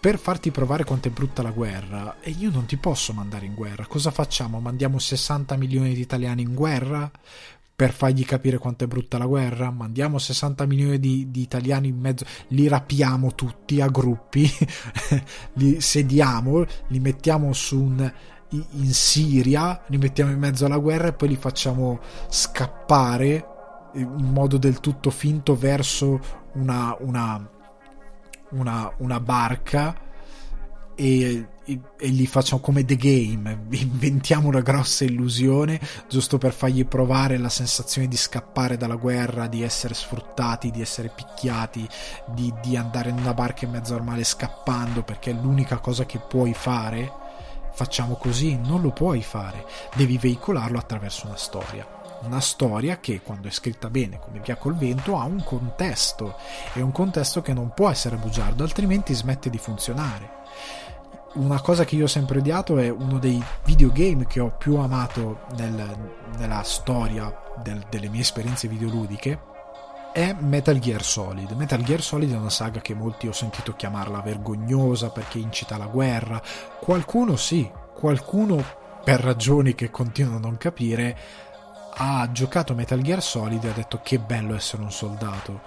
per 0.00 0.18
farti 0.18 0.50
provare 0.50 0.84
quanto 0.84 1.08
è 1.08 1.10
brutta 1.10 1.42
la 1.42 1.50
guerra 1.50 2.16
e 2.20 2.30
io 2.30 2.50
non 2.50 2.64
ti 2.64 2.78
posso 2.78 3.12
mandare 3.12 3.44
in 3.44 3.54
guerra. 3.54 3.84
Cosa 3.86 4.10
facciamo? 4.10 4.58
Mandiamo 4.58 4.98
60 4.98 5.56
milioni 5.56 5.92
di 5.92 6.00
italiani 6.00 6.40
in 6.40 6.54
guerra 6.54 7.10
per 7.76 7.92
fargli 7.92 8.24
capire 8.24 8.56
quanto 8.56 8.84
è 8.84 8.86
brutta 8.86 9.18
la 9.18 9.26
guerra? 9.26 9.70
Mandiamo 9.70 10.18
60 10.18 10.64
milioni 10.64 10.98
di, 10.98 11.30
di 11.30 11.42
italiani 11.42 11.88
in 11.88 11.98
mezzo, 11.98 12.24
li 12.48 12.66
rapiamo 12.66 13.34
tutti 13.34 13.82
a 13.82 13.88
gruppi, 13.88 14.50
li 15.54 15.80
sediamo, 15.82 16.64
li 16.88 16.98
mettiamo 16.98 17.52
su 17.52 17.78
un, 17.78 18.12
in 18.50 18.94
Siria, 18.94 19.82
li 19.88 19.98
mettiamo 19.98 20.30
in 20.30 20.38
mezzo 20.38 20.64
alla 20.64 20.78
guerra 20.78 21.08
e 21.08 21.12
poi 21.12 21.28
li 21.28 21.36
facciamo 21.36 22.00
scappare 22.28 23.46
in 23.94 24.30
modo 24.32 24.56
del 24.56 24.80
tutto 24.80 25.10
finto 25.10 25.56
verso 25.56 26.20
una, 26.54 26.96
una 27.00 27.58
una, 28.50 28.92
una 28.98 29.20
barca 29.20 30.08
e, 30.94 31.46
e, 31.64 31.80
e, 31.98 32.08
gli 32.08 32.26
facciamo 32.26 32.60
come 32.60 32.84
The 32.84 32.96
Game, 32.96 33.66
inventiamo 33.70 34.48
una 34.48 34.60
grossa 34.60 35.04
illusione 35.04 35.80
giusto 36.08 36.36
per 36.36 36.52
fargli 36.52 36.84
provare 36.84 37.38
la 37.38 37.48
sensazione 37.48 38.06
di 38.06 38.18
scappare 38.18 38.76
dalla 38.76 38.96
guerra, 38.96 39.46
di 39.46 39.62
essere 39.62 39.94
sfruttati, 39.94 40.70
di 40.70 40.82
essere 40.82 41.10
picchiati, 41.14 41.88
di, 42.34 42.52
di 42.62 42.76
andare 42.76 43.10
in 43.10 43.18
una 43.18 43.32
barca 43.34 43.64
in 43.64 43.70
mezzo 43.70 43.94
al 43.94 44.04
mare 44.04 44.24
scappando 44.24 45.02
perché 45.02 45.30
è 45.30 45.34
l'unica 45.34 45.78
cosa 45.78 46.04
che 46.04 46.18
puoi 46.18 46.52
fare. 46.52 47.10
Facciamo 47.72 48.16
così, 48.16 48.58
non 48.58 48.82
lo 48.82 48.90
puoi 48.90 49.22
fare, 49.22 49.64
devi 49.94 50.18
veicolarlo 50.18 50.76
attraverso 50.76 51.26
una 51.28 51.36
storia 51.36 51.99
una 52.22 52.40
storia 52.40 52.98
che 53.00 53.20
quando 53.22 53.48
è 53.48 53.50
scritta 53.50 53.90
bene 53.90 54.18
come 54.18 54.40
via 54.40 54.56
col 54.56 54.76
vento 54.76 55.18
ha 55.18 55.24
un 55.24 55.42
contesto 55.44 56.36
e 56.74 56.80
un 56.80 56.92
contesto 56.92 57.42
che 57.42 57.52
non 57.52 57.72
può 57.74 57.90
essere 57.90 58.16
bugiardo 58.16 58.62
altrimenti 58.62 59.14
smette 59.14 59.50
di 59.50 59.58
funzionare 59.58 60.38
una 61.34 61.60
cosa 61.60 61.84
che 61.84 61.94
io 61.94 62.04
ho 62.04 62.08
sempre 62.08 62.38
odiato 62.38 62.78
è 62.78 62.88
uno 62.88 63.18
dei 63.18 63.40
videogame 63.64 64.26
che 64.26 64.40
ho 64.40 64.50
più 64.50 64.76
amato 64.76 65.42
nel, 65.56 65.96
nella 66.38 66.62
storia 66.64 67.32
del, 67.62 67.84
delle 67.88 68.08
mie 68.08 68.22
esperienze 68.22 68.66
videoludiche 68.66 69.48
è 70.12 70.34
Metal 70.40 70.76
Gear 70.80 71.04
Solid. 71.04 71.52
Metal 71.52 71.82
Gear 71.82 72.02
Solid 72.02 72.32
è 72.32 72.36
una 72.36 72.50
saga 72.50 72.80
che 72.80 72.94
molti 72.94 73.28
ho 73.28 73.32
sentito 73.32 73.74
chiamarla 73.76 74.20
vergognosa 74.22 75.10
perché 75.10 75.38
incita 75.38 75.76
alla 75.76 75.86
guerra. 75.86 76.42
Qualcuno 76.80 77.36
sì, 77.36 77.70
qualcuno 77.94 78.60
per 79.04 79.20
ragioni 79.20 79.76
che 79.76 79.90
continuo 79.90 80.36
a 80.36 80.40
non 80.40 80.56
capire 80.56 81.16
ha 81.94 82.30
giocato 82.32 82.74
Metal 82.74 83.00
Gear 83.00 83.22
Solid 83.22 83.64
e 83.64 83.68
ha 83.68 83.72
detto 83.72 84.00
che 84.02 84.18
bello 84.18 84.54
essere 84.54 84.82
un 84.82 84.92
soldato, 84.92 85.60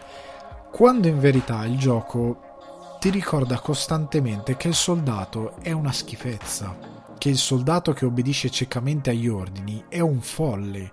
quando 0.72 1.08
in 1.08 1.20
verità 1.20 1.66
il 1.66 1.78
gioco 1.78 2.98
ti 3.00 3.10
ricorda 3.10 3.60
costantemente 3.60 4.56
che 4.56 4.70
il 4.70 4.76
soldato 4.76 5.58
è 5.62 5.72
una 5.72 5.92
schifezza, 5.92 6.76
che 7.18 7.30
il 7.30 7.38
soldato 7.38 7.94
che 7.94 8.06
obbedisce 8.06 8.50
ciecamente 8.50 9.10
agli 9.10 9.28
ordini 9.28 9.84
è 9.90 10.00
un 10.00 10.22
folle, 10.22 10.92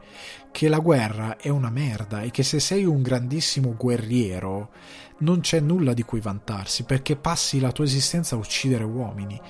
che 0.50 0.68
la 0.68 0.80
guerra 0.80 1.36
è 1.36 1.48
una 1.48 1.70
merda 1.70 2.22
e 2.22 2.30
che 2.30 2.42
se 2.42 2.60
sei 2.60 2.84
un 2.84 3.00
grandissimo 3.00 3.74
guerriero 3.76 4.70
non 5.18 5.40
c'è 5.40 5.60
nulla 5.60 5.92
di 5.92 6.02
cui 6.02 6.20
vantarsi 6.20 6.84
perché 6.84 7.16
passi 7.16 7.60
la 7.60 7.72
tua 7.72 7.84
esistenza 7.84 8.34
a 8.34 8.38
uccidere 8.38 8.84
uomini. 8.84 9.40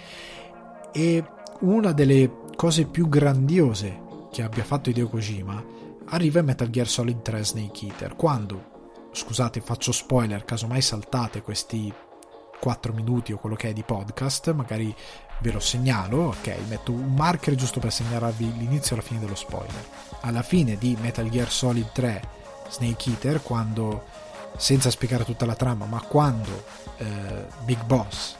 E 0.92 1.24
una 1.60 1.92
delle 1.92 2.30
cose 2.56 2.86
più 2.86 3.08
grandiose 3.08 4.08
che 4.30 4.42
abbia 4.42 4.64
fatto 4.64 4.90
Hideo 4.90 5.08
Kojima 5.08 5.62
arriva 6.06 6.42
Metal 6.42 6.70
Gear 6.70 6.88
Solid 6.88 7.22
3 7.22 7.44
Snake 7.44 7.86
Eater. 7.86 8.16
Quando, 8.16 9.08
scusate, 9.12 9.60
faccio 9.60 9.92
spoiler, 9.92 10.44
casomai 10.44 10.80
saltate 10.80 11.42
questi 11.42 11.92
4 12.60 12.92
minuti 12.92 13.32
o 13.32 13.38
quello 13.38 13.56
che 13.56 13.70
è 13.70 13.72
di 13.72 13.82
podcast, 13.82 14.52
magari 14.52 14.94
ve 15.40 15.52
lo 15.52 15.60
segnalo, 15.60 16.28
ok, 16.28 16.54
metto 16.68 16.92
un 16.92 17.14
marker 17.14 17.54
giusto 17.54 17.80
per 17.80 17.92
segnalarvi 17.92 18.58
l'inizio 18.58 18.94
e 18.94 18.98
la 18.98 19.04
fine 19.04 19.20
dello 19.20 19.34
spoiler. 19.34 19.84
Alla 20.20 20.42
fine 20.42 20.76
di 20.76 20.96
Metal 21.00 21.28
Gear 21.28 21.50
Solid 21.50 21.90
3 21.92 22.22
Snake 22.68 23.10
Eater, 23.10 23.42
quando, 23.42 24.04
senza 24.56 24.90
spiegare 24.90 25.24
tutta 25.24 25.46
la 25.46 25.56
trama, 25.56 25.86
ma 25.86 26.00
quando 26.00 26.64
eh, 26.98 27.46
Big 27.64 27.82
Boss, 27.84 28.36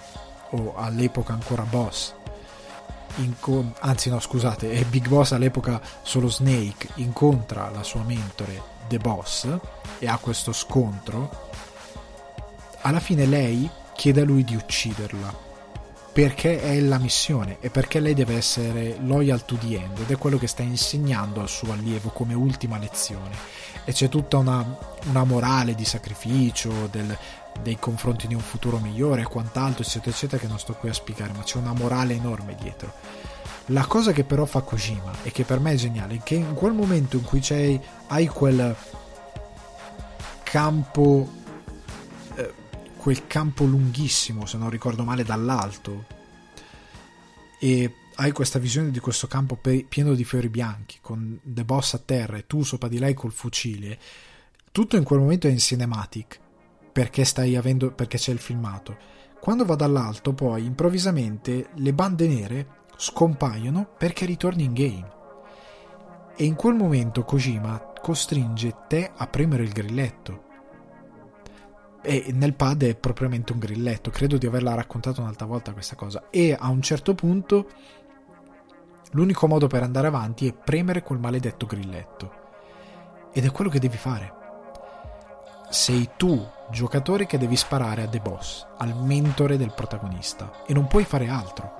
o 0.51 0.75
all'epoca 0.77 1.33
ancora 1.33 1.63
Boss, 1.63 2.15
incon- 3.17 3.73
anzi 3.81 4.09
no 4.11 4.21
scusate, 4.21 4.71
è 4.73 4.85
Big 4.85 5.09
Boss 5.09 5.33
all'epoca 5.33 5.81
solo 6.03 6.29
Snake, 6.29 6.89
incontra 6.97 7.71
la 7.71 7.83
sua 7.83 8.03
mentore 8.03 8.63
The 8.89 8.99
Boss 8.99 9.49
e 9.99 10.09
ha 10.09 10.17
questo 10.19 10.53
scontro, 10.53 11.49
alla 12.83 13.01
fine 13.01 13.27
lei 13.27 13.69
chiede 13.95 14.23
a 14.23 14.25
lui 14.25 14.45
di 14.45 14.55
ucciderla 14.55 15.49
perché 16.13 16.61
è 16.61 16.81
la 16.81 16.99
missione 16.99 17.59
e 17.61 17.71
perché 17.71 18.01
lei 18.01 18.15
deve 18.15 18.37
essere 18.37 18.97
loyal 19.01 19.45
to 19.45 19.57
the 19.57 19.77
end 19.77 19.99
ed 19.99 20.11
è 20.11 20.19
quello 20.19 20.39
che 20.39 20.49
sta 20.49 20.63
insegnando 20.63 21.41
al 21.41 21.49
suo 21.49 21.73
allievo 21.73 22.09
come 22.09 22.35
ultima 22.35 22.79
lezione. 22.79 23.37
E 23.85 23.93
c'è 23.93 24.09
tutta 24.09 24.37
una, 24.39 24.77
una 25.05 25.25
morale 25.25 25.75
di 25.75 25.85
sacrificio 25.85 26.89
del, 26.91 27.17
dei 27.63 27.79
confronti 27.79 28.27
di 28.27 28.35
un 28.35 28.41
futuro 28.41 28.79
migliore 28.79 29.23
e 29.23 29.25
quant'altro, 29.25 29.83
eccetera, 29.83 30.11
eccetera, 30.11 30.41
che 30.41 30.49
non 30.49 30.59
sto 30.59 30.75
qui 30.75 30.89
a 30.89 30.95
spiegare, 30.95 31.33
ma 31.33 31.43
c'è 31.43 31.59
una 31.59 31.73
morale 31.73 32.15
enorme 32.15 32.55
dietro. 32.55 32.93
La 33.67 33.87
cosa 33.87 34.13
che 34.13 34.25
però 34.25 34.47
fa 34.47 34.63
Kojima 34.63 35.13
e 35.23 35.31
che 35.31 35.45
per 35.45 35.61
me 35.61 35.73
è 35.73 35.77
geniale 35.77 36.17
è 36.17 36.23
che 36.23 36.35
in 36.35 36.55
quel 36.55 36.73
momento 36.73 37.17
in 37.17 37.23
cui 37.23 37.41
c'hai, 37.41 37.81
hai 38.09 38.27
quel 38.27 38.75
campo, 40.43 41.31
eh, 42.35 42.53
quel 42.97 43.27
campo 43.27 43.65
lunghissimo, 43.65 44.47
se 44.47 44.59
non 44.59 44.71
ricordo 44.71 45.05
male, 45.05 45.23
dall'alto, 45.23 46.07
e 47.61 47.95
hai 48.17 48.33
questa 48.33 48.59
visione 48.59 48.91
di 48.91 48.99
questo 48.99 49.27
campo 49.27 49.57
pieno 49.57 50.15
di 50.15 50.25
fiori 50.25 50.49
bianchi, 50.49 50.99
con 51.01 51.39
The 51.43 51.65
Boss 51.65 51.95
a 51.95 51.99
terra 51.99 52.37
e 52.37 52.47
tu 52.47 52.63
sopra 52.63 52.89
di 52.89 52.99
lei 52.99 53.15
col 53.15 53.33
fucile, 53.33 53.99
tutto 54.73 54.97
in 54.97 55.05
quel 55.05 55.21
momento 55.21 55.47
è 55.47 55.51
in 55.51 55.59
cinematic 55.59 56.41
perché 56.93 57.25
stai 57.25 57.57
avendo 57.57 57.93
perché 57.93 58.19
c'è 58.19 58.33
il 58.33 58.39
filmato. 58.39 58.97
Quando 59.41 59.65
va 59.65 59.75
dall'alto, 59.75 60.33
poi 60.35 60.65
improvvisamente 60.65 61.71
le 61.75 61.93
bande 61.95 62.29
nere 62.29 62.67
scompaiono 62.97 63.89
perché 63.97 64.27
ritorni 64.27 64.65
in 64.65 64.73
game. 64.75 65.11
E 66.37 66.45
in 66.45 66.55
quel 66.55 66.75
momento 66.75 67.25
Kojima 67.25 67.93
costringe 68.01 68.77
te 68.87 69.11
a 69.15 69.27
premere 69.27 69.63
il 69.63 69.73
grilletto. 69.73 70.49
E 72.03 72.31
nel 72.33 72.55
pad 72.55 72.83
è 72.83 72.97
propriamente 72.97 73.53
un 73.53 73.59
grilletto, 73.59 74.11
credo 74.11 74.39
di 74.39 74.47
averla 74.47 74.75
raccontato 74.75 75.21
un'altra 75.21 75.47
volta 75.47 75.73
questa 75.73 75.97
cosa. 75.97 76.29
E 76.31 76.57
a 76.59 76.69
un 76.69 76.83
certo 76.83 77.15
punto 77.15 77.69
l'unico 79.13 79.47
modo 79.47 79.67
per 79.67 79.83
andare 79.83 80.07
avanti 80.07 80.47
è 80.47 80.55
premere 80.55 81.03
quel 81.03 81.19
maledetto 81.19 81.67
grilletto. 81.67 82.33
Ed 83.33 83.45
è 83.45 83.51
quello 83.51 83.71
che 83.71 83.79
devi 83.79 83.97
fare 83.97 84.39
sei 85.71 86.11
tu, 86.17 86.45
giocatore, 86.69 87.27
che 87.27 87.39
devi 87.39 87.57
sparare 87.57 88.03
a 88.03 88.09
The 88.09 88.19
Boss, 88.19 88.67
al 88.79 88.95
mentore 88.97 89.57
del 89.57 89.73
protagonista, 89.73 90.65
e 90.67 90.75
non 90.75 90.89
puoi 90.89 91.05
fare 91.05 91.29
altro. 91.29 91.79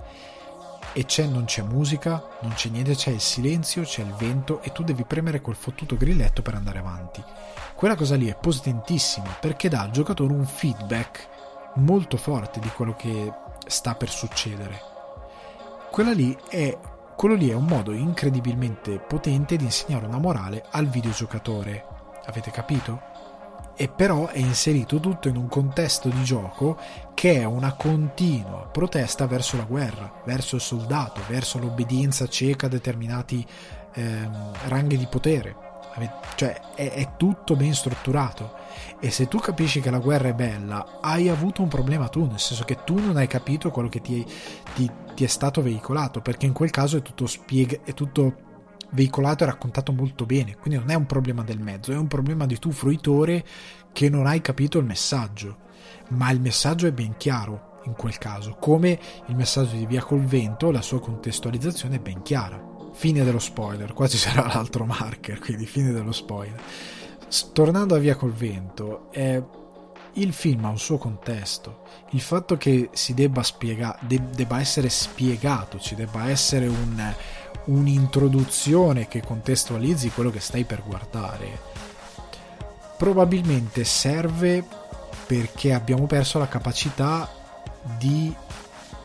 E 0.93 1.05
c'è, 1.05 1.27
non 1.27 1.45
c'è 1.45 1.63
musica, 1.63 2.23
non 2.41 2.53
c'è 2.55 2.69
niente, 2.69 2.95
c'è 2.95 3.11
il 3.11 3.21
silenzio, 3.21 3.83
c'è 3.83 4.03
il 4.03 4.15
vento 4.15 4.61
e 4.63 4.73
tu 4.73 4.83
devi 4.83 5.05
premere 5.05 5.41
quel 5.41 5.57
fottuto 5.57 5.97
grilletto 5.97 6.43
per 6.43 6.55
andare 6.55 6.79
avanti. 6.79 7.23
Quella 7.75 7.95
cosa 7.95 8.17
lì 8.17 8.29
è 8.29 8.37
potentissima 8.37 9.29
perché 9.39 9.69
dà 9.69 9.83
al 9.83 9.91
giocatore 9.91 10.33
un 10.33 10.45
feedback 10.47 11.29
molto 11.77 12.17
forte 12.17 12.59
di 12.59 12.69
quello 12.69 12.95
che 12.97 13.33
sta 13.67 13.95
per 13.95 14.09
succedere. 14.09 14.81
Quella 15.91 16.13
lì 16.13 16.37
è, 16.49 16.77
quello 17.17 17.35
lì 17.35 17.51
è 17.51 17.55
un 17.55 17.67
modo 17.67 17.93
incredibilmente 17.93 18.99
potente 18.99 19.57
di 19.57 19.65
insegnare 19.65 20.07
una 20.07 20.19
morale 20.19 20.65
al 20.71 20.87
videogiocatore. 20.87 21.85
Avete 22.27 22.51
capito? 22.51 23.01
E 23.81 23.89
però 23.89 24.27
è 24.27 24.37
inserito 24.37 25.01
tutto 25.01 25.29
in 25.29 25.37
un 25.37 25.49
contesto 25.49 26.11
di 26.11 26.23
gioco 26.23 26.77
che 27.15 27.41
è 27.41 27.45
una 27.45 27.73
continua 27.73 28.69
protesta 28.71 29.27
verso 29.27 29.57
la 29.57 29.63
guerra, 29.63 30.21
verso 30.27 30.57
il 30.57 30.61
soldato, 30.61 31.23
verso 31.27 31.59
l'obbedienza 31.59 32.29
cieca 32.29 32.67
a 32.67 32.69
determinati 32.69 33.43
ehm, 33.95 34.53
ranghi 34.69 34.99
di 34.99 35.07
potere. 35.07 35.57
Cioè 36.35 36.61
è, 36.75 36.93
è 36.93 37.13
tutto 37.17 37.57
ben 37.57 37.73
strutturato 37.73 38.53
e 39.01 39.11
se 39.11 39.29
tu 39.29 39.39
capisci 39.39 39.81
che 39.81 39.91
la 39.91 39.99
guerra 39.99 40.29
è 40.29 40.35
bella, 40.35 40.99
hai 41.01 41.31
avuto 41.31 41.63
un 41.63 41.69
problema 41.69 42.09
tu, 42.09 42.27
nel 42.27 42.39
senso 42.39 42.65
che 42.65 42.85
tu 42.85 42.99
non 42.99 43.17
hai 43.17 43.29
capito 43.29 43.71
quello 43.71 43.89
che 43.89 44.03
ti, 44.03 44.23
ti, 44.75 44.91
ti 45.15 45.25
è 45.25 45.27
stato 45.27 45.63
veicolato, 45.63 46.21
perché 46.21 46.45
in 46.45 46.53
quel 46.53 46.71
caso 46.71 46.99
è 46.99 47.03
tutto, 47.03 47.27
spiega, 47.27 47.79
veicolato 48.93 49.45
e 49.45 49.47
raccontato 49.47 49.93
molto 49.93 50.27
bene, 50.27 50.57
quindi 50.57 50.79
non 50.79 50.91
è 50.91 50.95
un 50.95 51.07
problema 51.07 51.43
del 51.43 51.61
mezzo, 51.61 51.93
è 51.93 51.97
un 51.97 52.09
problema 52.09 52.47
di 52.47 52.59
tu 52.59 52.71
fruitore 52.71 53.45
che 53.93 54.09
non 54.09 54.27
hai 54.27 54.41
capito 54.41 54.79
il 54.79 54.85
messaggio, 54.85 55.59
ma 56.09 56.31
il 56.31 56.41
messaggio 56.41 56.87
è 56.87 56.93
ben 56.93 57.17
chiaro 57.17 57.69
in 57.85 57.95
quel 57.95 58.19
caso, 58.19 58.57
come 58.61 58.99
il 59.27 59.37
messaggio 59.37 59.77
di 59.77 59.87
Via 59.87 60.03
col 60.03 60.25
Vento, 60.25 60.71
la 60.71 60.83
sua 60.83 61.01
contestualizzazione 61.01 61.97
è 61.97 62.01
ben 62.01 62.23
chiara. 62.23 62.69
Fine 62.93 63.25
dello 63.25 63.39
spoiler, 63.39 63.93
qua 63.93 64.09
ci 64.09 64.19
sarà 64.19 64.47
l'altro 64.53 64.85
marker, 64.85 65.39
quindi 65.39 65.67
fine 65.67 65.93
dello 65.93 66.13
spoiler. 66.13 66.61
Tornando 67.53 67.95
a 67.95 67.99
Via 67.99 68.17
col 68.17 68.33
Vento, 68.33 69.11
eh, 69.13 69.43
il 70.15 70.33
film 70.33 70.65
ha 70.65 70.69
un 70.69 70.79
suo 70.79 70.99
contesto, 70.99 71.83
il 72.11 72.21
fatto 72.21 72.57
che 72.57 72.91
si 72.93 73.15
debba 73.15 73.43
spiegare, 73.43 73.99
de- 74.03 74.31
debba 74.35 74.59
essere 74.59 74.89
spiegato, 74.89 75.79
ci 75.79 75.95
debba 75.95 76.29
essere 76.29 76.67
un, 76.67 77.15
un'introduzione 77.71 79.09
che 79.09 79.23
contestualizzi 79.23 80.11
quello 80.11 80.31
che 80.31 80.41
stai 80.41 80.65
per 80.65 80.83
guardare. 80.85 81.69
Probabilmente 82.97 83.85
serve 83.85 84.65
perché 85.27 85.73
abbiamo 85.73 86.07
perso 86.07 86.39
la 86.39 86.49
capacità 86.49 87.29
di 87.97 88.35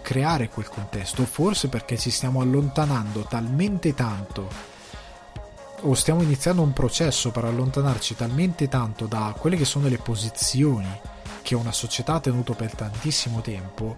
creare 0.01 0.49
quel 0.49 0.68
contesto, 0.68 1.26
forse 1.26 1.68
perché 1.70 1.97
ci 1.97 2.09
stiamo 2.09 2.41
allontanando 2.41 3.22
talmente 3.22 3.93
tanto 3.93 4.74
o 5.82 5.93
stiamo 5.93 6.22
iniziando 6.22 6.61
un 6.61 6.74
processo 6.74 7.32
per 7.32 7.45
allontanarci 7.45 8.16
talmente 8.16 8.68
tanto 8.68 9.05
da 9.05 9.36
quelle 9.38 9.55
che 9.55 9.66
sono 9.66 9.88
le 9.88 9.97
posizioni 9.97 10.99
che 11.41 11.53
una 11.53 11.72
società 11.72 12.16
ha 12.16 12.20
tenuto 12.20 12.53
per 12.53 12.74
tantissimo 12.76 13.41
tempo 13.41 13.95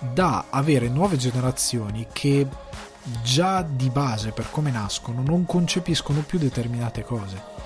da 0.00 0.46
avere 0.50 0.88
nuove 0.88 1.16
generazioni 1.16 2.06
che 2.12 2.46
già 3.22 3.62
di 3.62 3.90
base 3.90 4.32
per 4.32 4.50
come 4.50 4.70
nascono 4.70 5.22
non 5.22 5.46
concepiscono 5.46 6.20
più 6.20 6.38
determinate 6.38 7.02
cose. 7.02 7.56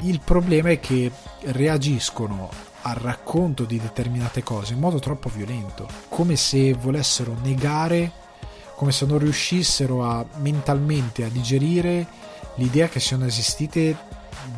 Il 0.00 0.20
problema 0.20 0.70
è 0.70 0.80
che 0.80 1.10
reagiscono 1.44 2.50
al 2.82 2.96
racconto 2.96 3.64
di 3.64 3.80
determinate 3.80 4.42
cose 4.42 4.74
in 4.74 4.80
modo 4.80 4.98
troppo 4.98 5.30
violento, 5.30 5.88
come 6.08 6.36
se 6.36 6.74
volessero 6.74 7.36
negare, 7.42 8.12
come 8.76 8.92
se 8.92 9.06
non 9.06 9.18
riuscissero 9.18 10.04
a 10.04 10.24
mentalmente 10.36 11.24
a 11.24 11.28
digerire 11.28 12.06
l'idea 12.56 12.88
che 12.88 13.00
siano 13.00 13.24
esistite 13.24 13.96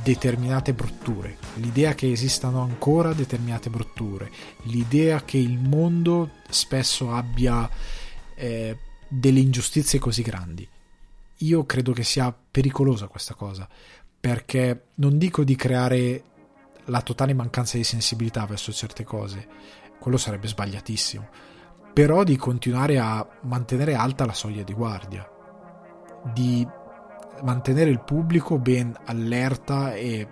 determinate 0.02 0.72
brutture, 0.72 1.36
l'idea 1.54 1.94
che 1.94 2.10
esistano 2.10 2.60
ancora 2.60 3.12
determinate 3.12 3.70
brutture, 3.70 4.30
l'idea 4.62 5.22
che 5.24 5.38
il 5.38 5.58
mondo 5.58 6.30
spesso 6.48 7.12
abbia 7.12 7.68
eh, 8.34 8.76
delle 9.08 9.40
ingiustizie 9.40 9.98
così 9.98 10.22
grandi. 10.22 10.68
Io 11.40 11.64
credo 11.66 11.92
che 11.92 12.02
sia 12.04 12.34
pericolosa 12.50 13.08
questa 13.08 13.34
cosa, 13.34 13.68
perché 14.18 14.86
non 14.94 15.18
dico 15.18 15.44
di 15.44 15.54
creare 15.54 16.22
la 16.86 17.02
totale 17.02 17.34
mancanza 17.34 17.76
di 17.76 17.84
sensibilità 17.84 18.46
verso 18.46 18.72
certe 18.72 19.04
cose, 19.04 19.46
quello 19.98 20.16
sarebbe 20.16 20.48
sbagliatissimo, 20.48 21.28
però 21.92 22.24
di 22.24 22.36
continuare 22.36 22.98
a 22.98 23.26
mantenere 23.42 23.94
alta 23.94 24.24
la 24.24 24.32
soglia 24.32 24.62
di 24.62 24.72
guardia, 24.72 25.28
di 26.32 26.66
mantenere 27.42 27.90
il 27.90 28.00
pubblico 28.00 28.58
ben 28.58 28.96
allerta 29.04 29.94
e 29.94 30.28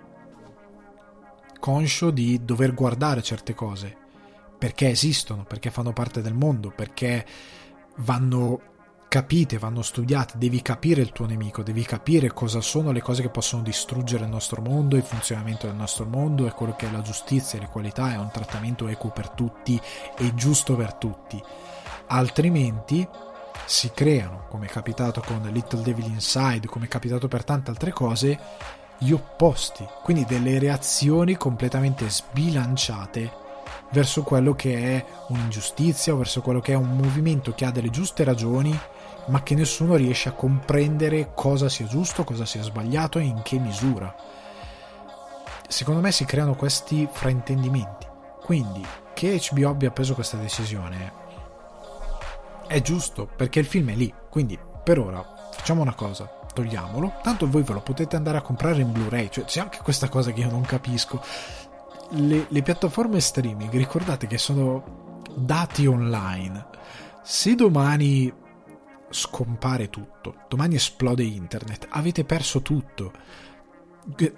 conscio 1.59 2.11
di 2.11 2.43
dover 2.43 2.73
guardare 2.73 3.21
certe 3.21 3.53
cose, 3.53 3.95
perché 4.57 4.89
esistono, 4.89 5.43
perché 5.43 5.71
fanno 5.71 5.93
parte 5.93 6.21
del 6.21 6.33
mondo, 6.33 6.69
perché 6.69 7.25
vanno 7.97 8.73
capite, 9.07 9.57
vanno 9.57 9.81
studiate, 9.81 10.37
devi 10.37 10.61
capire 10.61 11.01
il 11.01 11.13
tuo 11.13 11.25
nemico, 11.25 11.63
devi 11.63 11.83
capire 11.85 12.33
cosa 12.33 12.59
sono 12.59 12.91
le 12.91 13.01
cose 13.01 13.21
che 13.21 13.29
possono 13.29 13.61
distruggere 13.61 14.25
il 14.25 14.29
nostro 14.29 14.61
mondo, 14.61 14.97
il 14.97 15.03
funzionamento 15.03 15.67
del 15.67 15.75
nostro 15.75 16.05
mondo 16.05 16.45
e 16.45 16.51
quello 16.51 16.75
che 16.75 16.87
è 16.87 16.91
la 16.91 17.01
giustizia, 17.01 17.59
le 17.59 17.69
qualità 17.69 18.11
è 18.11 18.17
un 18.17 18.29
trattamento 18.29 18.89
equo 18.89 19.11
per 19.11 19.29
tutti 19.29 19.79
e 20.17 20.33
giusto 20.35 20.75
per 20.75 20.95
tutti. 20.95 21.41
Altrimenti 22.07 23.07
si 23.63 23.91
creano, 23.93 24.47
come 24.49 24.65
è 24.65 24.69
capitato 24.69 25.21
con 25.21 25.41
Little 25.49 25.81
Devil 25.81 26.07
Inside, 26.07 26.67
come 26.67 26.85
è 26.85 26.89
capitato 26.89 27.29
per 27.29 27.45
tante 27.45 27.69
altre 27.69 27.93
cose, 27.93 28.37
gli 28.97 29.11
opposti, 29.11 29.87
quindi 30.03 30.25
delle 30.25 30.59
reazioni 30.59 31.37
completamente 31.37 32.09
sbilanciate 32.09 33.43
verso 33.91 34.23
quello 34.23 34.53
che 34.55 34.75
è 34.75 35.05
un'ingiustizia 35.29 36.13
o 36.13 36.17
verso 36.17 36.41
quello 36.41 36.59
che 36.59 36.73
è 36.73 36.75
un 36.75 36.95
movimento 36.95 37.53
che 37.53 37.65
ha 37.65 37.71
delle 37.71 37.89
giuste 37.89 38.23
ragioni 38.23 38.77
ma 39.27 39.41
che 39.41 39.55
nessuno 39.55 39.95
riesce 39.95 40.29
a 40.29 40.33
comprendere 40.33 41.31
cosa 41.33 41.69
sia 41.69 41.87
giusto, 41.87 42.23
cosa 42.23 42.45
sia 42.45 42.61
sbagliato 42.61 43.19
e 43.19 43.23
in 43.23 43.41
che 43.41 43.57
misura. 43.57 44.13
Secondo 45.67 46.01
me 46.01 46.11
si 46.11 46.25
creano 46.25 46.55
questi 46.55 47.07
fraintendimenti. 47.11 48.05
Quindi 48.41 48.85
che 49.13 49.41
HBO 49.49 49.69
abbia 49.69 49.89
preso 49.89 50.13
questa 50.13 50.37
decisione 50.37 51.23
è 52.67 52.81
giusto 52.81 53.27
perché 53.27 53.59
il 53.59 53.65
film 53.65 53.89
è 53.89 53.95
lì. 53.95 54.13
Quindi 54.29 54.59
per 54.83 54.99
ora 54.99 55.25
facciamo 55.51 55.81
una 55.81 55.95
cosa, 55.95 56.29
togliamolo. 56.53 57.13
Tanto 57.23 57.49
voi 57.49 57.63
ve 57.63 57.73
lo 57.73 57.81
potete 57.81 58.15
andare 58.15 58.37
a 58.37 58.41
comprare 58.41 58.81
in 58.81 58.91
Blu-ray. 58.91 59.29
Cioè 59.29 59.45
c'è 59.45 59.61
anche 59.61 59.79
questa 59.81 60.09
cosa 60.09 60.31
che 60.31 60.41
io 60.41 60.51
non 60.51 60.61
capisco 60.61 61.21
le, 62.11 62.45
le 62.47 62.61
piattaforme 62.61 63.19
streaming, 63.19 63.71
ricordate 63.71 64.27
che 64.27 64.37
sono 64.37 65.21
dati 65.35 65.85
online. 65.85 66.65
Se 67.23 67.55
domani 67.55 68.31
scompare 69.09 69.89
tutto, 69.89 70.35
domani 70.47 70.75
esplode 70.75 71.23
internet, 71.23 71.87
avete 71.89 72.23
perso 72.23 72.61
tutto. 72.61 73.11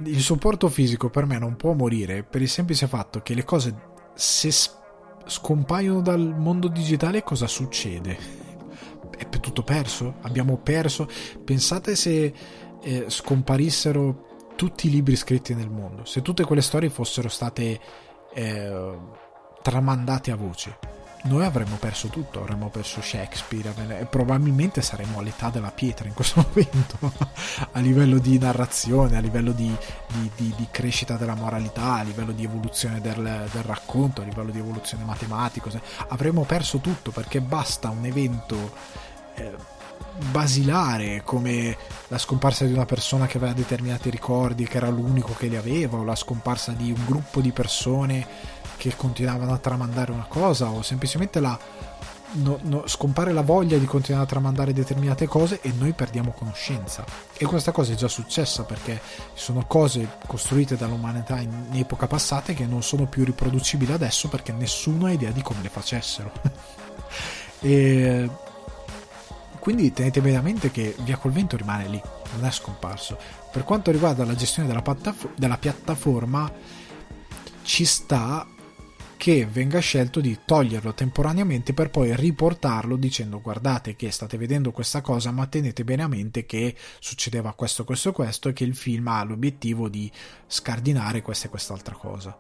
Il 0.04 0.22
supporto 0.22 0.70
fisico 0.70 1.10
per 1.10 1.26
me 1.26 1.38
non 1.38 1.58
può 1.58 1.74
morire 1.74 2.24
per 2.24 2.42
il 2.42 2.48
semplice 2.48 2.88
fatto 2.88 3.22
che 3.22 3.34
le 3.34 3.44
cose 3.44 3.76
se 4.14 4.50
scompaiono 5.26 6.02
dal 6.02 6.36
mondo 6.38 6.70
digitale 6.70 7.24
cosa 7.24 7.48
succede? 7.48 8.46
È 9.18 9.28
tutto 9.30 9.64
perso? 9.64 10.16
Abbiamo 10.22 10.58
perso? 10.58 11.08
Pensate 11.44 11.96
se 11.96 12.34
eh, 12.82 13.06
scomparissero 13.08 14.27
tutti 14.58 14.88
i 14.88 14.90
libri 14.90 15.16
scritti 15.16 15.54
nel 15.54 15.70
mondo, 15.70 16.04
se 16.04 16.22
tutte 16.24 16.44
quelle 16.44 16.64
storie 16.64 16.90
fossero 16.90 17.30
state 17.30 17.80
eh, 18.34 18.98
tramandate 19.62 20.32
a 20.32 20.36
voce, 20.36 20.80
noi 21.24 21.46
avremmo 21.46 21.76
perso 21.76 22.08
tutto, 22.08 22.42
avremmo 22.42 22.70
perso 22.70 23.00
Shakespeare 23.00 23.72
e 24.00 24.06
probabilmente 24.06 24.82
saremmo 24.82 25.20
all'età 25.20 25.50
della 25.50 25.72
pietra 25.72 26.08
in 26.08 26.16
questo 26.16 26.44
momento, 26.50 26.98
a 27.72 27.80
livello 27.80 28.18
di 28.18 28.40
narrazione, 28.40 29.16
a 29.16 29.20
livello 29.20 29.52
di, 29.52 29.74
di, 30.08 30.32
di, 30.36 30.54
di, 30.58 30.68
crescita 30.72 31.18
della 31.18 31.36
moralità, 31.36 31.96
a 31.96 32.04
livello 32.04 32.32
di 32.32 32.44
evoluzione 32.44 33.00
del, 33.00 33.48
del 33.52 33.64
racconto, 33.64 34.22
a 34.22 34.26
livello 34.26 34.50
di 34.50 34.60
evoluzione 34.60 35.04
matematica, 35.04 35.70
avremmo 36.08 36.44
perso 36.46 36.80
tutto 36.80 37.12
perché 37.12 37.42
basta 37.42 37.90
un 37.90 38.06
evento... 38.06 38.72
Eh, 39.36 39.76
basilare 40.32 41.22
come 41.24 41.78
la 42.08 42.18
scomparsa 42.18 42.66
di 42.66 42.74
una 42.74 42.86
persona 42.86 43.28
che 43.28 43.38
aveva 43.38 43.54
determinati 43.54 44.10
ricordi 44.10 44.68
che 44.68 44.78
era 44.78 44.90
l'unico 44.90 45.34
che 45.34 45.48
li 45.48 45.56
aveva 45.56 45.98
o 45.98 46.04
la 46.04 46.16
scomparsa 46.16 46.72
di 46.72 46.92
un 46.92 47.06
gruppo 47.06 47.42
di 47.42 47.52
persone 47.52 48.26
che 48.78 48.96
continuavano 48.96 49.54
a 49.54 49.58
tramandare 49.58 50.12
una 50.12 50.26
cosa 50.28 50.70
o 50.70 50.82
semplicemente 50.82 51.40
la 51.40 51.58
no, 52.34 52.60
no, 52.64 52.88
scompare 52.88 53.32
la 53.32 53.42
voglia 53.42 53.78
di 53.78 53.86
continuare 53.86 54.26
a 54.26 54.30
tramandare 54.30 54.74
determinate 54.74 55.28
cose 55.28 55.60
e 55.62 55.72
noi 55.72 55.94
perdiamo 55.94 56.32
conoscenza. 56.32 57.06
E 57.36 57.46
questa 57.46 57.72
cosa 57.72 57.94
è 57.94 57.96
già 57.96 58.08
successa 58.08 58.64
perché 58.64 59.00
sono 59.34 59.66
cose 59.66 60.18
costruite 60.26 60.76
dall'umanità 60.76 61.40
in 61.40 61.70
epoca 61.74 62.08
passata 62.08 62.54
che 62.54 62.66
non 62.66 62.84
sono 62.84 63.06
più 63.06 63.24
riproducibili 63.24 63.92
adesso 63.92 64.28
perché 64.28 64.52
nessuno 64.52 65.06
ha 65.06 65.12
idea 65.12 65.32
di 65.32 65.42
come 65.42 65.62
le 65.62 65.70
facessero. 65.70 66.32
E 67.60 68.30
quindi 69.68 69.92
tenete 69.92 70.22
bene 70.22 70.38
a 70.38 70.42
mente 70.42 70.72
che 70.72 70.96
Via 71.00 71.18
col 71.18 71.34
Vento 71.34 71.58
rimane 71.58 71.90
lì, 71.90 72.02
non 72.36 72.46
è 72.46 72.52
scomparso. 72.52 73.20
Per 73.52 73.66
quanto 73.66 73.92
riguarda 73.92 74.24
la 74.24 74.34
gestione 74.34 74.66
della, 74.66 74.82
della 75.36 75.58
piattaforma, 75.58 76.50
ci 77.64 77.84
sta 77.84 78.48
che 79.18 79.46
venga 79.46 79.80
scelto 79.80 80.22
di 80.22 80.40
toglierlo 80.46 80.94
temporaneamente 80.94 81.74
per 81.74 81.90
poi 81.90 82.16
riportarlo 82.16 82.96
dicendo 82.96 83.42
guardate 83.42 83.98
che 83.98 84.10
state 84.10 84.38
vedendo 84.38 84.72
questa 84.72 85.02
cosa 85.02 85.32
ma 85.32 85.48
tenete 85.48 85.84
bene 85.84 86.04
a 86.04 86.08
mente 86.08 86.46
che 86.46 86.74
succedeva 87.00 87.52
questo, 87.52 87.84
questo, 87.84 88.14
questo 88.14 88.48
e 88.48 88.54
che 88.54 88.64
il 88.64 88.74
film 88.74 89.10
ha 89.10 89.22
l'obiettivo 89.26 89.90
di 89.90 90.10
scardinare 90.46 91.22
questa 91.22 91.48
e 91.48 91.50
quest'altra 91.50 91.96
cosa. 91.96 92.40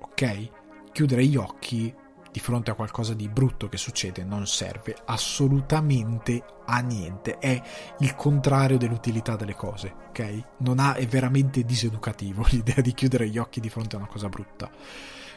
Ok? 0.00 0.50
Chiudere 0.92 1.24
gli 1.24 1.36
occhi 1.36 1.94
di 2.30 2.40
fronte 2.40 2.70
a 2.70 2.74
qualcosa 2.74 3.14
di 3.14 3.28
brutto 3.28 3.68
che 3.68 3.76
succede 3.76 4.24
non 4.24 4.46
serve 4.46 4.96
assolutamente 5.06 6.42
a 6.66 6.80
niente, 6.80 7.38
è 7.38 7.60
il 8.00 8.14
contrario 8.14 8.76
dell'utilità 8.76 9.36
delle 9.36 9.54
cose, 9.54 9.94
ok? 10.08 10.42
Non 10.58 10.78
ha, 10.78 10.94
è 10.94 11.06
veramente 11.06 11.64
diseducativo 11.64 12.44
l'idea 12.50 12.80
di 12.82 12.92
chiudere 12.92 13.28
gli 13.28 13.38
occhi 13.38 13.60
di 13.60 13.70
fronte 13.70 13.96
a 13.96 13.98
una 13.98 14.08
cosa 14.08 14.28
brutta. 14.28 14.70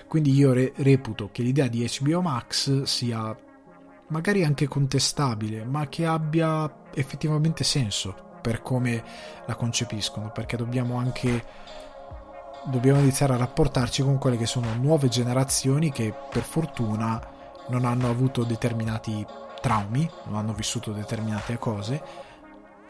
Quindi 0.07 0.33
io 0.33 0.51
re- 0.51 0.73
reputo 0.75 1.29
che 1.31 1.41
l'idea 1.41 1.67
di 1.67 1.89
HBO 1.99 2.21
Max 2.21 2.83
sia 2.83 3.35
magari 4.07 4.43
anche 4.43 4.67
contestabile, 4.67 5.63
ma 5.63 5.87
che 5.87 6.05
abbia 6.05 6.69
effettivamente 6.93 7.63
senso 7.63 8.29
per 8.41 8.61
come 8.61 9.03
la 9.45 9.55
concepiscono, 9.55 10.31
perché 10.31 10.57
dobbiamo 10.57 10.97
anche 10.97 11.43
dobbiamo 12.65 12.99
iniziare 12.99 13.33
a 13.33 13.37
rapportarci 13.37 14.03
con 14.03 14.17
quelle 14.17 14.37
che 14.37 14.45
sono 14.45 14.73
nuove 14.75 15.07
generazioni 15.07 15.91
che 15.91 16.13
per 16.29 16.43
fortuna 16.43 17.19
non 17.69 17.85
hanno 17.85 18.09
avuto 18.09 18.43
determinati 18.43 19.25
traumi, 19.61 20.09
non 20.25 20.35
hanno 20.35 20.53
vissuto 20.53 20.91
determinate 20.91 21.57
cose, 21.57 22.01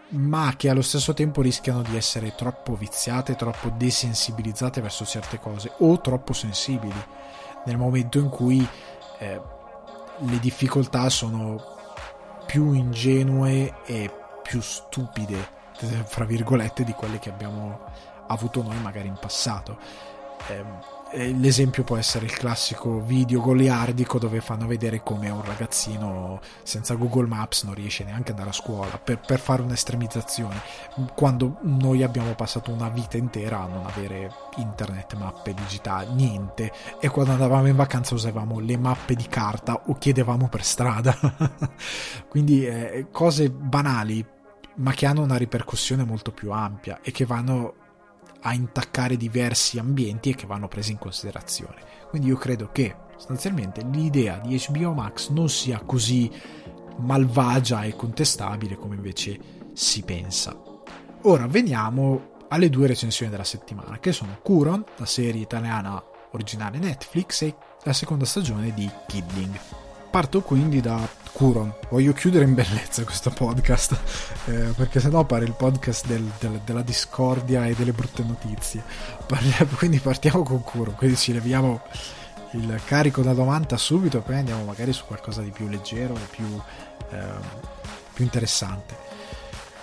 ma 0.09 0.53
che 0.57 0.69
allo 0.69 0.81
stesso 0.81 1.13
tempo 1.13 1.41
rischiano 1.41 1.81
di 1.81 1.95
essere 1.95 2.35
troppo 2.35 2.75
viziate, 2.75 3.35
troppo 3.35 3.69
desensibilizzate 3.69 4.81
verso 4.81 5.05
certe 5.05 5.39
cose 5.39 5.71
o 5.79 5.99
troppo 6.01 6.33
sensibili. 6.33 7.03
Nel 7.65 7.77
momento 7.77 8.17
in 8.17 8.29
cui 8.29 8.67
eh, 9.19 9.41
le 10.17 10.39
difficoltà 10.39 11.09
sono 11.09 11.61
più 12.45 12.73
ingenue 12.73 13.81
e 13.85 14.11
più 14.41 14.61
stupide, 14.61 15.59
fra 16.03 16.25
virgolette, 16.25 16.83
di 16.83 16.93
quelle 16.93 17.19
che 17.19 17.29
abbiamo 17.29 17.79
avuto 18.31 18.61
noi 18.61 18.79
magari 18.79 19.07
in 19.07 19.17
passato. 19.19 19.77
Eh, 20.47 20.63
l'esempio 21.13 21.83
può 21.83 21.97
essere 21.97 22.25
il 22.25 22.31
classico 22.31 23.01
video 23.01 23.41
goliardico 23.41 24.17
dove 24.17 24.39
fanno 24.39 24.65
vedere 24.65 25.03
come 25.03 25.29
un 25.29 25.43
ragazzino 25.43 26.39
senza 26.63 26.95
Google 26.95 27.27
Maps 27.27 27.63
non 27.63 27.73
riesce 27.73 28.05
neanche 28.05 28.31
ad 28.31 28.37
andare 28.39 28.49
a 28.51 28.53
scuola 28.53 28.97
per, 28.97 29.19
per 29.19 29.39
fare 29.39 29.61
un'estremizzazione 29.61 30.61
quando 31.13 31.57
noi 31.63 32.03
abbiamo 32.03 32.33
passato 32.33 32.71
una 32.71 32.87
vita 32.87 33.17
intera 33.17 33.61
a 33.61 33.67
non 33.67 33.85
avere 33.85 34.31
internet, 34.55 35.15
mappe 35.15 35.53
digitali, 35.53 36.13
niente 36.13 36.71
e 36.99 37.09
quando 37.09 37.33
andavamo 37.33 37.67
in 37.67 37.75
vacanza 37.75 38.13
usavamo 38.13 38.59
le 38.59 38.77
mappe 38.77 39.13
di 39.13 39.27
carta 39.27 39.83
o 39.87 39.97
chiedevamo 39.97 40.47
per 40.47 40.63
strada 40.63 41.13
quindi 42.29 42.65
eh, 42.65 43.07
cose 43.11 43.49
banali 43.49 44.25
ma 44.75 44.93
che 44.93 45.05
hanno 45.05 45.23
una 45.23 45.35
ripercussione 45.35 46.05
molto 46.05 46.31
più 46.31 46.51
ampia 46.51 46.99
e 47.01 47.11
che 47.11 47.25
vanno 47.25 47.73
a 48.41 48.53
intaccare 48.53 49.17
diversi 49.17 49.79
ambienti 49.79 50.31
e 50.31 50.35
che 50.35 50.45
vanno 50.45 50.67
presi 50.67 50.91
in 50.91 50.97
considerazione. 50.97 51.81
Quindi 52.09 52.27
io 52.27 52.37
credo 52.37 52.69
che 52.71 52.95
sostanzialmente 53.15 53.83
l'idea 53.91 54.37
di 54.37 54.61
HBO 54.67 54.93
Max 54.93 55.29
non 55.29 55.49
sia 55.49 55.81
così 55.85 56.31
malvagia 56.97 57.83
e 57.83 57.95
contestabile 57.95 58.75
come 58.75 58.95
invece 58.95 59.39
si 59.73 60.03
pensa. 60.03 60.59
Ora 61.23 61.47
veniamo 61.47 62.29
alle 62.49 62.69
due 62.69 62.87
recensioni 62.87 63.31
della 63.31 63.43
settimana, 63.43 63.99
che 63.99 64.11
sono 64.11 64.39
Curon, 64.41 64.83
la 64.97 65.05
serie 65.05 65.41
italiana 65.41 66.03
originale 66.31 66.79
Netflix, 66.79 67.43
e 67.43 67.55
la 67.83 67.93
seconda 67.93 68.25
stagione 68.25 68.73
di 68.73 68.89
Kidding. 69.07 69.80
Parto 70.11 70.41
quindi 70.41 70.81
da 70.81 71.07
Curon. 71.31 71.73
Voglio 71.89 72.11
chiudere 72.11 72.43
in 72.43 72.53
bellezza 72.53 73.05
questo 73.05 73.29
podcast, 73.29 73.97
eh, 74.47 74.73
perché 74.75 74.99
sennò 74.99 75.23
pare 75.23 75.45
il 75.45 75.53
podcast 75.53 76.05
del, 76.05 76.29
del, 76.37 76.59
della 76.65 76.81
discordia 76.81 77.65
e 77.65 77.75
delle 77.75 77.93
brutte 77.93 78.21
notizie. 78.21 78.83
Parliamo, 79.25 79.71
quindi 79.79 79.99
partiamo 79.99 80.43
con 80.43 80.61
Curon, 80.63 80.95
quindi 80.95 81.15
ci 81.15 81.31
leviamo 81.31 81.81
il 82.51 82.81
carico 82.83 83.21
da 83.21 83.31
90 83.31 83.77
subito 83.77 84.17
e 84.17 84.21
poi 84.21 84.35
andiamo 84.35 84.65
magari 84.65 84.91
su 84.91 85.05
qualcosa 85.05 85.41
di 85.41 85.51
più 85.51 85.69
leggero 85.69 86.13
e 86.13 86.27
più, 86.29 86.59
eh, 87.11 87.17
più 88.13 88.25
interessante. 88.25 88.97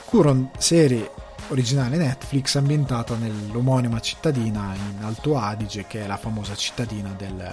Curon, 0.05 0.51
serie 0.59 1.11
originale 1.49 1.97
Netflix 1.97 2.57
ambientata 2.57 3.17
nell'omonima 3.17 4.01
cittadina 4.01 4.75
in 4.75 5.03
Alto 5.03 5.39
Adige, 5.39 5.87
che 5.87 6.05
è 6.05 6.07
la 6.07 6.17
famosa 6.17 6.55
cittadina 6.55 7.15
del, 7.17 7.53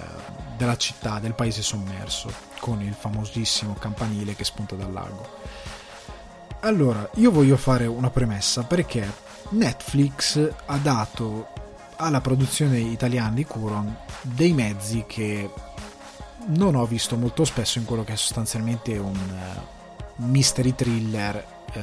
della 0.58 0.78
città, 0.78 1.20
del 1.20 1.34
paese 1.34 1.62
sommerso, 1.62 2.32
con 2.60 2.82
il 2.82 2.94
famosissimo 2.94 3.74
campanile 3.74 4.36
che 4.36 4.44
spunta 4.44 4.76
dal 4.76 4.92
lago. 4.92 5.28
Allora, 6.62 7.10
io 7.16 7.32
voglio 7.32 7.58
fare 7.58 7.86
una 7.86 8.10
premessa 8.10 8.64
perché 8.64 9.08
Netflix 9.50 10.54
ha 10.66 10.78
dato 10.78 11.50
alla 11.98 12.22
produzione 12.22 12.80
italiana 12.80 13.32
di 13.32 13.46
Curon 13.46 13.96
dei 14.22 14.52
mezzi 14.54 15.06
che 15.08 15.50
non 16.48 16.76
ho 16.76 16.86
visto 16.86 17.16
molto 17.16 17.46
spesso 17.46 17.78
in 17.78 17.86
quello 17.86 18.04
che 18.04 18.14
è 18.14 18.18
sostanzialmente 18.18 18.98
un 18.98 19.16
uh, 19.16 20.24
mystery 20.24 20.76
thriller 20.76 21.46
uh, 21.74 21.82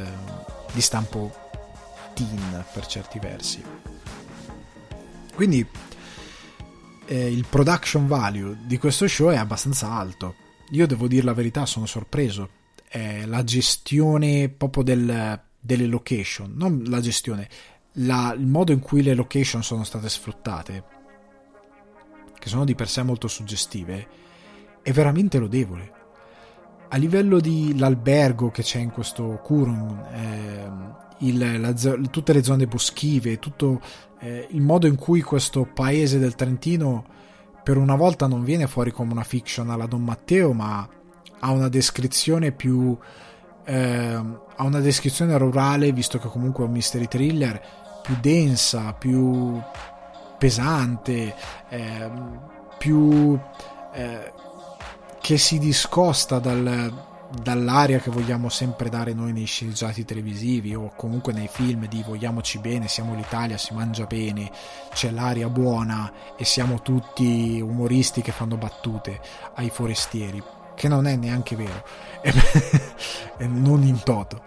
di 0.72 0.80
stampo 0.80 1.41
teen 2.14 2.64
per 2.72 2.86
certi 2.86 3.18
versi. 3.18 3.62
Quindi 5.34 5.66
eh, 7.06 7.32
il 7.32 7.46
production 7.48 8.06
value 8.06 8.58
di 8.64 8.78
questo 8.78 9.06
show 9.08 9.30
è 9.30 9.36
abbastanza 9.36 9.90
alto. 9.90 10.36
Io 10.70 10.86
devo 10.86 11.08
dire 11.08 11.24
la 11.24 11.34
verità, 11.34 11.66
sono 11.66 11.86
sorpreso. 11.86 12.60
Eh, 12.88 13.26
la 13.26 13.42
gestione 13.42 14.48
proprio 14.50 14.82
del, 14.82 15.40
delle 15.58 15.86
location, 15.86 16.52
non 16.54 16.82
la 16.86 17.00
gestione, 17.00 17.48
la, 17.92 18.34
il 18.36 18.46
modo 18.46 18.72
in 18.72 18.80
cui 18.80 19.02
le 19.02 19.14
location 19.14 19.62
sono 19.62 19.84
state 19.84 20.08
sfruttate, 20.08 20.84
che 22.38 22.48
sono 22.48 22.64
di 22.64 22.74
per 22.74 22.88
sé 22.88 23.02
molto 23.02 23.28
suggestive, 23.28 24.08
è 24.82 24.92
veramente 24.92 25.38
lodevole. 25.38 26.00
A 26.94 26.98
livello 26.98 27.40
di 27.40 27.78
l'albergo 27.78 28.50
che 28.50 28.62
c'è 28.62 28.78
in 28.78 28.90
questo 28.90 29.40
Kurun, 29.42 30.04
eh, 30.12 30.70
il, 31.20 31.60
la, 31.60 31.72
tutte 31.72 32.34
le 32.34 32.42
zone 32.42 32.66
boschive, 32.66 33.38
tutto 33.38 33.80
eh, 34.20 34.46
il 34.50 34.60
modo 34.60 34.86
in 34.86 34.96
cui 34.96 35.22
questo 35.22 35.64
paese 35.64 36.18
del 36.18 36.34
Trentino 36.34 37.02
per 37.62 37.78
una 37.78 37.94
volta 37.94 38.26
non 38.26 38.44
viene 38.44 38.66
fuori 38.66 38.90
come 38.90 39.12
una 39.12 39.24
fiction 39.24 39.70
alla 39.70 39.86
Don 39.86 40.04
Matteo, 40.04 40.52
ma 40.52 40.86
ha 41.38 41.50
una 41.50 41.70
descrizione 41.70 42.52
più 42.52 42.94
eh, 43.64 44.14
ha 44.56 44.62
una 44.62 44.80
descrizione 44.80 45.38
rurale, 45.38 45.92
visto 45.92 46.18
che 46.18 46.28
comunque 46.28 46.64
è 46.64 46.66
un 46.66 46.74
mystery 46.74 47.08
thriller, 47.08 47.60
più 48.02 48.16
densa, 48.20 48.92
più 48.92 49.58
pesante, 50.36 51.34
eh, 51.70 52.10
più 52.76 53.38
eh, 53.94 54.32
che 55.22 55.38
si 55.38 55.60
discosta 55.60 56.40
dal, 56.40 56.92
dall'aria 57.40 58.00
che 58.00 58.10
vogliamo 58.10 58.48
sempre 58.48 58.88
dare 58.88 59.14
noi 59.14 59.32
nei 59.32 59.44
sceneggiati 59.44 60.04
televisivi 60.04 60.74
o 60.74 60.92
comunque 60.96 61.32
nei 61.32 61.46
film 61.46 61.86
di 61.86 62.02
vogliamoci 62.02 62.58
bene, 62.58 62.88
siamo 62.88 63.14
l'Italia, 63.14 63.56
si 63.56 63.72
mangia 63.72 64.04
bene, 64.06 64.50
c'è 64.92 65.12
l'aria 65.12 65.48
buona 65.48 66.12
e 66.36 66.44
siamo 66.44 66.82
tutti 66.82 67.60
umoristi 67.60 68.20
che 68.20 68.32
fanno 68.32 68.56
battute 68.56 69.20
ai 69.54 69.70
forestieri, 69.70 70.42
che 70.74 70.88
non 70.88 71.06
è 71.06 71.14
neanche 71.14 71.54
vero, 71.54 71.84
non 73.46 73.84
in 73.84 74.02
toto. 74.02 74.42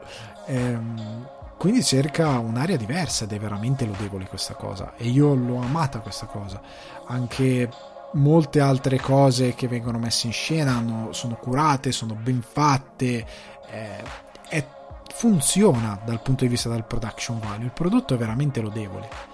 Ehm, 0.47 1.30
quindi 1.57 1.86
cerca 1.86 2.38
un'aria 2.38 2.76
diversa 2.76 3.23
ed 3.23 3.32
è 3.32 3.39
veramente 3.39 3.86
lodevole 3.86 4.28
questa 4.28 4.55
cosa 4.55 4.93
e 4.97 5.07
io 5.07 5.34
l'ho 5.34 5.61
amata 5.61 5.99
questa 5.99 6.26
cosa, 6.26 6.61
anche 7.07 7.69
molte 8.16 8.59
altre 8.59 8.99
cose 8.99 9.53
che 9.55 9.68
vengono 9.68 9.97
messe 9.97 10.28
in 10.28 10.34
scena 10.34 10.76
hanno, 10.76 11.13
sono 11.13 11.36
curate, 11.36 11.91
sono 11.91 12.16
ben 12.16 12.41
fatte, 12.41 13.26
eh, 13.70 14.03
è, 14.49 14.68
funziona 15.13 15.99
dal 16.03 16.22
punto 16.22 16.43
di 16.43 16.49
vista 16.49 16.70
del 16.70 16.86
production 16.86 17.39
value, 17.39 17.66
il 17.66 17.72
prodotto 17.72 18.13
è 18.13 18.18
veramente 18.18 18.61
lodevole. 18.61 19.34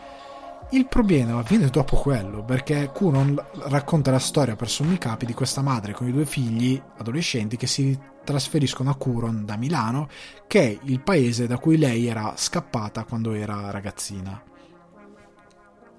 Il 0.73 0.87
problema 0.87 1.37
avviene 1.37 1.67
dopo 1.67 1.97
quello, 1.97 2.43
perché 2.45 2.91
Kunon 2.93 3.35
racconta 3.65 4.09
la 4.09 4.19
storia 4.19 4.55
per 4.55 4.69
sommi 4.69 4.97
capi 4.97 5.25
di 5.25 5.33
questa 5.33 5.61
madre 5.61 5.91
con 5.91 6.07
i 6.07 6.13
due 6.13 6.25
figli 6.25 6.81
adolescenti 6.97 7.57
che 7.57 7.67
si 7.67 7.97
trasferiscono 8.23 8.89
a 8.89 8.95
Curon 8.95 9.43
da 9.43 9.57
Milano, 9.57 10.07
che 10.47 10.61
è 10.61 10.79
il 10.83 11.01
paese 11.01 11.45
da 11.45 11.57
cui 11.57 11.77
lei 11.77 12.07
era 12.07 12.33
scappata 12.37 13.03
quando 13.03 13.33
era 13.33 13.69
ragazzina. 13.69 14.41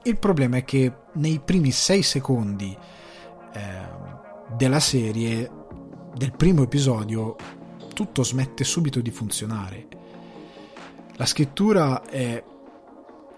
Il 0.04 0.18
problema 0.18 0.56
è 0.56 0.64
che 0.64 0.92
nei 1.12 1.38
primi 1.38 1.70
6 1.70 2.02
secondi 2.02 2.76
eh, 3.52 3.60
della 4.56 4.80
serie, 4.80 5.48
del 6.14 6.32
primo 6.32 6.64
episodio, 6.64 7.36
tutto 7.94 8.24
smette 8.24 8.64
subito 8.64 9.00
di 9.00 9.10
funzionare. 9.12 9.86
La 11.16 11.26
scrittura 11.26 12.02
è, 12.02 12.42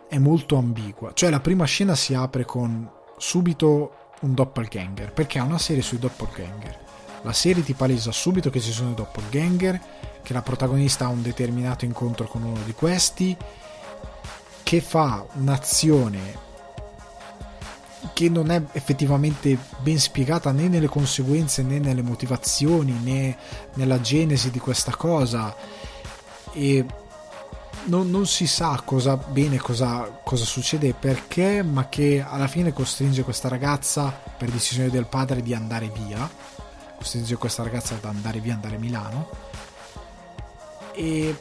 è 0.08 0.18
molto 0.18 0.56
ambigua, 0.56 1.12
cioè 1.12 1.28
la 1.28 1.40
prima 1.40 1.66
scena 1.66 1.94
si 1.94 2.14
apre 2.14 2.46
con 2.46 2.90
subito 3.18 4.12
un 4.20 4.32
doppelganger, 4.32 5.12
perché 5.12 5.38
è 5.38 5.42
una 5.42 5.58
serie 5.58 5.82
sui 5.82 5.98
doppelganger. 5.98 6.82
La 7.24 7.34
serie 7.34 7.62
ti 7.62 7.74
palesa 7.74 8.10
subito 8.10 8.48
che 8.48 8.60
ci 8.60 8.72
sono 8.72 8.92
i 8.92 8.94
doppelganger, 8.94 9.80
che 10.22 10.32
la 10.32 10.40
protagonista 10.40 11.04
ha 11.04 11.08
un 11.08 11.20
determinato 11.20 11.84
incontro 11.84 12.26
con 12.26 12.42
uno 12.42 12.62
di 12.64 12.72
questi, 12.72 13.36
che 14.62 14.80
fa 14.80 15.26
un'azione 15.34 16.52
che 18.12 18.28
non 18.28 18.50
è 18.50 18.62
effettivamente 18.72 19.56
ben 19.78 19.98
spiegata 19.98 20.52
né 20.52 20.68
nelle 20.68 20.88
conseguenze 20.88 21.62
né 21.62 21.78
nelle 21.78 22.02
motivazioni 22.02 22.92
né 22.92 23.36
nella 23.74 24.00
genesi 24.00 24.50
di 24.50 24.58
questa 24.58 24.94
cosa. 24.94 25.54
E 26.52 26.84
non, 27.84 28.10
non 28.10 28.26
si 28.26 28.46
sa 28.46 28.80
cosa 28.84 29.16
bene 29.16 29.58
cosa, 29.58 30.20
cosa 30.22 30.44
succede 30.44 30.88
e 30.88 30.94
perché 30.94 31.62
ma 31.62 31.88
che 31.88 32.24
alla 32.26 32.46
fine 32.46 32.72
costringe 32.72 33.22
questa 33.22 33.48
ragazza 33.48 34.10
per 34.36 34.50
decisione 34.50 34.90
del 34.90 35.06
padre 35.06 35.42
di 35.42 35.54
andare 35.54 35.90
via. 35.92 36.28
Costringe 36.96 37.36
questa 37.36 37.62
ragazza 37.62 37.94
ad 37.94 38.04
andare 38.04 38.40
via 38.40 38.54
andare 38.54 38.76
a 38.76 38.78
Milano. 38.78 39.28
E 40.94 41.36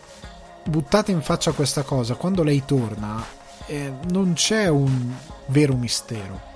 buttata 0.63 1.11
in 1.11 1.21
faccia 1.21 1.51
questa 1.51 1.83
cosa 1.83 2.15
quando 2.15 2.41
lei 2.41 2.63
torna 2.65 3.23
eh, 3.65 3.93
non 4.09 4.33
c'è 4.33 4.67
un 4.67 5.13
vero 5.47 5.75
mistero 5.75 6.51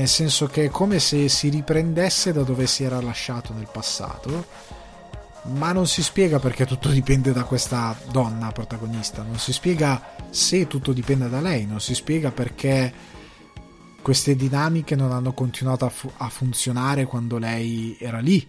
nel 0.00 0.08
senso 0.08 0.46
che 0.46 0.64
è 0.64 0.70
come 0.70 0.98
se 0.98 1.28
si 1.28 1.50
riprendesse 1.50 2.32
da 2.32 2.42
dove 2.42 2.66
si 2.66 2.84
era 2.84 3.02
lasciato 3.02 3.52
nel 3.52 3.68
passato, 3.70 4.46
ma 5.52 5.72
non 5.72 5.86
si 5.86 6.02
spiega 6.02 6.38
perché 6.38 6.64
tutto 6.64 6.88
dipende 6.88 7.32
da 7.32 7.44
questa 7.44 7.94
donna 8.10 8.50
protagonista, 8.50 9.22
non 9.22 9.38
si 9.38 9.52
spiega 9.52 10.16
se 10.30 10.66
tutto 10.66 10.94
dipende 10.94 11.28
da 11.28 11.42
lei, 11.42 11.66
non 11.66 11.82
si 11.82 11.94
spiega 11.94 12.30
perché 12.30 12.90
queste 14.00 14.34
dinamiche 14.36 14.96
non 14.96 15.12
hanno 15.12 15.34
continuato 15.34 15.84
a, 15.84 15.90
fu- 15.90 16.10
a 16.16 16.30
funzionare 16.30 17.04
quando 17.04 17.36
lei 17.36 17.94
era 18.00 18.20
lì. 18.20 18.48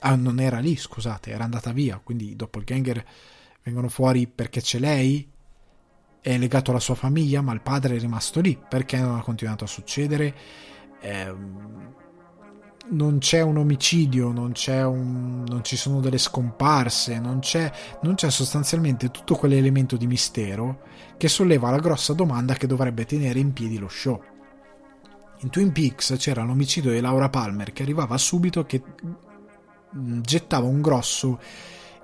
Ah, 0.00 0.16
non 0.16 0.40
era 0.40 0.58
lì, 0.58 0.76
scusate, 0.76 1.30
era 1.30 1.44
andata 1.44 1.70
via, 1.70 2.00
quindi 2.02 2.30
i 2.30 2.36
doppelganger 2.36 3.04
vengono 3.62 3.88
fuori 3.88 4.26
perché 4.26 4.60
c'è 4.60 4.80
lei, 4.80 5.30
è 6.20 6.36
legato 6.36 6.72
alla 6.72 6.80
sua 6.80 6.96
famiglia, 6.96 7.40
ma 7.40 7.52
il 7.52 7.60
padre 7.60 7.94
è 7.94 8.00
rimasto 8.00 8.40
lì, 8.40 8.58
perché 8.68 8.96
non 8.98 9.16
ha 9.16 9.22
continuato 9.22 9.62
a 9.62 9.68
succedere? 9.68 10.66
Ehm, 11.00 11.68
non 12.90 13.18
c'è 13.18 13.40
un 13.40 13.58
omicidio, 13.58 14.30
non, 14.30 14.52
c'è 14.52 14.84
un, 14.84 15.44
non 15.46 15.62
ci 15.64 15.76
sono 15.76 16.00
delle 16.00 16.18
scomparse, 16.18 17.18
non 17.18 17.40
c'è, 17.40 17.70
non 18.02 18.14
c'è 18.14 18.30
sostanzialmente 18.30 19.10
tutto 19.10 19.34
quell'elemento 19.34 19.96
di 19.96 20.06
mistero 20.06 20.82
che 21.16 21.28
solleva 21.28 21.70
la 21.70 21.78
grossa 21.78 22.12
domanda 22.12 22.54
che 22.54 22.66
dovrebbe 22.66 23.04
tenere 23.04 23.38
in 23.38 23.52
piedi 23.52 23.78
lo 23.78 23.88
show. 23.88 24.20
In 25.40 25.50
Twin 25.50 25.72
Peaks 25.72 26.14
c'era 26.18 26.42
l'omicidio 26.42 26.90
di 26.90 27.00
Laura 27.00 27.28
Palmer 27.28 27.72
che 27.72 27.82
arrivava 27.82 28.16
subito 28.16 28.64
che 28.64 28.82
mm, 29.96 30.20
gettava 30.20 30.66
un 30.66 30.80
grosso 30.80 31.38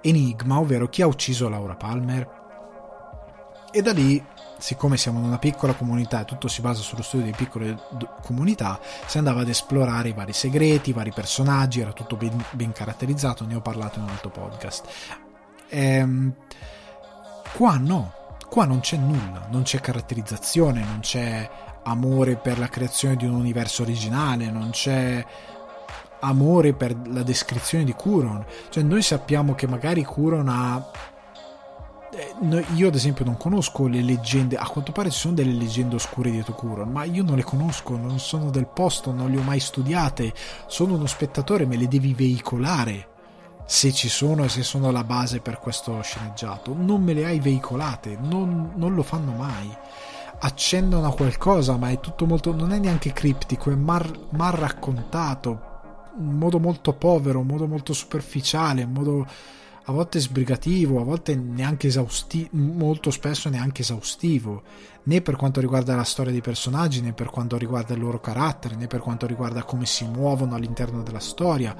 enigma, 0.03 0.59
ovvero 0.59 0.89
chi 0.89 1.03
ha 1.03 1.07
ucciso 1.07 1.49
Laura 1.49 1.75
Palmer. 1.75 2.43
E 3.73 3.83
da 3.83 3.93
lì 3.93 4.23
siccome 4.65 4.97
siamo 4.97 5.19
in 5.19 5.27
una 5.27 5.37
piccola 5.37 5.75
comunità 5.75 6.23
e 6.23 6.25
tutto 6.25 6.49
si 6.49 6.63
basa 6.63 6.81
sullo 6.81 7.03
studio 7.03 7.27
di 7.27 7.35
piccole 7.37 7.79
comunità, 8.23 8.81
si 9.05 9.19
andava 9.19 9.43
ad 9.43 9.49
esplorare 9.51 10.09
i 10.09 10.15
vari 10.15 10.33
segreti, 10.33 10.89
i 10.89 10.93
vari 10.95 11.13
personaggi, 11.13 11.83
era 11.83 11.93
tutto 11.93 12.17
ben, 12.17 12.43
ben 12.53 12.73
caratterizzato, 12.73 13.45
ne 13.45 13.57
ho 13.57 13.61
parlato 13.61 13.99
in 13.99 14.07
un 14.07 14.11
altro 14.11 14.31
podcast. 14.31 14.89
Ehm, 15.69 16.33
qua 17.55 17.77
no, 17.77 18.15
qua 18.49 18.65
non 18.65 18.81
c'è 18.81 18.97
nulla, 18.97 19.49
non 19.51 19.65
c'è 19.65 19.81
caratterizzazione, 19.81 20.83
non 20.83 21.01
c'è 21.01 21.51
amore 21.83 22.37
per 22.37 22.59
la 22.59 22.69
creazione 22.69 23.17
di 23.17 23.27
un 23.27 23.35
universo 23.35 23.83
originale, 23.83 24.51
non 24.51 24.71
c'è 24.71 25.23
amore 26.21 26.73
per 26.73 26.97
la 27.09 27.23
descrizione 27.23 27.85
di 27.85 27.93
Kuron. 27.93 28.43
Cioè 28.71 28.83
noi 28.83 29.03
sappiamo 29.03 29.55
che 29.55 29.67
magari 29.67 30.03
Kuron 30.05 30.49
ha 30.49 31.13
io 32.75 32.89
ad 32.89 32.95
esempio 32.95 33.25
non 33.25 33.37
conosco 33.37 33.87
le 33.87 34.03
leggende, 34.03 34.57
a 34.57 34.67
quanto 34.67 34.93
pare 34.93 35.11
ci 35.11 35.19
sono 35.19 35.35
delle 35.35 35.53
leggende 35.53 35.97
oscure 35.97 36.31
di 36.31 36.43
Tokuron, 36.43 36.91
ma 36.91 37.05
io 37.05 37.23
non 37.23 37.37
le 37.37 37.43
conosco, 37.43 37.97
non 37.97 38.19
sono 38.19 38.51
del 38.51 38.67
posto, 38.67 39.13
non 39.13 39.31
le 39.31 39.39
ho 39.39 39.43
mai 39.43 39.61
studiate, 39.61 40.33
sono 40.67 40.95
uno 40.95 41.07
spettatore, 41.07 41.67
me 41.67 41.77
le 41.77 41.89
devi 41.89 42.15
veicolare 42.15 43.09
se 43.67 43.93
ci 43.93 44.09
sono 44.09 44.45
e 44.45 44.49
se 44.49 44.63
sono 44.63 44.91
la 44.91 45.05
base 45.05 45.41
per 45.41 45.59
questo 45.59 46.01
sceneggiato. 46.03 46.75
Non 46.79 47.03
me 47.03 47.15
le 47.15 47.25
hai 47.25 47.41
veicolate, 47.41 48.17
non, 48.21 48.73
non 48.75 48.95
lo 48.95 49.03
fanno 49.03 49.33
mai. 49.33 49.75
Accendono 50.41 51.07
a 51.07 51.15
qualcosa, 51.15 51.77
ma 51.77 51.91
è 51.91 52.01
tutto 52.01 52.27
molto. 52.27 52.55
non 52.55 52.73
è 52.73 52.79
neanche 52.79 53.13
criptico, 53.13 53.71
è 53.71 53.75
mal 53.75 54.05
raccontato, 54.31 55.73
in 56.19 56.37
modo 56.37 56.59
molto 56.59 56.93
povero, 56.93 57.41
in 57.41 57.47
modo 57.47 57.67
molto 57.67 57.93
superficiale, 57.93 58.83
in 58.83 58.93
modo 58.93 59.27
a 59.87 59.93
volte 59.93 60.19
sbrigativo, 60.19 61.01
a 61.01 61.05
volte 61.05 61.35
neanche 61.35 61.89
esaustivo, 61.89 62.49
molto 62.53 63.11
spesso 63.11 63.51
neanche 63.51 63.83
esaustivo, 63.83 64.63
né 65.05 65.21
per 65.21 65.37
quanto 65.37 65.61
riguarda 65.61 65.95
la 65.95 66.05
storia 66.05 66.33
dei 66.33 66.41
personaggi, 66.41 67.03
né 67.03 67.13
per 67.13 67.29
quanto 67.29 67.59
riguarda 67.59 67.93
il 67.93 68.01
loro 68.01 68.19
carattere, 68.19 68.77
né 68.77 68.87
per 68.87 69.01
quanto 69.01 69.27
riguarda 69.27 69.63
come 69.65 69.85
si 69.85 70.07
muovono 70.07 70.55
all'interno 70.55 71.03
della 71.03 71.21
storia. 71.21 71.77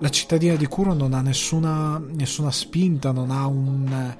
La 0.00 0.10
cittadina 0.10 0.56
di 0.56 0.66
Kuro 0.66 0.92
non 0.92 1.14
ha 1.14 1.22
nessuna, 1.22 1.98
nessuna 1.98 2.50
spinta, 2.50 3.10
non 3.10 3.30
ha 3.30 3.46
un, 3.46 4.14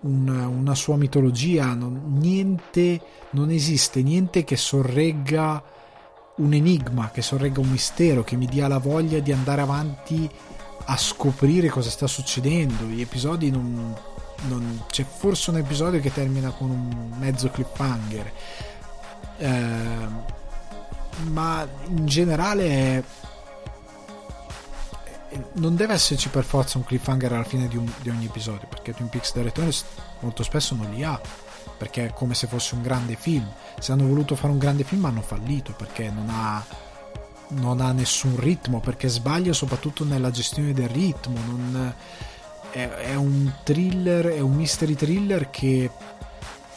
un, 0.00 0.28
una 0.28 0.74
sua 0.74 0.96
mitologia, 0.96 1.74
non, 1.74 2.14
niente, 2.18 3.00
non 3.30 3.50
esiste 3.50 4.02
niente 4.02 4.42
che 4.42 4.56
sorregga 4.56 5.62
un 6.38 6.52
enigma, 6.52 7.10
che 7.10 7.22
sorregga 7.22 7.60
un 7.60 7.70
mistero, 7.70 8.24
che 8.24 8.36
mi 8.36 8.46
dia 8.46 8.66
la 8.66 8.78
voglia 8.78 9.20
di 9.20 9.30
andare 9.30 9.60
avanti 9.60 10.28
a 10.90 10.96
scoprire 10.96 11.68
cosa 11.68 11.90
sta 11.90 12.06
succedendo. 12.06 12.84
Gli 12.84 13.00
episodi 13.00 13.50
non, 13.50 13.94
non, 14.46 14.84
c'è 14.90 15.04
forse 15.04 15.50
un 15.50 15.58
episodio 15.58 16.00
che 16.00 16.12
termina 16.12 16.50
con 16.50 16.70
un 16.70 17.12
mezzo 17.18 17.50
cliffhanger. 17.50 18.32
Eh, 19.38 20.36
ma 21.30 21.66
in 21.88 22.06
generale 22.06 23.04
non 25.54 25.76
deve 25.76 25.92
esserci 25.92 26.28
per 26.30 26.44
forza 26.44 26.78
un 26.78 26.84
cliffhanger 26.84 27.32
alla 27.32 27.44
fine 27.44 27.68
di, 27.68 27.76
un, 27.76 27.90
di 28.00 28.08
ogni 28.08 28.24
episodio 28.24 28.66
perché 28.68 28.94
Twin 28.94 29.08
Peaks 29.08 29.32
The 29.32 29.42
Return 29.42 29.70
molto 30.20 30.42
spesso 30.42 30.74
non 30.74 30.90
li 30.90 31.04
ha 31.04 31.20
perché 31.76 32.06
è 32.06 32.12
come 32.12 32.34
se 32.34 32.46
fosse 32.46 32.74
un 32.74 32.82
grande 32.82 33.14
film 33.14 33.46
se 33.78 33.92
hanno 33.92 34.06
voluto 34.06 34.34
fare 34.36 34.52
un 34.52 34.58
grande 34.58 34.84
film 34.84 35.04
hanno 35.04 35.20
fallito 35.20 35.72
perché 35.72 36.10
non 36.10 36.28
ha 36.30 36.64
non 37.50 37.80
ha 37.80 37.92
nessun 37.92 38.38
ritmo 38.38 38.80
perché 38.80 39.08
sbaglia 39.08 39.52
soprattutto 39.52 40.04
nella 40.04 40.30
gestione 40.30 40.72
del 40.72 40.88
ritmo 40.88 41.38
non, 41.46 41.94
è, 42.70 42.88
è, 42.88 43.14
un 43.14 43.52
thriller 43.62 44.26
è 44.26 44.40
un 44.40 44.52
mystery 44.52 44.94
thriller 44.94 45.50
che 45.50 45.90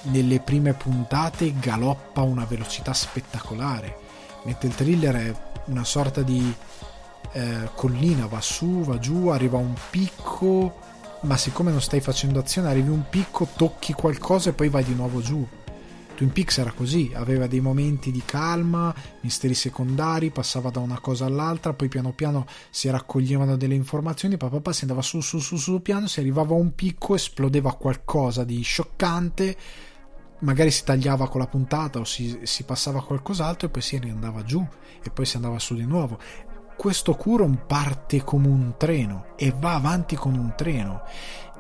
nelle 0.04 0.40
prime 0.40 0.74
puntate 0.74 1.54
galoppa 1.60 2.22
a 2.22 2.24
una 2.24 2.46
velocità 2.46 2.94
spettacolare. 2.94 3.98
Mentre 4.44 4.70
il 4.70 4.76
thriller 4.76 5.16
è 5.16 5.36
una 5.66 5.84
sorta 5.84 6.22
di 6.22 6.54
eh, 7.34 7.70
collina 7.76 8.26
va 8.26 8.42
su 8.42 8.82
va 8.82 8.98
giù 8.98 9.28
arriva 9.28 9.58
a 9.58 9.62
un 9.62 9.76
picco 9.90 10.80
ma 11.22 11.38
siccome 11.38 11.72
non 11.72 11.82
stai 11.82 12.02
facendo 12.02 12.40
azione 12.40 12.68
arrivi 12.68 12.90
a 12.90 12.94
un 12.94 13.08
picco 13.08 13.48
tocchi 13.56 13.94
qualcosa 13.94 14.50
e 14.50 14.54
poi 14.54 14.70
vai 14.70 14.84
di 14.84 14.96
nuovo 14.96 15.22
giù 15.22 15.48
Twin 16.22 16.34
Peaks 16.34 16.60
era 16.60 16.72
così, 16.72 17.12
aveva 17.16 17.48
dei 17.48 17.62
momenti 17.62 18.12
di 18.12 18.22
calma, 18.24 18.94
misteri 19.22 19.56
secondari, 19.56 20.30
passava 20.30 20.70
da 20.70 20.80
una 20.80 21.00
cosa 21.00 21.26
all'altra, 21.26 21.74
poi 21.74 21.88
piano 21.88 22.14
piano 22.14 22.46
si 22.70 22.92
raccoglievano 22.92 23.58
delle 23.58 23.74
informazioni, 23.74 24.38
poi 24.38 24.52
papà 24.52 24.72
si 24.72 24.84
andava 24.84 25.02
su 25.02 25.20
su 25.22 25.40
su 25.40 25.58
su 25.58 25.82
piano, 25.82 26.06
si 26.06 26.20
arrivava 26.20 26.54
a 26.54 26.60
un 26.60 26.76
picco, 26.76 27.16
esplodeva 27.16 27.74
qualcosa 27.74 28.44
di 28.44 28.62
scioccante, 28.62 29.58
magari 30.42 30.70
si 30.70 30.84
tagliava 30.84 31.28
con 31.28 31.42
la 31.42 31.48
puntata 31.48 31.98
o 31.98 32.04
si, 32.04 32.42
si 32.44 32.66
passava 32.66 33.00
a 33.00 33.04
qualcos'altro 33.04 33.66
e 33.66 33.72
poi 33.72 33.82
si 33.82 33.98
riandava 33.98 34.44
giù 34.44 34.64
e 35.02 35.10
poi 35.10 35.26
si 35.26 35.38
andava 35.38 35.58
su 35.58 35.74
di 35.74 35.86
nuovo. 35.86 36.20
Questo 36.78 37.16
Curon 37.16 37.64
parte 37.66 38.24
come 38.24 38.48
un 38.48 38.76
treno 38.78 39.34
e 39.36 39.52
va 39.58 39.74
avanti 39.74 40.16
come 40.16 40.38
un 40.38 40.54
treno 40.56 41.02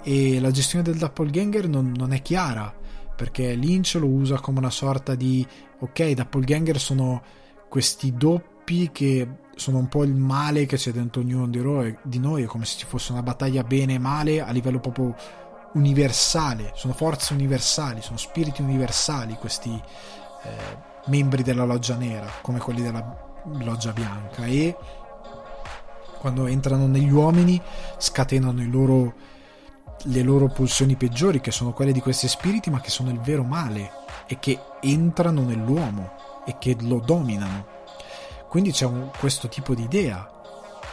e 0.04 0.40
la 0.40 0.52
gestione 0.52 0.84
del 0.84 0.98
doppelganger 0.98 1.68
non, 1.68 1.94
non 1.96 2.14
è 2.14 2.22
chiara 2.22 2.78
perché 3.22 3.54
Lynch 3.54 3.98
lo 4.00 4.08
usa 4.08 4.40
come 4.40 4.58
una 4.58 4.72
sorta 4.72 5.14
di 5.14 5.46
ok, 5.78 6.14
doppelganger 6.14 6.80
sono 6.80 7.22
questi 7.70 8.16
doppi 8.16 8.90
che 8.92 9.28
sono 9.56 9.78
un 9.78 9.88
po' 9.90 10.04
il 10.04 10.16
male 10.16 10.66
che 10.66 10.76
c'è 10.76 10.92
dentro 10.92 11.22
ognuno 11.22 11.48
di 11.48 12.18
noi, 12.18 12.42
è 12.42 12.46
come 12.48 12.66
se 12.66 12.80
ci 12.80 12.88
fosse 12.88 13.12
una 13.12 13.22
battaglia 13.22 13.62
bene 13.62 13.94
e 13.94 14.00
male 14.00 14.42
a 14.42 14.50
livello 14.50 14.80
proprio 14.80 15.16
universale, 15.74 16.72
sono 16.74 16.94
forze 16.94 17.34
universali, 17.34 18.02
sono 18.02 18.18
spiriti 18.18 18.64
universali 18.64 19.36
questi 19.36 19.70
eh, 19.70 20.78
membri 21.06 21.44
della 21.44 21.64
loggia 21.64 21.98
nera, 21.98 22.28
come 22.42 22.58
quelli 22.58 22.82
della 22.82 23.06
loggia 23.60 23.92
bianca. 23.92 24.46
E 24.46 24.76
quando 26.18 26.48
entrano 26.48 26.88
negli 26.88 27.12
uomini 27.12 27.62
scatenano 28.00 28.64
i 28.64 28.68
loro 28.72 29.14
le 30.04 30.22
loro 30.22 30.48
pulsioni 30.48 30.96
peggiori, 30.96 31.42
che 31.42 31.52
sono 31.52 31.74
quelle 31.74 31.92
di 31.92 32.02
questi 32.02 32.28
spiriti, 32.28 32.70
ma 32.70 32.82
che 32.82 32.90
sono 32.90 33.10
il 33.10 33.20
vero 33.20 33.44
male 33.44 33.92
e 34.28 34.40
che 34.40 34.60
entrano 34.82 35.42
nell'uomo 35.42 36.14
e 36.46 36.56
che 36.60 36.76
lo 36.82 37.00
dominano. 37.00 37.80
quindi 38.48 38.72
c'è 38.72 38.86
un, 38.86 39.10
questo 39.18 39.48
tipo 39.48 39.74
di 39.74 39.84
idea. 39.84 40.30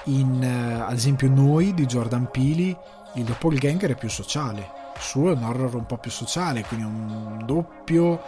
In, 0.05 0.41
uh, 0.41 0.89
ad 0.89 0.95
esempio, 0.95 1.29
noi 1.29 1.75
di 1.75 1.87
Jordan 1.87 2.31
Peele, 2.31 2.79
il 3.15 3.25
doppelganger 3.25 3.91
è 3.91 3.97
più 3.97 4.09
sociale. 4.09 4.77
Il 4.95 5.03
suo 5.03 5.31
è 5.31 5.35
un 5.35 5.45
horror 5.45 5.75
un 5.75 5.87
po' 5.87 5.99
più 5.99 6.11
sociale, 6.11 6.65
quindi 6.65 6.87
un 6.87 7.43
doppio 7.45 8.23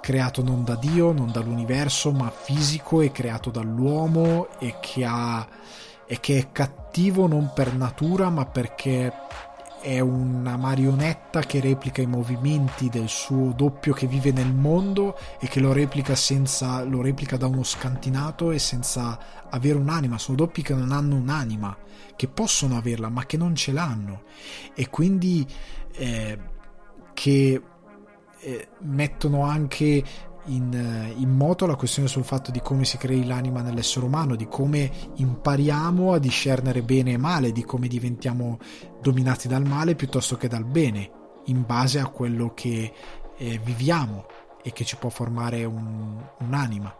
creato 0.00 0.42
non 0.42 0.64
da 0.64 0.74
Dio, 0.74 1.12
non 1.12 1.30
dall'universo, 1.32 2.12
ma 2.12 2.30
fisico 2.30 3.00
e 3.00 3.10
creato 3.10 3.50
dall'uomo 3.50 4.48
e 4.58 4.76
che 4.80 5.04
ha 5.04 5.46
e 6.06 6.20
che 6.20 6.38
è 6.38 6.52
cattivo 6.52 7.26
non 7.26 7.52
per 7.54 7.74
natura, 7.74 8.28
ma 8.28 8.44
perché 8.44 9.12
è 9.84 10.00
una 10.00 10.56
marionetta 10.56 11.40
che 11.40 11.60
replica 11.60 12.00
i 12.00 12.06
movimenti 12.06 12.88
del 12.88 13.10
suo 13.10 13.52
doppio 13.52 13.92
che 13.92 14.06
vive 14.06 14.32
nel 14.32 14.54
mondo 14.54 15.14
e 15.38 15.46
che 15.46 15.60
lo 15.60 15.74
replica 15.74 16.14
senza 16.14 16.82
lo 16.84 17.02
replica 17.02 17.36
da 17.36 17.48
uno 17.48 17.62
scantinato 17.62 18.50
e 18.50 18.58
senza 18.58 19.44
avere 19.50 19.76
un'anima. 19.76 20.16
Sono 20.16 20.38
doppi 20.38 20.62
che 20.62 20.72
non 20.72 20.90
hanno 20.90 21.16
un'anima 21.16 21.76
che 22.16 22.28
possono 22.28 22.78
averla 22.78 23.10
ma 23.10 23.26
che 23.26 23.36
non 23.36 23.54
ce 23.54 23.72
l'hanno. 23.72 24.22
E 24.74 24.88
quindi 24.88 25.46
eh, 25.92 26.38
che 27.12 27.62
eh, 28.40 28.68
mettono 28.78 29.42
anche 29.42 30.02
in, 30.46 30.72
eh, 30.74 31.14
in, 31.18 31.30
moto 31.30 31.66
la 31.66 31.76
questione 31.76 32.08
sul 32.08 32.24
fatto 32.24 32.50
di 32.50 32.60
come 32.60 32.84
si 32.84 32.96
crei 32.98 33.24
l'anima 33.24 33.62
nell'essere 33.62 34.04
umano, 34.04 34.36
di 34.36 34.46
come 34.46 34.90
impariamo 35.16 36.12
a 36.12 36.18
discernere 36.18 36.82
bene 36.82 37.12
e 37.12 37.16
male, 37.16 37.52
di 37.52 37.64
come 37.64 37.88
diventiamo 37.88 38.58
dominati 39.00 39.48
dal 39.48 39.64
male 39.64 39.94
piuttosto 39.94 40.36
che 40.36 40.48
dal 40.48 40.64
bene, 40.64 41.10
in 41.46 41.64
base 41.64 41.98
a 41.98 42.06
quello 42.06 42.52
che 42.54 42.92
eh, 43.36 43.60
viviamo 43.62 44.26
e 44.62 44.72
che 44.72 44.84
ci 44.84 44.96
può 44.96 45.10
formare 45.10 45.64
un, 45.64 46.22
un'anima. 46.40 46.94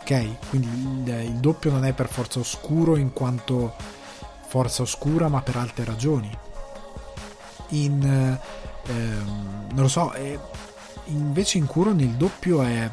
Ok? 0.00 0.48
Quindi 0.48 0.68
il, 0.68 1.24
il 1.24 1.36
doppio 1.36 1.70
non 1.70 1.84
è 1.84 1.92
per 1.92 2.08
forza 2.08 2.38
oscuro 2.38 2.96
in 2.96 3.12
quanto 3.12 3.74
forza 4.46 4.82
oscura, 4.82 5.28
ma 5.28 5.42
per 5.42 5.56
altre 5.56 5.84
ragioni. 5.84 6.30
In 7.70 8.38
ehm, 8.88 9.66
non 9.72 9.82
lo 9.82 9.88
so, 9.88 10.10
è, 10.10 10.38
invece 11.08 11.58
in 11.58 11.66
Kuron 11.66 12.00
il 12.00 12.14
doppio 12.14 12.62
è, 12.62 12.90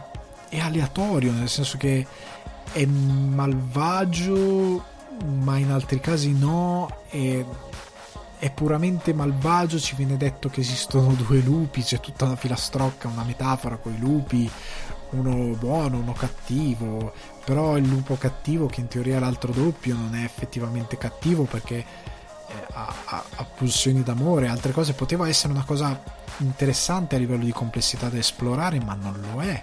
è 0.50 0.60
aleatorio, 0.60 1.32
nel 1.32 1.50
senso 1.50 1.78
che 1.78 2.06
è 2.72 2.86
malvagio, 2.86 4.84
ma 5.40 5.58
in 5.58 5.72
altri 5.72 6.00
casi 6.00 6.34
no, 6.34 7.04
è, 7.10 7.44
è 8.38 8.52
puramente 8.52 9.14
malvagio, 9.14 9.80
ci 9.80 9.96
viene 9.96 10.18
detto 10.18 10.50
che 10.50 10.62
esistono 10.62 11.14
due 11.16 11.40
lupi, 11.40 11.82
c'è 11.82 12.00
tutta 12.00 12.26
una 12.26 12.36
filastrocca, 12.36 13.08
una 13.08 13.24
metafora 13.24 13.78
con 13.78 13.94
i 13.94 14.00
lupi, 14.00 14.50
uno 15.12 15.56
buono, 15.56 16.00
uno 16.00 16.14
cattivo, 16.14 17.14
però 17.44 17.78
il 17.78 17.88
lupo 17.88 18.16
cattivo 18.16 18.66
che 18.66 18.82
in 18.82 18.88
teoria 18.88 19.18
è 19.18 19.20
l'altro 19.20 19.52
doppio 19.52 19.96
non 19.96 20.16
è 20.16 20.24
effettivamente 20.24 20.98
cattivo 20.98 21.44
perché 21.44 22.14
eh, 22.48 22.66
ha, 22.72 22.94
ha, 23.06 23.24
ha 23.36 23.44
pulsioni 23.44 24.04
d'amore, 24.04 24.48
altre 24.48 24.72
cose, 24.72 24.94
poteva 24.94 25.28
essere 25.28 25.54
una 25.54 25.64
cosa 25.64 26.02
interessante 26.38 27.16
a 27.16 27.20
livello 27.20 27.44
di 27.44 27.52
complessità 27.52 28.10
da 28.10 28.18
esplorare, 28.18 28.80
ma 28.80 28.96
non 28.96 29.22
lo 29.32 29.42
è 29.42 29.62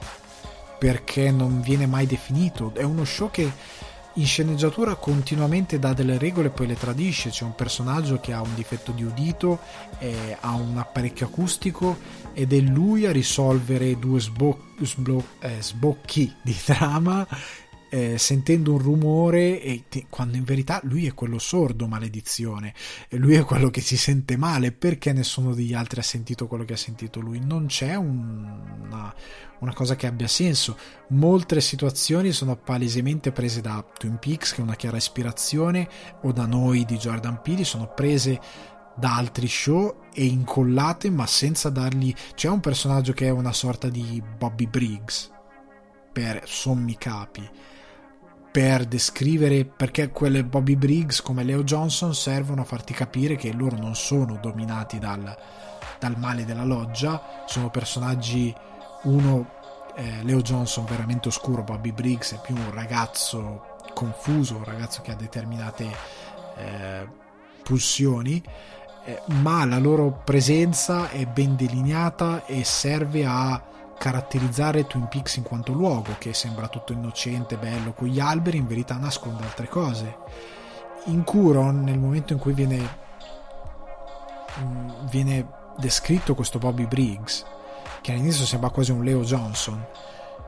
perché 0.83 1.31
non 1.31 1.61
viene 1.61 1.87
mai 1.87 2.07
definito. 2.07 2.73
È 2.75 2.83
uno 2.83 3.05
show 3.05 3.31
che 3.31 3.49
in 4.15 4.27
sceneggiatura 4.27 4.97
continuamente 4.97 5.79
dà 5.79 5.93
delle 5.93 6.19
regole 6.19 6.49
e 6.49 6.51
poi 6.51 6.67
le 6.67 6.77
tradisce. 6.77 7.31
C'è 7.31 7.45
un 7.45 7.55
personaggio 7.55 8.19
che 8.19 8.33
ha 8.33 8.43
un 8.43 8.53
difetto 8.55 8.91
di 8.91 9.05
udito, 9.05 9.61
eh, 9.99 10.37
ha 10.41 10.55
un 10.55 10.77
apparecchio 10.77 11.27
acustico 11.27 11.97
ed 12.33 12.53
è 12.53 12.59
lui 12.59 13.07
a 13.07 13.13
risolvere 13.13 13.97
due 13.99 14.21
sbo- 14.21 14.71
sblo- 14.81 15.25
eh, 15.39 15.63
sbocchi 15.63 16.35
di 16.43 16.57
trama 16.65 17.27
eh, 17.95 18.17
sentendo 18.17 18.73
un 18.73 18.79
rumore 18.79 19.61
e 19.61 19.85
te, 19.87 20.07
quando 20.09 20.39
in 20.39 20.45
verità 20.45 20.81
lui 20.85 21.07
è 21.07 21.13
quello 21.13 21.39
sordo, 21.39 21.87
maledizione, 21.87 22.73
e 23.07 23.19
lui 23.19 23.35
è 23.35 23.45
quello 23.45 23.69
che 23.69 23.83
si 23.83 23.99
sente 23.99 24.39
male 24.39 24.73
perché 24.73 25.13
nessuno 25.13 25.53
degli 25.53 25.75
altri 25.75 26.01
ha 26.01 26.03
sentito 26.03 26.47
quello 26.47 26.65
che 26.65 26.73
ha 26.73 26.79
sentito 26.79 27.21
lui. 27.21 27.39
Non 27.45 27.67
c'è 27.67 27.95
un, 27.95 28.79
una, 28.85 29.15
una 29.59 29.75
cosa 29.75 29.95
che 29.95 30.07
abbia 30.07 30.27
senso. 30.27 30.79
Molte 31.09 31.61
situazioni 31.61 32.33
sono 32.33 32.57
palesemente 32.57 33.31
prese 33.31 33.61
da 33.61 33.85
Twin 33.99 34.17
Peaks, 34.19 34.55
che 34.55 34.63
è 34.63 34.65
una 34.65 34.77
chiara 34.77 34.97
ispirazione, 34.97 35.87
o 36.23 36.33
da 36.33 36.47
noi 36.47 36.87
di 36.87 36.97
Jordan 36.97 37.43
Peele, 37.43 37.65
sono 37.65 37.93
prese 37.95 38.41
da 38.97 39.17
altri 39.17 39.49
show 39.49 40.05
e 40.15 40.25
incollate 40.25 41.11
ma 41.11 41.27
senza 41.27 41.71
dargli 41.71 42.15
c'è 42.35 42.49
un 42.49 42.61
personaggio 42.61 43.15
che 43.15 43.27
è 43.27 43.31
una 43.31 43.53
sorta 43.53 43.89
di 43.89 44.23
Bobby 44.37 44.67
Briggs 44.67 45.31
per 46.13 46.43
sommi 46.45 46.99
capi 46.99 47.49
per 48.53 48.85
descrivere 48.85 49.65
perché 49.65 50.11
quelle 50.11 50.45
Bobby 50.45 50.77
Briggs 50.77 51.23
come 51.23 51.43
Leo 51.43 51.65
Johnson 51.65 52.15
servono 52.15 52.61
a 52.61 52.65
farti 52.65 52.93
capire 52.93 53.35
che 53.35 53.51
loro 53.53 53.77
non 53.79 53.95
sono 53.95 54.39
dominati 54.43 54.99
dal, 54.99 55.35
dal 55.99 56.19
male 56.19 56.45
della 56.45 56.65
loggia, 56.65 57.45
sono 57.47 57.71
personaggi 57.71 58.55
uno 59.05 59.61
eh, 59.95 60.23
Leo 60.23 60.43
Johnson 60.43 60.85
veramente 60.85 61.29
oscuro, 61.29 61.63
Bobby 61.63 61.93
Briggs 61.93 62.35
è 62.35 62.41
più 62.41 62.55
un 62.55 62.73
ragazzo 62.75 63.79
confuso, 63.95 64.57
un 64.57 64.65
ragazzo 64.65 65.01
che 65.01 65.13
ha 65.13 65.17
determinate 65.17 65.91
eh, 66.57 67.09
pulsioni, 67.63 68.43
eh, 69.05 69.23
ma 69.41 69.65
la 69.65 69.79
loro 69.79 70.21
presenza 70.25 71.09
è 71.09 71.25
ben 71.25 71.57
delineata 71.57 72.45
e 72.45 72.65
serve 72.65 73.25
a 73.25 73.63
caratterizzare 74.03 74.89
Twin 74.89 75.07
Peaks 75.07 75.37
in 75.37 75.45
quanto 75.45 75.73
luogo, 75.73 76.17
che 76.19 76.35
sembra 76.35 76.67
tutto 76.67 76.93
innocente, 76.93 77.57
bello, 77.57 77.93
con 77.93 78.09
gli 78.09 78.19
alberi, 78.19 78.57
in 78.57 78.67
verità 78.67 78.97
nasconde 78.97 79.45
altre 79.45 79.69
cose. 79.69 80.17
In 81.05 81.23
Curon, 81.23 81.85
nel 81.85 82.01
momento 82.01 82.33
in 82.33 82.41
cui 82.41 82.53
viene, 82.53 82.79
mm, 84.61 84.89
viene 85.09 85.47
descritto 85.77 86.35
questo 86.35 86.59
Bobby 86.59 86.89
Briggs, 86.89 87.47
che 88.01 88.11
all'inizio 88.11 88.45
sembra 88.45 88.71
quasi 88.71 88.91
un 88.91 89.05
Leo 89.05 89.21
Johnson, 89.21 89.87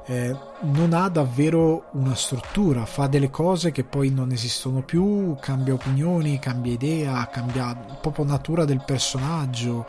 eh, 0.06 0.36
non 0.62 0.92
ha 0.92 1.08
davvero 1.08 1.90
una 1.92 2.16
struttura, 2.16 2.84
fa 2.86 3.06
delle 3.06 3.30
cose 3.30 3.70
che 3.70 3.84
poi 3.84 4.10
non 4.10 4.32
esistono 4.32 4.82
più, 4.82 5.36
cambia 5.38 5.74
opinioni, 5.74 6.40
cambia 6.40 6.72
idea, 6.72 7.28
cambia 7.28 7.72
proprio 8.00 8.24
natura 8.24 8.64
del 8.64 8.82
personaggio. 8.84 9.86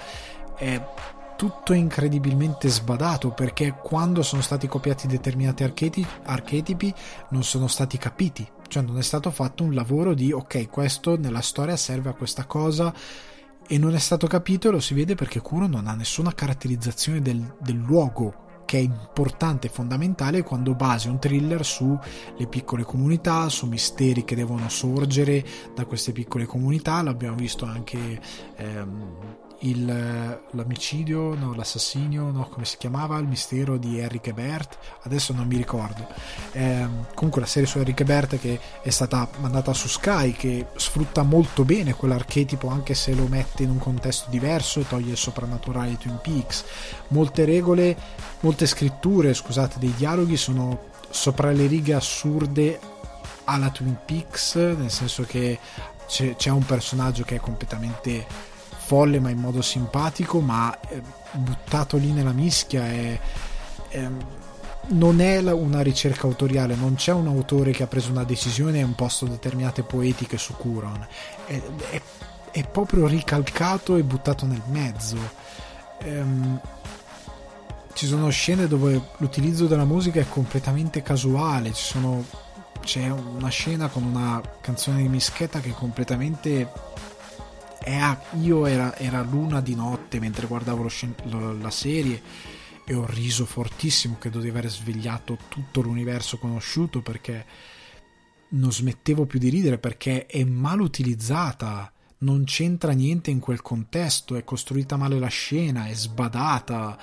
Eh, 0.58 1.14
tutto 1.36 1.74
incredibilmente 1.74 2.68
sbadato 2.70 3.32
perché 3.32 3.76
quando 3.82 4.22
sono 4.24 4.42
stati 4.42 4.68
copiati 4.68 5.08
determinati 5.08 5.64
archetipi, 5.64 6.08
archetipi 6.24 6.94
non 7.30 7.44
sono 7.44 7.68
stati 7.68 7.98
capiti, 7.98 8.48
cioè 8.68 8.84
non 8.84 8.98
è 8.98 9.04
stato 9.04 9.32
fatto 9.32 9.64
un 9.64 9.74
lavoro 9.74 10.14
di 10.14 10.32
ok, 10.32 10.70
questo 10.70 11.18
nella 11.18 11.42
storia 11.42 11.76
serve 11.76 12.10
a 12.10 12.14
questa 12.14 12.46
cosa 12.46 12.94
e 13.68 13.78
non 13.78 13.96
è 13.96 14.00
stato 14.00 14.28
capito, 14.28 14.72
lo 14.72 14.80
si 14.80 14.94
vede 14.94 15.16
perché 15.16 15.42
Kuro 15.42 15.68
non 15.68 15.88
ha 15.88 15.96
nessuna 15.96 16.34
caratterizzazione 16.34 17.22
del, 17.22 17.56
del 17.60 17.78
luogo 17.78 18.44
che 18.66 18.78
è 18.78 18.82
importante 18.82 19.68
e 19.68 19.70
fondamentale 19.70 20.44
quando 20.44 20.74
basi 20.74 21.08
un 21.08 21.20
thriller 21.20 21.64
sulle 21.64 22.48
piccole 22.50 22.84
comunità, 22.84 23.48
su 23.50 23.68
misteri 23.68 24.26
che 24.26 24.36
devono 24.36 24.68
sorgere 24.70 25.46
da 25.74 25.86
queste 25.86 26.12
piccole 26.12 26.46
comunità. 26.46 27.02
L'abbiamo 27.04 27.36
visto 27.36 27.66
anche 27.66 28.20
ehm, 28.58 29.18
il, 29.60 30.40
l'omicidio, 30.52 31.34
no, 31.36 31.54
l'assassinio, 31.54 32.32
no, 32.32 32.48
come 32.50 32.66
si 32.66 32.78
chiamava, 32.78 33.18
il 33.18 33.28
mistero 33.28 33.78
di 33.78 34.00
Eric 34.00 34.28
Ebert, 34.28 34.78
adesso 35.04 35.34
non 35.34 35.48
mi 35.48 35.58
ricordo. 35.58 36.08
Eh, 36.52 36.88
comunque 37.14 37.42
la 37.42 37.48
serie 37.48 37.68
su 37.68 37.80
Eric 37.80 38.00
Ebert 38.00 38.40
che 38.40 38.60
è 38.82 38.90
stata 38.90 39.28
mandata 39.40 39.74
su 39.74 39.88
Sky, 39.88 40.32
che 40.34 40.68
sfrutta 40.76 41.24
molto 41.24 41.64
bene 41.64 41.94
quell'archetipo 41.94 42.68
anche 42.68 42.94
se 42.94 43.14
lo 43.14 43.28
mette 43.28 43.64
in 43.64 43.70
un 43.70 43.80
contesto 43.80 44.30
diverso 44.30 44.80
e 44.80 44.88
toglie 44.88 45.12
il 45.12 45.18
soprannaturale 45.18 45.98
Twin 45.98 46.20
Peaks. 46.22 46.66
Molte 47.10 47.46
regole, 47.46 47.96
molte 48.42 48.66
scritture, 48.66 49.34
scusate, 49.34 49.80
dei 49.80 49.94
dialoghi 49.96 50.38
sono 50.38 50.94
sopra 51.10 51.52
le 51.52 51.68
righe 51.68 51.94
assurde 51.94 52.80
alla 53.46 53.70
Twin 53.70 53.98
Peaks, 54.06 54.56
nel 54.56 54.92
senso 54.92 55.24
che 55.24 55.60
c'è, 56.08 56.36
c'è 56.36 56.50
un 56.50 56.66
personaggio 56.66 57.24
che 57.24 57.36
è 57.36 57.40
completamente 57.40 58.54
folle 58.86 59.20
ma 59.20 59.32
in 59.32 59.40
modo 59.40 59.64
simpatico, 59.64 60.40
ma 60.40 60.78
eh, 60.90 61.02
buttato 61.34 61.98
lì 61.98 62.12
nella 62.12 62.32
mischia 62.32 62.86
è, 62.86 63.20
è, 63.90 64.08
non 64.90 65.20
è 65.22 65.40
una 65.52 65.82
ricerca 65.82 66.28
autoriale, 66.28 66.76
non 66.76 66.94
c'è 66.94 67.12
un 67.12 67.26
autore 67.26 67.72
che 67.72 67.82
ha 67.82 67.88
preso 67.88 68.12
una 68.12 68.24
decisione 68.24 68.78
e 68.78 68.82
ha 68.82 68.86
imposto 68.86 69.26
determinate 69.26 69.82
poetiche 69.82 70.38
su 70.38 70.56
Curon, 70.56 71.08
è, 71.48 71.60
è, 71.90 72.02
è 72.52 72.68
proprio 72.68 73.08
ricalcato 73.08 73.96
e 73.96 74.04
buttato 74.04 74.46
nel 74.46 74.62
mezzo. 74.68 75.18
Ehm, 76.04 76.60
ci 77.94 78.06
sono 78.06 78.30
scene 78.30 78.68
dove 78.68 79.02
l'utilizzo 79.18 79.66
della 79.66 79.86
musica 79.86 80.20
è 80.20 80.28
completamente 80.30 81.02
casuale, 81.02 81.74
sono, 81.74 82.24
c'è 82.82 83.10
una 83.10 83.50
scena 83.50 83.88
con 83.88 84.04
una 84.04 84.40
canzone 84.62 85.02
di 85.02 85.08
Mischetta 85.08 85.60
che 85.60 85.70
è 85.70 85.74
completamente 85.74 86.70
a, 87.94 88.20
io 88.42 88.66
era, 88.66 88.98
era, 88.98 89.22
l'una 89.22 89.62
di 89.62 89.76
notte 89.76 90.20
mentre 90.20 90.48
guardavo 90.48 90.88
lo, 91.24 91.54
la 91.54 91.72
serie 91.72 92.22
e 92.86 92.94
ho 92.94 93.06
riso 93.06 93.46
fortissimo, 93.46 94.18
credo 94.20 94.40
di 94.40 94.50
aver 94.50 94.70
svegliato 94.70 95.38
tutto 95.50 95.82
l'universo 95.82 96.38
conosciuto 96.38 97.02
perché 97.02 97.46
non 98.50 98.72
smettevo 98.72 99.26
più 99.26 99.40
di 99.40 99.50
ridere 99.50 99.78
perché 99.78 100.26
è 100.28 100.44
mal 100.44 100.80
utilizzata, 100.82 101.92
non 102.20 102.44
c'entra 102.44 102.92
niente 102.92 103.32
in 103.32 103.40
quel 103.40 103.62
contesto, 103.62 104.36
è 104.36 104.44
costruita 104.44 104.98
male 104.98 105.20
la 105.20 105.28
scena, 105.28 105.88
è 105.88 105.94
sbadata, 105.94 106.98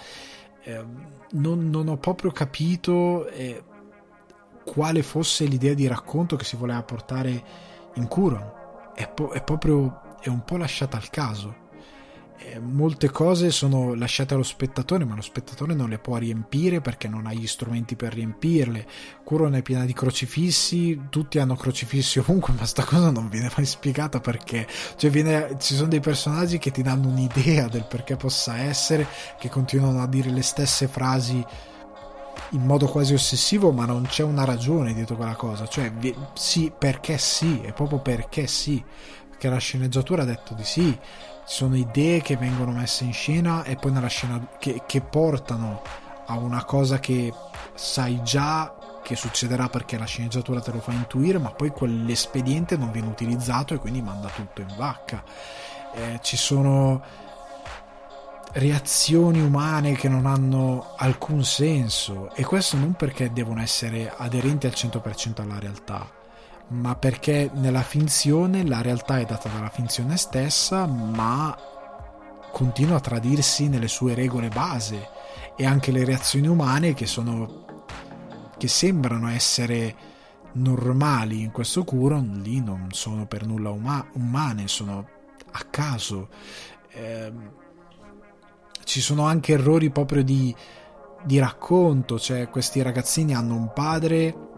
eh, 0.62 0.84
non, 1.32 1.68
non, 1.68 1.88
ho 1.88 1.96
proprio 1.96 2.30
capito 2.30 3.28
eh, 3.28 3.62
quale 4.64 5.02
fosse 5.02 5.44
l'idea 5.44 5.74
di 5.74 5.86
racconto 5.86 6.36
che 6.36 6.44
si 6.44 6.56
voleva 6.56 6.82
portare 6.82 7.44
in 7.94 8.06
Curon. 8.06 8.60
È, 8.94 9.08
po- 9.08 9.30
è 9.30 9.42
proprio 9.42 10.01
è 10.22 10.28
un 10.28 10.44
po' 10.44 10.56
lasciata 10.56 10.96
al 10.96 11.10
caso. 11.10 11.60
Eh, 12.44 12.58
molte 12.58 13.08
cose 13.10 13.50
sono 13.50 13.94
lasciate 13.94 14.34
allo 14.34 14.42
spettatore, 14.42 15.04
ma 15.04 15.14
lo 15.14 15.20
spettatore 15.20 15.74
non 15.74 15.88
le 15.88 15.98
può 15.98 16.16
riempire 16.16 16.80
perché 16.80 17.06
non 17.06 17.26
ha 17.26 17.32
gli 17.32 17.46
strumenti 17.46 17.94
per 17.94 18.14
riempirle. 18.14 18.86
Curon 19.22 19.54
è 19.54 19.62
piena 19.62 19.84
di 19.84 19.92
crocifissi, 19.92 21.02
tutti 21.08 21.38
hanno 21.38 21.54
crocifissi 21.54 22.18
ovunque, 22.18 22.52
ma 22.58 22.64
sta 22.64 22.84
cosa 22.84 23.10
non 23.10 23.28
viene 23.28 23.50
mai 23.54 23.66
spiegata 23.66 24.20
perché. 24.20 24.66
Cioè, 24.96 25.10
viene, 25.10 25.56
ci 25.60 25.74
sono 25.74 25.88
dei 25.88 26.00
personaggi 26.00 26.58
che 26.58 26.70
ti 26.70 26.82
danno 26.82 27.08
un'idea 27.08 27.68
del 27.68 27.84
perché 27.84 28.16
possa 28.16 28.58
essere, 28.58 29.06
che 29.38 29.48
continuano 29.48 30.02
a 30.02 30.06
dire 30.06 30.30
le 30.30 30.42
stesse 30.42 30.88
frasi 30.88 31.44
in 32.50 32.64
modo 32.64 32.86
quasi 32.86 33.14
ossessivo, 33.14 33.72
ma 33.72 33.84
non 33.86 34.02
c'è 34.02 34.22
una 34.22 34.44
ragione 34.44 34.94
dietro 34.94 35.16
quella 35.16 35.36
cosa. 35.36 35.66
Cioè, 35.66 35.92
sì, 36.34 36.72
perché 36.76 37.18
sì, 37.18 37.60
è 37.62 37.72
proprio 37.72 38.00
perché 38.00 38.46
sì. 38.46 38.82
Perché 39.42 39.56
la 39.56 39.60
sceneggiatura 39.60 40.22
ha 40.22 40.24
detto 40.24 40.54
di 40.54 40.62
sì 40.62 40.96
ci 41.44 41.56
sono 41.56 41.74
idee 41.74 42.22
che 42.22 42.36
vengono 42.36 42.70
messe 42.70 43.02
in 43.02 43.12
scena 43.12 43.64
e 43.64 43.74
poi 43.74 43.90
nella 43.90 44.06
scena 44.06 44.50
che, 44.56 44.82
che 44.86 45.00
portano 45.00 45.82
a 46.26 46.38
una 46.38 46.64
cosa 46.64 47.00
che 47.00 47.34
sai 47.74 48.22
già 48.22 49.00
che 49.02 49.16
succederà 49.16 49.68
perché 49.68 49.98
la 49.98 50.04
sceneggiatura 50.04 50.60
te 50.60 50.70
lo 50.70 50.78
fa 50.78 50.92
intuire, 50.92 51.38
ma 51.38 51.50
poi 51.50 51.70
quell'espediente 51.70 52.76
non 52.76 52.92
viene 52.92 53.08
utilizzato 53.08 53.74
e 53.74 53.78
quindi 53.78 54.00
manda 54.00 54.28
tutto 54.28 54.60
in 54.60 54.72
vacca. 54.76 55.24
Eh, 55.92 56.20
ci 56.22 56.36
sono 56.36 57.02
reazioni 58.52 59.40
umane 59.40 59.94
che 59.94 60.08
non 60.08 60.24
hanno 60.26 60.94
alcun 60.96 61.42
senso 61.42 62.32
e 62.36 62.44
questo 62.44 62.76
non 62.76 62.92
perché 62.92 63.32
devono 63.32 63.60
essere 63.60 64.08
aderenti 64.16 64.66
al 64.66 64.72
100% 64.76 65.40
alla 65.40 65.58
realtà, 65.58 66.08
ma 66.72 66.96
perché 66.96 67.50
nella 67.54 67.82
finzione 67.82 68.66
la 68.66 68.80
realtà 68.80 69.18
è 69.18 69.24
data 69.24 69.48
dalla 69.48 69.68
finzione 69.68 70.16
stessa, 70.16 70.86
ma 70.86 71.56
continua 72.50 72.96
a 72.96 73.00
tradirsi 73.00 73.68
nelle 73.68 73.88
sue 73.88 74.14
regole 74.14 74.48
base 74.48 75.08
e 75.56 75.66
anche 75.66 75.92
le 75.92 76.04
reazioni 76.04 76.48
umane 76.48 76.94
che 76.94 77.06
sono 77.06 77.60
che 78.58 78.68
sembrano 78.68 79.28
essere 79.28 79.96
normali 80.52 81.40
in 81.40 81.50
questo 81.50 81.82
Curon 81.82 82.40
lì 82.44 82.60
non 82.60 82.88
sono 82.90 83.26
per 83.26 83.44
nulla 83.44 83.70
uma- 83.70 84.06
umane, 84.12 84.68
sono 84.68 85.08
a 85.50 85.64
caso. 85.68 86.28
Eh, 86.90 87.32
ci 88.84 89.00
sono 89.00 89.26
anche 89.26 89.52
errori 89.52 89.90
proprio 89.90 90.22
di, 90.22 90.54
di 91.24 91.38
racconto, 91.38 92.18
cioè 92.18 92.48
questi 92.48 92.82
ragazzini 92.82 93.34
hanno 93.34 93.56
un 93.56 93.72
padre 93.72 94.50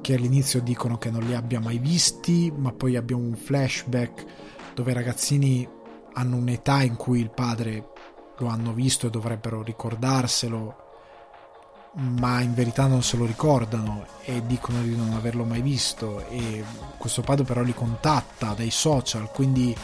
che 0.00 0.14
all'inizio 0.14 0.60
dicono 0.60 0.98
che 0.98 1.10
non 1.10 1.22
li 1.22 1.34
abbia 1.34 1.60
mai 1.60 1.78
visti, 1.78 2.52
ma 2.54 2.72
poi 2.72 2.96
abbiamo 2.96 3.22
un 3.22 3.36
flashback 3.36 4.24
dove 4.74 4.90
i 4.90 4.94
ragazzini 4.94 5.68
hanno 6.14 6.36
un'età 6.36 6.82
in 6.82 6.96
cui 6.96 7.20
il 7.20 7.30
padre 7.30 7.88
lo 8.38 8.48
hanno 8.48 8.72
visto 8.72 9.06
e 9.06 9.10
dovrebbero 9.10 9.62
ricordarselo, 9.62 10.76
ma 11.94 12.40
in 12.40 12.54
verità 12.54 12.86
non 12.86 13.02
se 13.02 13.16
lo 13.16 13.26
ricordano 13.26 14.06
e 14.22 14.44
dicono 14.46 14.80
di 14.82 14.96
non 14.96 15.12
averlo 15.12 15.44
mai 15.44 15.60
visto 15.60 16.26
e 16.28 16.64
questo 16.96 17.22
padre 17.22 17.44
però 17.44 17.62
li 17.62 17.74
contatta 17.74 18.54
dai 18.54 18.70
social, 18.70 19.30
quindi 19.30 19.76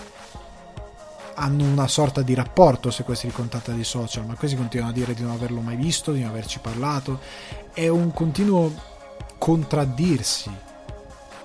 hanno 1.39 1.65
una 1.65 1.87
sorta 1.87 2.23
di 2.23 2.33
rapporto 2.33 2.91
se 2.91 3.03
questi 3.03 3.27
li 3.27 3.33
contatta 3.33 3.73
dai 3.73 3.85
social, 3.85 4.25
ma 4.25 4.35
questi 4.35 4.57
continuano 4.57 4.93
a 4.93 4.95
dire 4.95 5.15
di 5.15 5.23
non 5.23 5.33
averlo 5.33 5.61
mai 5.61 5.77
visto, 5.77 6.13
di 6.13 6.21
non 6.21 6.31
averci 6.31 6.61
parlato. 6.61 7.21
È 7.75 7.89
un 7.89 8.11
continuo 8.13 8.95
contraddirsi 9.39 10.51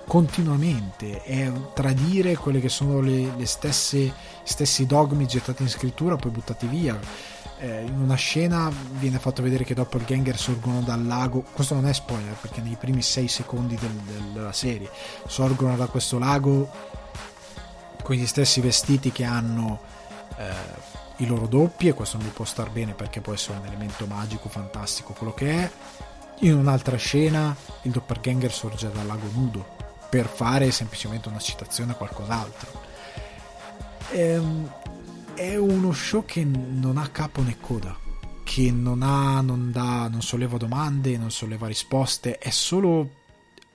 continuamente 0.06 1.22
e 1.24 1.50
tradire 1.74 2.36
quelle 2.36 2.60
che 2.60 2.68
sono 2.68 3.00
le, 3.00 3.34
le 3.36 3.46
stesse 3.46 4.12
stessi 4.42 4.86
dogmi 4.86 5.26
gettati 5.26 5.62
in 5.62 5.68
scrittura 5.68 6.16
poi 6.16 6.30
buttati 6.30 6.66
via. 6.66 6.98
Eh, 7.58 7.82
in 7.82 7.98
una 8.00 8.16
scena 8.16 8.70
viene 8.98 9.18
fatto 9.18 9.40
vedere 9.40 9.64
che 9.64 9.74
dopo 9.74 9.96
il 9.96 10.04
ganger 10.04 10.36
sorgono 10.36 10.80
dal 10.80 11.06
lago. 11.06 11.44
Questo 11.52 11.74
non 11.74 11.86
è 11.86 11.92
spoiler 11.92 12.34
perché 12.34 12.60
nei 12.60 12.76
primi 12.78 13.02
6 13.02 13.28
secondi 13.28 13.76
del, 13.76 13.90
del, 13.90 14.22
della 14.32 14.52
serie 14.52 14.90
sorgono 15.26 15.76
da 15.76 15.86
questo 15.86 16.18
lago 16.18 16.68
con 18.02 18.16
gli 18.16 18.26
stessi 18.26 18.60
vestiti 18.60 19.12
che 19.12 19.24
hanno 19.24 19.80
eh, 20.36 21.00
i 21.18 21.26
loro 21.26 21.46
doppi 21.46 21.88
e 21.88 21.94
questo 21.94 22.16
non 22.16 22.26
mi 22.26 22.32
può 22.32 22.44
star 22.44 22.68
bene 22.70 22.94
perché 22.94 23.20
può 23.20 23.32
essere 23.32 23.58
un 23.58 23.66
elemento 23.66 24.06
magico 24.06 24.48
fantastico 24.48 25.12
quello 25.12 25.32
che 25.32 25.50
è 25.50 25.70
in 26.42 26.54
un'altra 26.54 26.96
scena 26.96 27.56
il 27.82 27.92
doppelganger 27.92 28.52
sorge 28.52 28.90
dal 28.90 29.06
lago 29.06 29.28
nudo 29.32 29.76
per 30.10 30.26
fare 30.26 30.70
semplicemente 30.70 31.28
una 31.28 31.38
citazione 31.38 31.92
a 31.92 31.94
qualcos'altro. 31.94 32.80
Ehm, 34.10 34.70
è 35.34 35.56
uno 35.56 35.92
show 35.92 36.24
che 36.24 36.44
non 36.44 36.98
ha 36.98 37.08
capo 37.08 37.42
né 37.42 37.56
coda, 37.60 37.96
che 38.42 38.70
non 38.70 39.02
ha, 39.02 39.40
non 39.40 39.70
dà, 39.70 40.08
non 40.08 40.20
solleva 40.20 40.58
domande, 40.58 41.16
non 41.16 41.30
solleva 41.30 41.66
risposte, 41.66 42.38
è 42.38 42.50
solo 42.50 43.10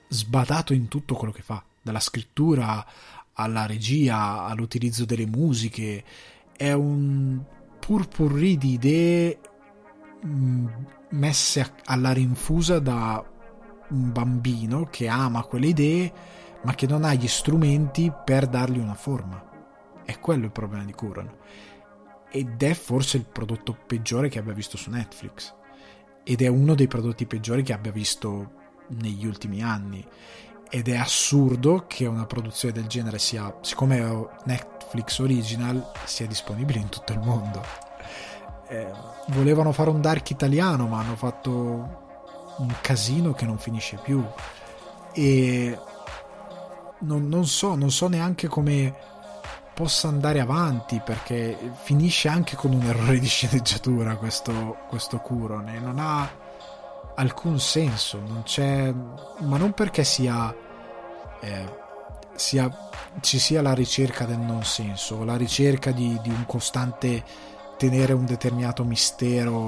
sbadato 0.08 0.72
in 0.72 0.88
tutto 0.88 1.14
quello 1.14 1.32
che 1.32 1.42
fa, 1.42 1.62
dalla 1.82 2.00
scrittura 2.00 2.86
alla 3.32 3.66
regia, 3.66 4.44
all'utilizzo 4.44 5.04
delle 5.04 5.26
musiche, 5.26 6.04
è 6.56 6.72
un 6.72 7.40
purpurri 7.78 8.56
di 8.56 8.72
idee 8.72 9.38
mm, 10.24 10.66
messe 11.10 11.74
alla 11.84 12.12
rinfusa 12.12 12.78
da 12.78 13.24
un 13.90 14.12
bambino 14.12 14.86
che 14.90 15.08
ama 15.08 15.42
quelle 15.42 15.68
idee 15.68 16.12
ma 16.62 16.74
che 16.74 16.86
non 16.86 17.04
ha 17.04 17.14
gli 17.14 17.28
strumenti 17.28 18.12
per 18.24 18.46
dargli 18.46 18.78
una 18.78 18.94
forma. 18.94 19.42
È 20.04 20.18
quello 20.18 20.44
il 20.44 20.50
problema 20.50 20.84
di 20.84 20.92
Curon. 20.92 21.30
Ed 22.30 22.62
è 22.62 22.74
forse 22.74 23.16
il 23.16 23.24
prodotto 23.24 23.76
peggiore 23.86 24.28
che 24.28 24.38
abbia 24.38 24.52
visto 24.52 24.76
su 24.76 24.90
Netflix. 24.90 25.54
Ed 26.24 26.42
è 26.42 26.46
uno 26.48 26.74
dei 26.74 26.88
prodotti 26.88 27.26
peggiori 27.26 27.62
che 27.62 27.72
abbia 27.72 27.92
visto 27.92 28.52
negli 28.88 29.24
ultimi 29.24 29.62
anni. 29.62 30.04
Ed 30.68 30.88
è 30.88 30.96
assurdo 30.96 31.84
che 31.86 32.04
una 32.06 32.26
produzione 32.26 32.74
del 32.74 32.86
genere 32.86 33.18
sia, 33.18 33.56
siccome 33.62 33.98
è 33.98 34.28
Netflix 34.44 35.18
original, 35.20 35.92
sia 36.04 36.26
disponibile 36.26 36.80
in 36.80 36.88
tutto 36.88 37.12
il 37.12 37.20
mondo 37.20 37.87
eh, 38.68 38.90
volevano 39.28 39.72
fare 39.72 39.90
un 39.90 40.00
dark 40.00 40.30
italiano, 40.30 40.86
ma 40.86 41.00
hanno 41.00 41.16
fatto 41.16 41.42
un 42.58 42.74
casino 42.80 43.32
che 43.32 43.46
non 43.46 43.58
finisce 43.58 43.98
più. 44.02 44.24
E 45.12 45.78
non, 47.00 47.28
non 47.28 47.46
so, 47.46 47.74
non 47.74 47.90
so 47.90 48.08
neanche 48.08 48.48
come 48.48 48.94
possa 49.78 50.08
andare 50.08 50.40
avanti 50.40 51.00
perché 51.04 51.56
finisce 51.82 52.26
anche 52.26 52.56
con 52.56 52.72
un 52.72 52.82
errore 52.82 53.20
di 53.20 53.28
sceneggiatura 53.28 54.16
questo, 54.16 54.76
questo 54.88 55.18
Curone 55.18 55.78
non 55.78 56.00
ha 56.00 56.28
alcun 57.14 57.60
senso 57.60 58.18
non 58.18 58.42
c'è 58.42 58.92
ma 58.92 59.56
non 59.56 59.74
perché 59.74 60.02
sia, 60.02 60.52
eh, 61.40 61.64
sia 62.34 62.68
ci 63.20 63.38
sia 63.38 63.62
la 63.62 63.72
ricerca 63.72 64.24
del 64.24 64.38
non 64.38 64.64
senso 64.64 65.22
la 65.22 65.36
ricerca 65.36 65.92
di, 65.92 66.18
di 66.22 66.30
un 66.30 66.44
costante 66.44 67.22
tenere 67.78 68.12
un 68.12 68.26
determinato 68.26 68.84
mistero 68.84 69.66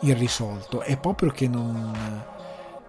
irrisolto, 0.00 0.82
è 0.82 0.96
proprio 0.98 1.30
che 1.30 1.48
non, 1.48 1.92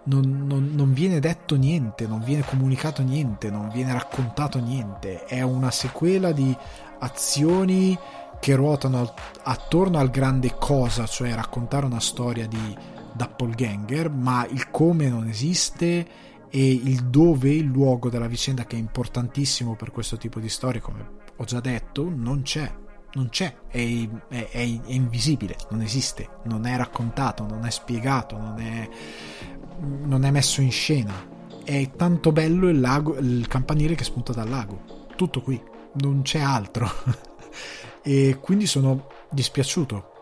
non, 0.03 0.43
non, 0.45 0.71
non, 0.73 0.93
viene 0.93 1.19
detto 1.19 1.55
niente, 1.55 2.05
non 2.05 2.21
viene 2.23 2.43
comunicato 2.43 3.01
niente, 3.01 3.49
non 3.49 3.69
viene 3.69 3.93
raccontato 3.93 4.59
niente, 4.59 5.23
è 5.25 5.41
una 5.41 5.71
sequela 5.71 6.31
di 6.31 6.55
azioni 6.99 7.97
che 8.39 8.55
ruotano 8.55 9.13
attorno 9.43 9.97
al 9.97 10.09
grande 10.09 10.55
cosa, 10.57 11.05
cioè 11.05 11.33
raccontare 11.33 11.85
una 11.85 11.99
storia 11.99 12.47
di 12.47 12.77
doppelganger, 13.13 14.09
ma 14.09 14.45
il 14.49 14.69
come 14.69 15.09
non 15.09 15.27
esiste 15.27 16.07
e 16.49 16.71
il 16.71 17.05
dove, 17.05 17.49
il 17.49 17.65
luogo 17.65 18.09
della 18.09 18.27
vicenda 18.27 18.65
che 18.65 18.75
è 18.75 18.79
importantissimo 18.79 19.75
per 19.75 19.91
questo 19.91 20.17
tipo 20.17 20.39
di 20.39 20.49
storie, 20.49 20.81
come 20.81 21.17
ho 21.35 21.43
già 21.43 21.59
detto, 21.59 22.11
non 22.13 22.41
c'è 22.41 22.87
non 23.13 23.29
c'è, 23.29 23.55
è, 23.67 24.07
è, 24.27 24.49
è, 24.51 24.59
invisibile, 24.59 25.55
non 25.69 25.81
esiste, 25.81 26.29
non 26.43 26.65
è 26.65 26.75
raccontato, 26.77 27.45
non 27.45 27.65
è 27.65 27.71
spiegato, 27.71 28.37
non 28.37 28.59
è, 28.59 28.89
non 29.79 30.23
è 30.25 30.31
messo 30.31 30.61
in 30.61 30.71
scena. 30.71 31.37
È 31.63 31.91
tanto 31.95 32.31
bello 32.31 32.69
il, 32.69 32.79
lago, 32.79 33.17
il 33.17 33.47
campanile 33.47 33.95
che 33.95 34.03
spunta 34.03 34.33
dal 34.33 34.49
lago, 34.49 35.07
tutto 35.15 35.41
qui, 35.41 35.61
non 35.93 36.21
c'è 36.21 36.39
altro. 36.39 36.89
e 38.01 38.37
quindi 38.39 38.65
sono 38.65 39.07
dispiaciuto 39.29 40.17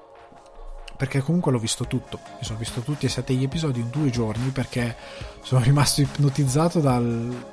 perché 0.97 1.21
comunque 1.21 1.51
l'ho 1.51 1.59
visto 1.59 1.85
tutto. 1.85 2.19
Mi 2.39 2.43
sono 2.43 2.57
visto 2.57 2.81
tutti 2.81 3.05
e 3.05 3.09
sette 3.09 3.33
gli 3.33 3.43
episodi 3.43 3.79
in 3.79 3.89
due 3.89 4.09
giorni 4.09 4.49
perché 4.49 4.95
sono 5.41 5.61
rimasto 5.61 6.01
ipnotizzato 6.01 6.79
dal, 6.79 7.45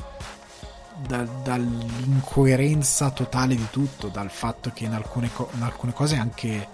dal, 1.07 1.29
dall'incoerenza 1.43 3.11
totale 3.11 3.55
di 3.55 3.67
tutto, 3.71 4.09
dal 4.09 4.31
fatto 4.31 4.71
che 4.73 4.85
in 4.85 4.93
alcune, 4.93 5.31
co- 5.33 5.51
in 5.55 5.63
alcune 5.63 5.93
cose 5.93 6.17
anche 6.17 6.69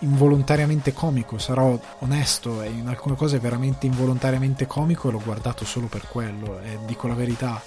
involontariamente 0.00 0.92
comico, 0.92 1.38
sarò 1.38 1.78
onesto, 2.00 2.62
in 2.62 2.86
alcune 2.86 3.16
cose 3.16 3.38
veramente 3.38 3.86
involontariamente 3.86 4.66
comico 4.66 5.08
e 5.08 5.12
l'ho 5.12 5.22
guardato 5.24 5.64
solo 5.64 5.86
per 5.86 6.06
quello, 6.08 6.60
e 6.60 6.78
dico 6.86 7.06
la 7.06 7.14
verità. 7.14 7.62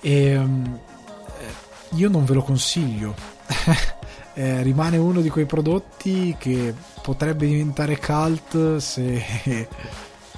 E 0.00 0.36
um, 0.36 0.78
io 1.90 2.08
non 2.08 2.24
ve 2.24 2.34
lo 2.34 2.42
consiglio. 2.42 3.14
eh, 4.34 4.62
rimane 4.62 4.96
uno 4.96 5.20
di 5.20 5.30
quei 5.30 5.46
prodotti 5.46 6.36
che 6.38 6.74
potrebbe 7.02 7.46
diventare 7.46 7.98
cult 7.98 8.76
se 8.76 9.68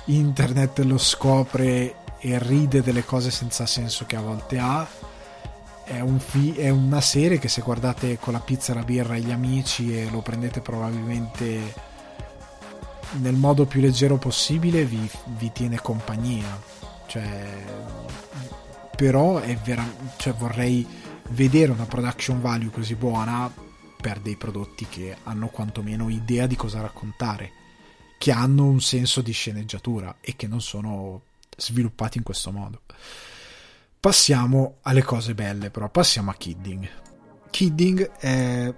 internet 0.07 0.79
lo 0.81 0.99
scopre 0.99 1.97
e 2.21 2.39
ride 2.39 2.83
delle 2.83 3.05
cose 3.05 3.31
senza 3.31 3.67
senso 3.67 4.05
che 4.07 4.17
a 4.17 4.21
volte 4.21 4.59
ha. 4.59 4.87
È, 5.85 6.01
un 6.01 6.21
fi- 6.21 6.55
è 6.55 6.69
una 6.69 7.01
serie 7.01 7.39
che 7.39 7.49
se 7.49 7.63
guardate 7.63 8.19
con 8.19 8.33
la 8.33 8.41
pizza 8.41 8.75
la 8.75 8.85
birra 8.85 9.17
e 9.17 9.21
gli 9.21 9.33
amici 9.33 9.97
e 9.97 10.09
lo 10.11 10.21
prendete 10.21 10.61
probabilmente 10.61 11.89
nel 13.19 13.35
modo 13.35 13.67
più 13.67 13.81
leggero 13.81 14.17
possibile 14.17 14.85
vi, 14.85 15.11
vi 15.37 15.51
tiene 15.53 15.81
compagnia. 15.81 16.61
Cioè 17.07 17.65
però 18.95 19.41
vera- 19.65 19.95
cioè 20.17 20.35
vorrei 20.35 20.87
vedere 21.31 21.73
una 21.73 21.87
production 21.87 22.41
value 22.41 22.71
così 22.71 22.95
buona 22.95 23.53
per 24.01 24.21
dei 24.21 24.37
prodotti 24.37 24.87
che 24.87 25.17
hanno 25.25 25.49
quantomeno 25.49 26.09
idea 26.09 26.47
di 26.47 26.57
cosa 26.57 26.81
raccontare 26.81 27.53
che 28.21 28.33
hanno 28.33 28.67
un 28.67 28.83
senso 28.83 29.23
di 29.23 29.33
sceneggiatura 29.33 30.17
e 30.21 30.37
che 30.37 30.47
non 30.47 30.61
sono 30.61 31.23
sviluppati 31.61 32.19
in 32.19 32.25
questo 32.25 32.51
modo 32.51 32.83
Passiamo 34.01 34.79
alle 34.81 35.03
cose 35.03 35.35
belle, 35.35 35.71
però 35.71 35.91
passiamo 35.91 36.31
a 36.31 36.35
Kidding. 36.35 36.89
Kidding 37.51 38.13
è 38.13 38.75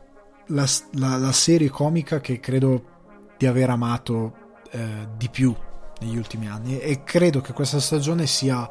la, 0.46 0.66
la, 0.94 1.16
la 1.16 1.30
serie 1.30 1.70
comica 1.70 2.20
che 2.20 2.40
credo 2.40 3.34
di 3.38 3.46
aver 3.46 3.70
amato 3.70 4.34
eh, 4.72 5.06
di 5.16 5.28
più 5.28 5.54
negli 6.00 6.16
ultimi 6.16 6.48
anni 6.48 6.80
e 6.80 7.04
credo 7.04 7.40
che 7.40 7.52
questa 7.52 7.78
stagione 7.78 8.26
sia 8.26 8.68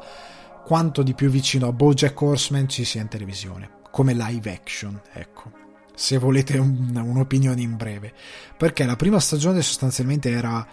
quanto 0.62 1.02
di 1.02 1.14
più 1.14 1.30
vicino 1.30 1.68
a 1.68 1.72
Bojack 1.72 2.20
Horseman 2.20 2.68
ci 2.68 2.84
sia 2.84 3.00
in 3.00 3.08
televisione, 3.08 3.70
come 3.90 4.12
live 4.12 4.52
action, 4.52 5.00
ecco. 5.14 5.52
Se 5.94 6.18
volete 6.18 6.58
un, 6.58 6.94
un'opinione 6.94 7.62
in 7.62 7.76
breve, 7.78 8.12
perché 8.58 8.84
la 8.84 8.96
prima 8.96 9.20
stagione 9.20 9.62
sostanzialmente 9.62 10.30
era 10.30 10.66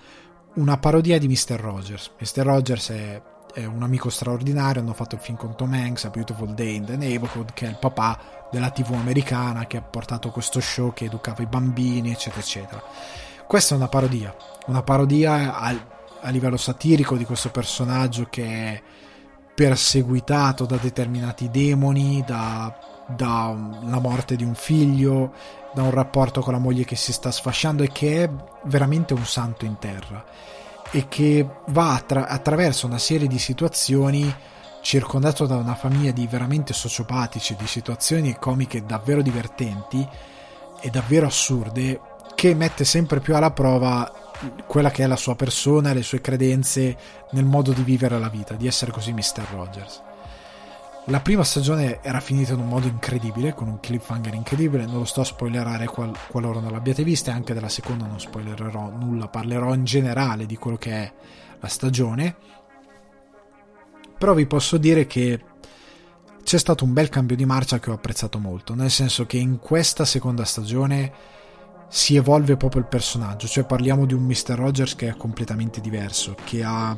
una 0.56 0.78
parodia 0.78 1.18
di 1.18 1.30
Mr. 1.30 1.58
Rogers. 1.58 2.12
Mr. 2.20 2.44
Rogers 2.44 2.90
è 2.90 3.22
è 3.54 3.66
un 3.66 3.82
amico 3.84 4.10
straordinario, 4.10 4.82
hanno 4.82 4.94
fatto 4.94 5.16
il 5.16 5.22
film 5.22 5.38
con 5.38 5.56
Tom 5.56 5.74
Hanks, 5.74 6.06
A 6.06 6.10
Beautiful 6.10 6.54
Day 6.54 6.76
in 6.76 6.86
the 6.86 6.96
Neighborhood, 6.96 7.54
che 7.54 7.66
è 7.66 7.70
il 7.70 7.78
papà 7.80 8.48
della 8.52 8.70
TV 8.70 8.94
americana 8.94 9.66
che 9.66 9.78
ha 9.78 9.82
portato 9.82 10.30
questo 10.30 10.60
show 10.60 10.94
che 10.94 11.06
educava 11.06 11.42
i 11.42 11.48
bambini, 11.48 12.12
eccetera, 12.12 12.42
eccetera. 12.42 12.84
Questa 13.48 13.74
è 13.74 13.78
una 13.78 13.88
parodia, 13.88 14.36
una 14.68 14.84
parodia 14.84 15.56
a, 15.56 15.76
a 16.22 16.30
livello 16.30 16.58
satirico 16.58 17.16
di 17.16 17.26
questo 17.26 17.50
personaggio 17.50 18.28
che 18.30 18.46
è 18.46 18.82
perseguitato 19.56 20.66
da 20.66 20.78
determinati 20.78 21.50
demoni, 21.50 22.24
da, 22.26 22.78
dalla 23.08 24.00
morte 24.00 24.36
di 24.36 24.44
un 24.44 24.56
figlio, 24.56 25.34
da 25.74 25.84
un 25.84 25.92
rapporto 25.92 26.42
con 26.42 26.54
la 26.54 26.60
moglie 26.60 26.86
che 26.86 26.96
si 26.96 27.12
sta 27.12 27.32
sfasciando 27.32 27.84
e 27.84 27.92
che 27.92 28.24
è 28.24 28.30
veramente 28.64 29.14
un 29.14 29.26
santo 29.26 29.66
in 29.66 29.78
terra 29.80 30.24
e 30.92 31.08
che 31.08 31.48
va 31.68 31.94
attra- 31.94 32.28
attraverso 32.28 32.86
una 32.86 32.98
serie 32.98 33.28
di 33.28 33.40
situazioni 33.40 34.34
circondato 34.82 35.46
da 35.46 35.58
una 35.58 35.76
famiglia 35.76 36.12
di 36.12 36.26
veramente 36.28 36.74
sociopatici, 36.74 37.56
di 37.56 37.68
situazioni 37.68 38.38
comiche 38.40 38.86
davvero 38.86 39.22
divertenti 39.22 40.08
e 40.82 40.90
davvero 40.90 41.28
assurde, 41.28 42.00
che 42.36 42.56
mette 42.56 42.86
sempre 42.86 43.20
più 43.20 43.36
alla 43.36 43.52
prova 43.52 44.12
quella 44.66 44.90
che 44.90 45.04
è 45.04 45.08
la 45.08 45.18
sua 45.18 45.36
persona 45.36 45.92
le 45.92 46.02
sue 46.02 46.22
credenze 46.22 46.98
nel 47.32 47.44
modo 47.44 47.74
di 47.74 47.84
vivere 47.84 48.18
la 48.18 48.30
vita, 48.30 48.54
di 48.54 48.68
essere 48.68 48.92
così 48.92 49.12
Mr. 49.12 49.46
Rogers. 49.52 50.02
La 51.10 51.22
prima 51.22 51.44
stagione 51.44 52.04
era 52.04 52.20
finita 52.20 52.54
in 52.54 52.60
un 52.60 52.68
modo 52.68 52.86
incredibile, 52.86 53.56
con 53.56 53.68
un 53.68 53.80
cliffhanger 53.80 54.36
incredibile, 54.36 54.86
non 54.86 55.00
lo 55.00 55.06
sto 55.06 55.22
a 55.22 55.26
spoilerare 55.26 55.88
qual- 55.88 56.16
qualora 56.30 56.60
non 56.60 56.72
l'abbiate 56.72 57.04
vista, 57.04 57.32
e 57.32 57.34
anche 57.34 57.56
della 57.56 57.68
seconda 57.68 58.06
non 58.06 58.20
spoilererò 58.20 58.92
nulla, 58.92 59.28
parlerò 59.28 59.74
in 59.74 59.86
generale 59.86 60.46
di 60.46 60.56
quello 60.56 60.78
che 60.78 60.92
è 60.92 61.14
la 61.60 61.68
stagione. 61.68 62.36
Però 64.20 64.36
vi 64.36 64.46
posso 64.46 64.78
dire 64.78 65.08
che 65.08 65.44
c'è 66.44 66.60
stato 66.60 66.84
un 66.84 66.94
bel 66.94 67.10
cambio 67.10 67.36
di 67.36 67.46
marcia 67.46 67.80
che 67.80 67.90
ho 67.90 67.96
apprezzato 67.96 68.38
molto, 68.38 68.76
nel 68.76 68.92
senso 68.92 69.26
che 69.26 69.38
in 69.38 69.58
questa 69.58 70.06
seconda 70.06 70.46
stagione 70.46 71.12
si 71.88 72.18
evolve 72.18 72.56
proprio 72.56 72.82
il 72.82 72.88
personaggio, 72.88 73.48
cioè 73.48 73.66
parliamo 73.66 74.06
di 74.06 74.14
un 74.14 74.22
Mr. 74.26 74.54
Rogers 74.54 74.96
che 74.96 75.08
è 75.08 75.18
completamente 75.18 75.82
diverso, 75.82 76.36
che 76.44 76.64
ha 76.64 76.96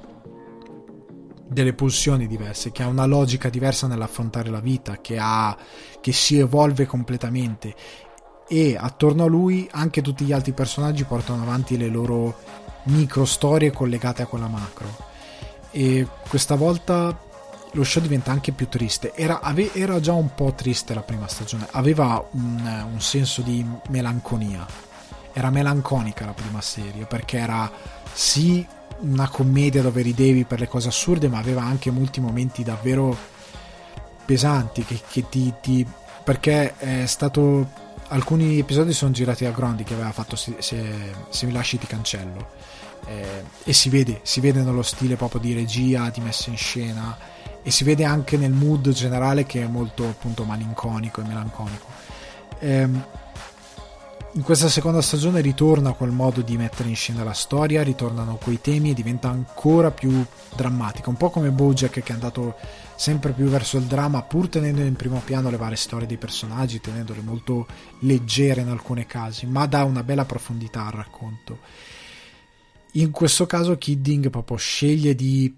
delle 1.51 1.73
pulsioni 1.73 2.27
diverse, 2.27 2.71
che 2.71 2.81
ha 2.81 2.87
una 2.87 3.05
logica 3.05 3.49
diversa 3.49 3.85
nell'affrontare 3.85 4.49
la 4.49 4.61
vita, 4.61 5.01
che, 5.01 5.17
ha, 5.19 5.55
che 5.99 6.13
si 6.13 6.37
evolve 6.37 6.85
completamente. 6.85 7.75
E 8.47 8.77
attorno 8.79 9.25
a 9.25 9.27
lui 9.27 9.67
anche 9.71 10.01
tutti 10.01 10.23
gli 10.23 10.31
altri 10.31 10.53
personaggi 10.53 11.03
portano 11.03 11.41
avanti 11.43 11.77
le 11.77 11.89
loro 11.89 12.37
micro 12.83 13.25
storie 13.25 13.71
collegate 13.71 14.21
a 14.21 14.27
quella 14.27 14.47
macro. 14.47 14.87
E 15.71 16.07
questa 16.29 16.55
volta 16.55 17.19
lo 17.73 17.83
show 17.83 18.01
diventa 18.01 18.31
anche 18.31 18.53
più 18.53 18.69
triste. 18.69 19.13
Era, 19.13 19.41
ave, 19.41 19.73
era 19.73 19.99
già 19.99 20.13
un 20.13 20.33
po' 20.33 20.53
triste 20.53 20.93
la 20.93 21.01
prima 21.01 21.27
stagione. 21.27 21.67
Aveva 21.71 22.25
un, 22.31 22.85
un 22.93 23.01
senso 23.01 23.41
di 23.41 23.65
melanconia. 23.89 24.65
Era 25.33 25.49
melanconica 25.49 26.25
la 26.25 26.33
prima 26.33 26.61
serie 26.61 27.05
perché 27.05 27.37
era 27.37 27.69
sì 28.13 28.65
una 29.01 29.29
commedia 29.29 29.81
dove 29.81 30.01
ridevi 30.01 30.45
per 30.45 30.59
le 30.59 30.67
cose 30.67 30.87
assurde, 30.87 31.27
ma 31.27 31.37
aveva 31.37 31.63
anche 31.63 31.91
molti 31.91 32.19
momenti 32.19 32.63
davvero 32.63 33.15
pesanti 34.25 34.83
che, 34.83 34.99
che 35.09 35.27
ti, 35.29 35.53
ti, 35.61 35.85
perché 36.23 36.75
è 36.77 37.05
stato 37.05 37.89
alcuni 38.07 38.59
episodi 38.59 38.93
sono 38.93 39.11
girati 39.11 39.45
a 39.45 39.51
Grondi 39.51 39.83
che 39.83 39.93
aveva 39.93 40.11
fatto 40.11 40.35
se, 40.35 40.55
se, 40.59 40.83
se 41.29 41.45
mi 41.45 41.51
lasci 41.51 41.77
ti 41.77 41.87
cancello. 41.87 42.69
Eh, 43.07 43.43
e 43.63 43.73
si 43.73 43.89
vede, 43.89 44.19
si 44.21 44.39
vede 44.39 44.61
nello 44.61 44.83
stile 44.83 45.15
proprio 45.15 45.41
di 45.41 45.53
regia, 45.53 46.09
di 46.09 46.21
messa 46.21 46.51
in 46.51 46.57
scena 46.57 47.17
e 47.63 47.71
si 47.71 47.83
vede 47.83 48.05
anche 48.05 48.37
nel 48.37 48.51
mood 48.51 48.89
generale 48.89 49.45
che 49.45 49.63
è 49.63 49.67
molto 49.67 50.07
appunto 50.07 50.43
malinconico 50.43 51.21
e 51.21 51.23
melanconico. 51.23 51.85
Eh, 52.59 52.89
in 54.33 54.43
questa 54.43 54.69
seconda 54.69 55.01
stagione 55.01 55.41
ritorna 55.41 55.91
quel 55.91 56.11
modo 56.11 56.41
di 56.41 56.55
mettere 56.55 56.87
in 56.87 56.95
scena 56.95 57.23
la 57.23 57.33
storia, 57.33 57.83
ritornano 57.83 58.37
quei 58.41 58.61
temi 58.61 58.91
e 58.91 58.93
diventa 58.93 59.29
ancora 59.29 59.91
più 59.91 60.23
drammatica, 60.55 61.09
un 61.09 61.17
po' 61.17 61.29
come 61.29 61.49
Bojack 61.49 62.01
che 62.01 62.11
è 62.11 62.13
andato 62.13 62.55
sempre 62.95 63.33
più 63.33 63.47
verso 63.47 63.77
il 63.77 63.83
dramma 63.83 64.21
pur 64.21 64.47
tenendo 64.47 64.81
in 64.81 64.95
primo 64.95 65.21
piano 65.25 65.49
le 65.49 65.57
varie 65.57 65.75
storie 65.75 66.07
dei 66.07 66.17
personaggi, 66.17 66.79
tenendole 66.79 67.19
molto 67.21 67.67
leggere 67.99 68.61
in 68.61 68.69
alcuni 68.69 69.05
casi, 69.05 69.47
ma 69.47 69.65
dà 69.65 69.83
una 69.83 70.03
bella 70.03 70.25
profondità 70.25 70.85
al 70.85 70.93
racconto. 70.93 71.59
In 72.93 73.11
questo 73.11 73.45
caso 73.45 73.77
Kidding 73.77 74.29
proprio 74.29 74.57
sceglie 74.57 75.13
di 75.13 75.53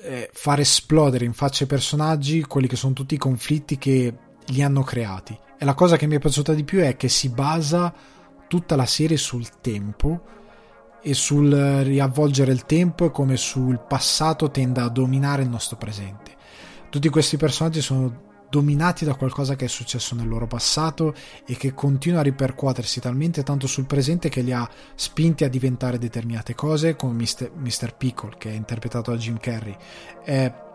eh, 0.00 0.30
far 0.32 0.60
esplodere 0.60 1.24
in 1.24 1.32
faccia 1.32 1.62
ai 1.62 1.68
personaggi 1.68 2.42
quelli 2.42 2.66
che 2.66 2.76
sono 2.76 2.92
tutti 2.92 3.14
i 3.14 3.18
conflitti 3.18 3.78
che 3.78 4.14
li 4.48 4.62
hanno 4.62 4.82
creati 4.82 5.38
e 5.58 5.64
la 5.64 5.74
cosa 5.74 5.96
che 5.96 6.06
mi 6.06 6.14
è 6.14 6.20
piaciuta 6.20 6.54
di 6.54 6.62
più 6.62 6.80
è 6.80 6.96
che 6.96 7.08
si 7.08 7.30
basa 7.30 7.92
tutta 8.46 8.76
la 8.76 8.86
serie 8.86 9.16
sul 9.16 9.60
tempo 9.60 10.22
e 11.02 11.14
sul 11.14 11.52
riavvolgere 11.52 12.52
il 12.52 12.64
tempo 12.64 13.06
e 13.06 13.10
come 13.10 13.36
sul 13.36 13.80
passato 13.86 14.50
tenda 14.50 14.84
a 14.84 14.88
dominare 14.88 15.42
il 15.42 15.48
nostro 15.48 15.76
presente. 15.76 16.36
Tutti 16.90 17.08
questi 17.08 17.36
personaggi 17.36 17.80
sono 17.80 18.26
dominati 18.50 19.04
da 19.04 19.14
qualcosa 19.14 19.56
che 19.56 19.66
è 19.66 19.68
successo 19.68 20.14
nel 20.14 20.28
loro 20.28 20.46
passato 20.46 21.12
e 21.44 21.56
che 21.56 21.74
continua 21.74 22.20
a 22.20 22.22
ripercuotersi 22.22 23.00
talmente 23.00 23.42
tanto 23.42 23.66
sul 23.66 23.84
presente 23.84 24.28
che 24.28 24.40
li 24.40 24.52
ha 24.52 24.68
spinti 24.94 25.44
a 25.44 25.48
diventare 25.48 25.98
determinate 25.98 26.54
cose 26.54 26.96
come 26.96 27.14
Mr. 27.14 27.94
Pickle 27.96 28.36
che 28.38 28.50
è 28.50 28.54
interpretato 28.54 29.10
da 29.10 29.16
Jim 29.18 29.38
Carrey. 29.38 29.76
È 30.24 30.66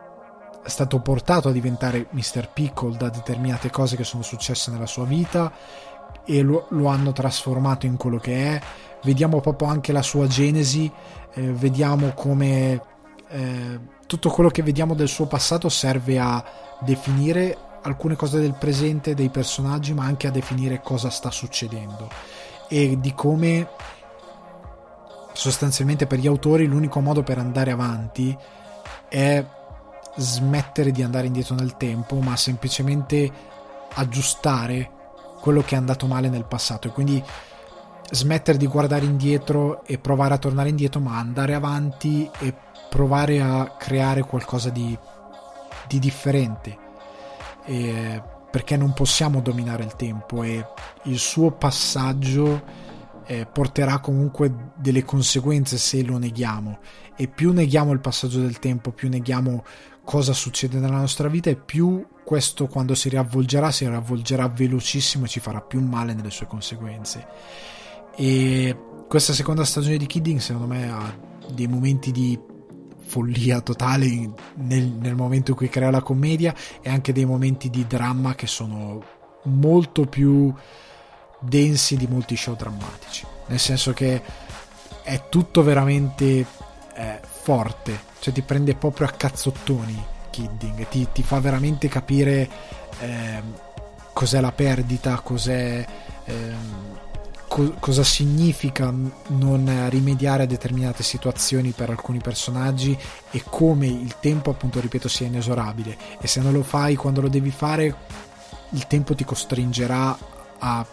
è 0.64 0.70
stato 0.70 1.00
portato 1.00 1.50
a 1.50 1.52
diventare 1.52 2.08
Mr. 2.12 2.50
Pickle 2.54 2.96
da 2.96 3.10
determinate 3.10 3.70
cose 3.70 3.98
che 3.98 4.06
sono 4.06 4.24
successe 4.24 4.72
nella 4.72 4.86
sua 4.86 5.04
vita 5.04 5.52
e 6.26 6.42
lo, 6.42 6.68
lo 6.70 6.88
hanno 6.88 7.12
trasformato 7.12 7.86
in 7.86 7.98
quello 7.98 8.18
che 8.18 8.56
è. 8.56 8.62
Vediamo 9.04 9.42
proprio 9.42 9.68
anche 9.68 9.92
la 9.92 10.02
sua 10.02 10.26
genesi, 10.28 10.90
eh, 11.34 11.42
vediamo 11.52 12.14
come 12.14 12.82
eh, 13.28 13.80
tutto 14.08 14.30
quello 14.30 14.50
che 14.50 14.64
vediamo 14.64 14.94
del 14.94 15.10
suo 15.10 15.26
passato 15.26 15.68
serve 15.68 16.18
a 16.18 16.44
definire 16.80 17.58
alcune 17.82 18.16
cose 18.16 18.40
del 18.40 18.54
presente 18.54 19.14
dei 19.14 19.30
personaggi, 19.30 19.94
ma 19.94 20.06
anche 20.06 20.28
a 20.28 20.32
definire 20.32 20.82
cosa 20.82 21.10
sta 21.10 21.30
succedendo. 21.30 22.10
e 22.70 22.98
di 23.00 23.14
come 23.14 23.68
sostanzialmente 25.34 26.08
per 26.08 26.20
gli 26.20 26.28
autori 26.28 26.66
l'unico 26.66 27.02
modo 27.02 27.24
per 27.24 27.38
andare 27.38 27.72
avanti 27.72 28.36
è 29.10 29.44
smettere 30.16 30.92
di 30.92 31.04
andare 31.04 31.28
indietro 31.28 31.56
nel 31.56 31.78
tempo, 31.78 32.20
ma 32.20 32.36
semplicemente 32.36 33.32
aggiustare 33.94 34.90
quello 35.40 35.62
che 35.62 35.76
è 35.76 35.78
andato 35.78 36.08
male 36.08 36.30
nel 36.30 36.46
passato 36.46 36.88
e 36.88 36.92
quindi 36.92 37.24
smettere 38.10 38.58
di 38.58 38.68
guardare 38.68 39.06
indietro 39.06 39.84
e 39.86 39.98
provare 39.98 40.36
a 40.36 40.38
tornare 40.38 40.70
indietro, 40.70 41.00
ma 41.00 41.18
andare 41.18 41.54
avanti 41.54 42.30
e 42.40 42.54
provare 42.90 43.42
a 43.42 43.76
creare 43.78 44.22
qualcosa 44.22 44.70
di, 44.70 44.98
di 45.88 46.00
differente. 46.00 46.78
E, 47.66 48.22
perché 48.54 48.78
non 48.78 48.94
possiamo 48.94 49.42
dominare 49.42 49.84
il 49.84 49.96
tempo 49.96 50.44
e 50.44 50.64
il 51.06 51.18
suo 51.18 51.52
passaggio 51.54 52.62
eh, 53.26 53.48
porterà 53.48 54.00
comunque 54.00 54.72
delle 54.76 55.04
conseguenze 55.04 55.78
se 55.78 56.04
lo 56.04 56.20
neghiamo 56.20 56.78
e 57.16 57.28
più 57.28 57.52
neghiamo 57.52 57.92
il 57.92 58.00
passaggio 58.00 58.42
del 58.42 58.60
tempo, 58.60 58.92
più 58.92 59.10
neghiamo 59.10 59.64
cosa 60.04 60.34
succede 60.34 60.80
nella 60.80 60.98
nostra 60.98 61.28
vita 61.28 61.50
e 61.50 61.56
più 61.56 62.06
questo 62.24 62.68
quando 62.68 62.96
si 62.96 63.10
riavvolgerà 63.10 63.72
si 63.72 63.88
riavvolgerà 63.88 64.48
velocissimo 64.48 65.26
e 65.26 65.28
ci 65.28 65.40
farà 65.40 65.62
più 65.62 65.82
male 65.82 66.14
nelle 66.14 66.32
sue 66.32 66.48
conseguenze. 66.48 67.26
E 68.16 68.78
questa 69.08 69.34
seconda 69.34 69.66
stagione 69.66 69.98
di 69.98 70.08
Kidding 70.08 70.40
secondo 70.40 70.68
me 70.68 70.92
ha 70.92 71.18
dei 71.52 71.68
momenti 71.68 72.12
di 72.12 72.40
follia 73.06 73.62
totale 73.62 74.08
nel, 74.56 74.86
nel 74.86 75.16
momento 75.16 75.52
in 75.52 75.58
cui 75.58 75.70
crea 75.70 75.92
la 75.92 76.02
commedia 76.02 76.54
e 76.82 76.90
anche 76.90 77.12
dei 77.12 77.26
momenti 77.26 77.70
di 77.70 77.86
dramma 77.86 78.34
che 78.34 78.48
sono 78.48 79.04
molto 79.44 80.06
più 80.06 80.54
densi 81.40 81.98
di 81.98 82.08
molti 82.08 82.36
show 82.36 82.56
drammatici. 82.56 83.26
Nel 83.48 83.60
senso 83.60 83.94
che 83.94 84.22
è 85.04 85.24
tutto 85.30 85.64
veramente 85.64 86.46
eh, 86.96 87.20
forte 87.44 88.00
cioè 88.20 88.34
ti 88.34 88.42
prende 88.42 88.76
proprio 88.76 89.08
a 89.08 89.12
cazzottoni 89.12 90.12
Kidding 90.30 90.88
ti, 90.88 91.08
ti 91.12 91.22
fa 91.22 91.40
veramente 91.40 91.88
capire 91.88 92.50
eh, 93.00 93.42
cos'è 94.14 94.40
la 94.40 94.52
perdita 94.52 95.20
cos'è 95.20 95.86
eh, 96.26 96.92
co- 97.54 97.76
cosa 97.80 98.04
significa 98.04 98.92
non 99.28 99.88
rimediare 99.90 100.44
a 100.44 100.48
determinate 100.48 101.04
situazioni 101.04 101.70
per 101.70 101.92
alcuni 101.92 102.20
personaggi 102.20 102.98
e 103.30 103.44
come 103.48 103.86
il 103.86 104.16
tempo 104.20 104.50
appunto 104.50 104.80
ripeto 104.80 105.08
sia 105.08 105.28
inesorabile. 105.28 105.96
E 106.20 106.26
se 106.26 106.42
non 106.42 106.52
lo 106.52 106.64
fai 106.64 106.96
quando 106.96 107.22
lo 107.22 107.30
devi 107.30 107.52
fare 107.52 107.96
il 108.72 108.88
tempo 108.88 109.14
ti 109.14 109.24
costringerà 109.24 110.18
a 110.58 110.84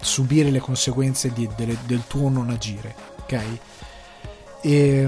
subire 0.00 0.50
le 0.50 0.60
conseguenze 0.60 1.30
di, 1.32 1.46
delle, 1.54 1.76
del 1.84 2.04
tuo 2.06 2.30
non 2.30 2.48
agire 2.48 2.94
ok? 3.28 3.58
E 4.62 5.06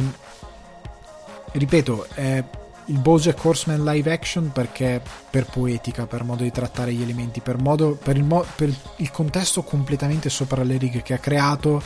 ripeto 1.53 2.07
è 2.15 2.45
il 2.87 2.99
Bojack 2.99 3.45
Horseman 3.45 3.85
live 3.85 4.13
action 4.13 4.51
perché 4.53 5.01
per 5.31 5.47
poetica, 5.47 6.07
per 6.07 6.25
modo 6.25 6.43
di 6.43 6.51
trattare 6.51 6.93
gli 6.93 7.03
elementi, 7.03 7.41
per, 7.41 7.61
modo, 7.61 7.95
per, 7.95 8.17
il, 8.17 8.25
mo, 8.25 8.45
per 8.57 8.75
il, 8.97 9.11
contesto 9.11 9.63
completamente 9.63 10.29
sopra 10.29 10.63
le 10.65 10.77
righe 10.77 11.03
che 11.03 11.15
ha 11.15 11.19
creato 11.19 11.81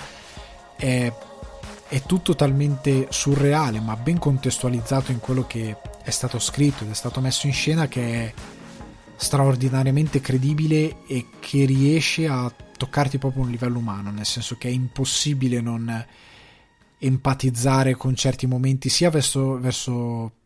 è, 0.77 1.13
è 1.89 2.03
tutto 2.03 2.35
talmente 2.35 3.09
surreale 3.11 3.81
ma 3.81 3.97
ben 3.97 4.19
contestualizzato 4.19 5.13
in 5.13 5.21
quello 5.21 5.47
che 5.47 5.77
è 6.03 6.11
stato 6.11 6.39
scritto 6.39 6.85
ed 6.85 6.91
è 6.91 6.95
stato 6.95 7.21
messo 7.21 7.47
in 7.47 7.53
scena 7.53 7.87
che 7.87 8.03
è 8.03 8.33
straordinariamente 9.17 10.21
credibile 10.21 11.05
e 11.07 11.27
che 11.39 11.67
riesce 11.67 12.27
a 12.27 12.51
toccarti 12.77 13.19
proprio 13.19 13.43
un 13.43 13.51
livello 13.51 13.79
umano, 13.79 14.11
nel 14.11 14.27
senso 14.27 14.57
che 14.57 14.69
è 14.69 14.73
impossibile 14.73 15.61
non 15.61 16.05
empatizzare 17.07 17.95
con 17.95 18.15
certi 18.15 18.47
momenti 18.47 18.89
sia 18.89 19.11
verso, 19.11 19.59
verso 19.59 20.37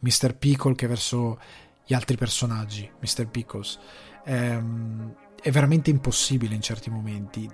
Mr. 0.00 0.36
Pickle 0.36 0.74
che 0.74 0.86
verso 0.86 1.38
gli 1.86 1.94
altri 1.94 2.16
personaggi, 2.16 2.90
Mr. 3.00 3.28
Pickles. 3.28 3.78
Ehm, 4.24 5.14
è 5.40 5.50
veramente 5.50 5.90
impossibile 5.90 6.54
in 6.54 6.60
certi 6.60 6.90
momenti. 6.90 7.48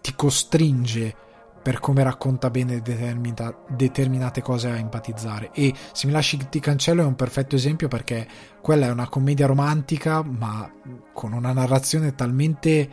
Ti 0.00 0.14
costringe 0.14 1.16
per 1.62 1.78
come 1.78 2.02
racconta 2.02 2.50
bene 2.50 2.80
determina, 2.82 3.54
determinate 3.68 4.42
cose 4.42 4.68
a 4.68 4.76
empatizzare. 4.76 5.50
E 5.52 5.72
Se 5.92 6.06
mi 6.06 6.12
lasci 6.12 6.36
ti 6.50 6.60
cancello 6.60 7.02
è 7.02 7.06
un 7.06 7.14
perfetto 7.14 7.54
esempio 7.54 7.88
perché 7.88 8.26
quella 8.60 8.86
è 8.86 8.90
una 8.90 9.08
commedia 9.08 9.46
romantica, 9.46 10.22
ma 10.22 10.70
con 11.12 11.32
una 11.32 11.52
narrazione 11.52 12.14
talmente 12.14 12.90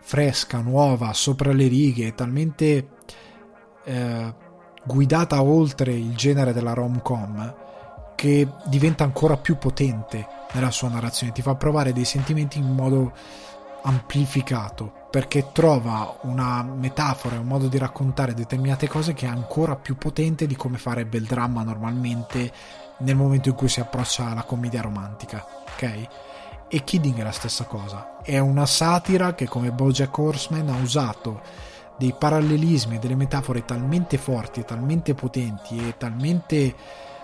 fresca, 0.00 0.60
nuova, 0.60 1.12
sopra 1.12 1.52
le 1.52 1.68
righe, 1.68 2.14
talmente. 2.14 2.96
Eh, 3.88 4.46
guidata 4.84 5.42
oltre 5.42 5.92
il 5.92 6.14
genere 6.16 6.52
della 6.52 6.72
rom-com 6.72 7.54
che 8.14 8.48
diventa 8.64 9.04
ancora 9.04 9.36
più 9.36 9.58
potente 9.58 10.26
nella 10.52 10.70
sua 10.70 10.88
narrazione, 10.88 11.32
ti 11.32 11.42
fa 11.42 11.54
provare 11.54 11.92
dei 11.92 12.04
sentimenti 12.04 12.58
in 12.58 12.72
modo 12.72 13.12
amplificato 13.82 14.92
perché 15.10 15.50
trova 15.52 16.18
una 16.22 16.62
metafora, 16.62 17.38
un 17.38 17.46
modo 17.46 17.68
di 17.68 17.78
raccontare 17.78 18.34
determinate 18.34 18.88
cose 18.88 19.14
che 19.14 19.26
è 19.26 19.28
ancora 19.28 19.76
più 19.76 19.96
potente 19.96 20.46
di 20.46 20.56
come 20.56 20.78
farebbe 20.78 21.16
il 21.16 21.24
dramma 21.24 21.62
normalmente 21.62 22.52
nel 22.98 23.14
momento 23.14 23.50
in 23.50 23.54
cui 23.54 23.68
si 23.68 23.80
approccia 23.80 24.30
alla 24.30 24.42
commedia 24.42 24.82
romantica, 24.82 25.46
ok? 25.72 26.08
E 26.68 26.84
Kidding 26.84 27.18
è 27.18 27.22
la 27.22 27.32
stessa 27.32 27.64
cosa, 27.64 28.18
è 28.22 28.38
una 28.38 28.66
satira 28.66 29.34
che 29.34 29.46
come 29.46 29.70
Bojack 29.70 30.18
Horseman 30.18 30.68
ha 30.68 30.76
usato 30.76 31.40
dei 31.98 32.14
parallelismi 32.16 32.96
e 32.96 32.98
delle 32.98 33.16
metafore 33.16 33.64
talmente 33.64 34.16
forti, 34.18 34.64
talmente 34.64 35.14
potenti 35.14 35.88
e 35.88 35.96
talmente 35.96 36.74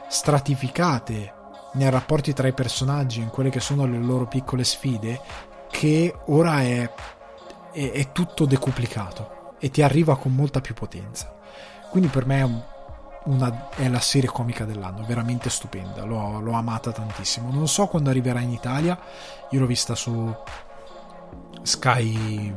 stratificate 0.08 1.32
nei 1.74 1.90
rapporti 1.90 2.32
tra 2.32 2.48
i 2.48 2.52
personaggi, 2.52 3.20
in 3.20 3.30
quelle 3.30 3.50
che 3.50 3.60
sono 3.60 3.86
le 3.86 3.98
loro 3.98 4.26
piccole 4.26 4.64
sfide, 4.64 5.20
che 5.70 6.14
ora 6.26 6.60
è, 6.60 6.90
è, 7.72 7.90
è 7.90 8.12
tutto 8.12 8.46
decuplicato 8.46 9.54
e 9.58 9.70
ti 9.70 9.82
arriva 9.82 10.16
con 10.16 10.34
molta 10.34 10.60
più 10.60 10.74
potenza. 10.74 11.34
Quindi 11.90 12.08
per 12.08 12.26
me 12.26 12.38
è, 12.38 12.42
un, 12.42 12.62
una, 13.24 13.70
è 13.70 13.88
la 13.88 14.00
serie 14.00 14.28
comica 14.28 14.64
dell'anno, 14.64 15.04
veramente 15.04 15.50
stupenda, 15.50 16.04
l'ho, 16.04 16.40
l'ho 16.40 16.52
amata 16.52 16.92
tantissimo. 16.92 17.50
Non 17.50 17.68
so 17.68 17.86
quando 17.86 18.10
arriverà 18.10 18.40
in 18.40 18.50
Italia, 18.50 18.98
io 19.50 19.60
l'ho 19.60 19.66
vista 19.66 19.94
su 19.94 20.34
Sky 21.62 22.52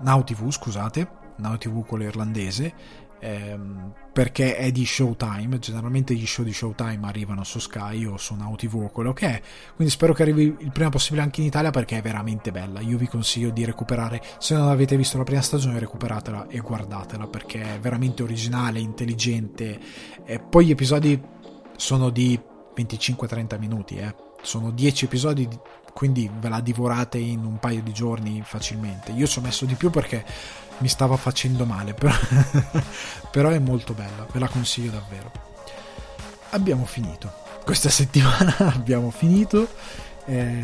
Now 0.00 0.24
TV, 0.24 0.50
scusate, 0.50 1.17
Now 1.38 1.56
TV 1.56 1.84
quello 1.84 2.04
irlandese 2.04 2.74
ehm, 3.20 3.92
perché 4.12 4.56
è 4.56 4.70
di 4.70 4.84
Showtime 4.84 5.58
generalmente 5.58 6.14
gli 6.14 6.26
show 6.26 6.44
di 6.44 6.52
Showtime 6.52 7.06
arrivano 7.06 7.44
su 7.44 7.58
Sky 7.58 8.04
o 8.04 8.16
su 8.16 8.34
Now 8.34 8.54
TV 8.56 8.74
o 8.74 8.88
quello 8.90 9.12
che 9.12 9.26
è 9.26 9.42
quindi 9.74 9.92
spero 9.92 10.12
che 10.12 10.22
arrivi 10.22 10.56
il 10.58 10.72
prima 10.72 10.90
possibile 10.90 11.22
anche 11.22 11.40
in 11.40 11.46
Italia 11.46 11.70
perché 11.70 11.98
è 11.98 12.02
veramente 12.02 12.50
bella 12.50 12.80
io 12.80 12.96
vi 12.96 13.06
consiglio 13.06 13.50
di 13.50 13.64
recuperare 13.64 14.22
se 14.38 14.54
non 14.54 14.68
avete 14.68 14.96
visto 14.96 15.18
la 15.18 15.24
prima 15.24 15.42
stagione 15.42 15.78
recuperatela 15.78 16.48
e 16.48 16.58
guardatela 16.58 17.26
perché 17.26 17.76
è 17.76 17.78
veramente 17.80 18.22
originale 18.22 18.80
intelligente 18.80 19.78
e 20.24 20.38
poi 20.38 20.66
gli 20.66 20.70
episodi 20.70 21.20
sono 21.76 22.10
di 22.10 22.38
25-30 22.76 23.58
minuti 23.58 23.96
eh. 23.96 24.14
sono 24.42 24.70
10 24.70 25.04
episodi 25.04 25.48
quindi 25.98 26.30
ve 26.32 26.48
la 26.48 26.60
divorate 26.60 27.18
in 27.18 27.44
un 27.44 27.58
paio 27.58 27.82
di 27.82 27.92
giorni 27.92 28.40
facilmente 28.44 29.10
io 29.10 29.26
ci 29.26 29.40
ho 29.40 29.42
messo 29.42 29.64
di 29.64 29.74
più 29.74 29.90
perché 29.90 30.24
mi 30.78 30.88
stava 30.88 31.16
facendo 31.16 31.64
male, 31.64 31.92
però, 31.94 32.12
però 33.32 33.48
è 33.48 33.58
molto 33.58 33.94
bella, 33.94 34.26
ve 34.30 34.38
la 34.38 34.48
consiglio 34.48 34.92
davvero. 34.92 35.30
Abbiamo 36.50 36.84
finito. 36.84 37.32
Questa 37.64 37.90
settimana 37.90 38.54
abbiamo 38.74 39.10
finito. 39.10 39.68
Eh, 40.28 40.62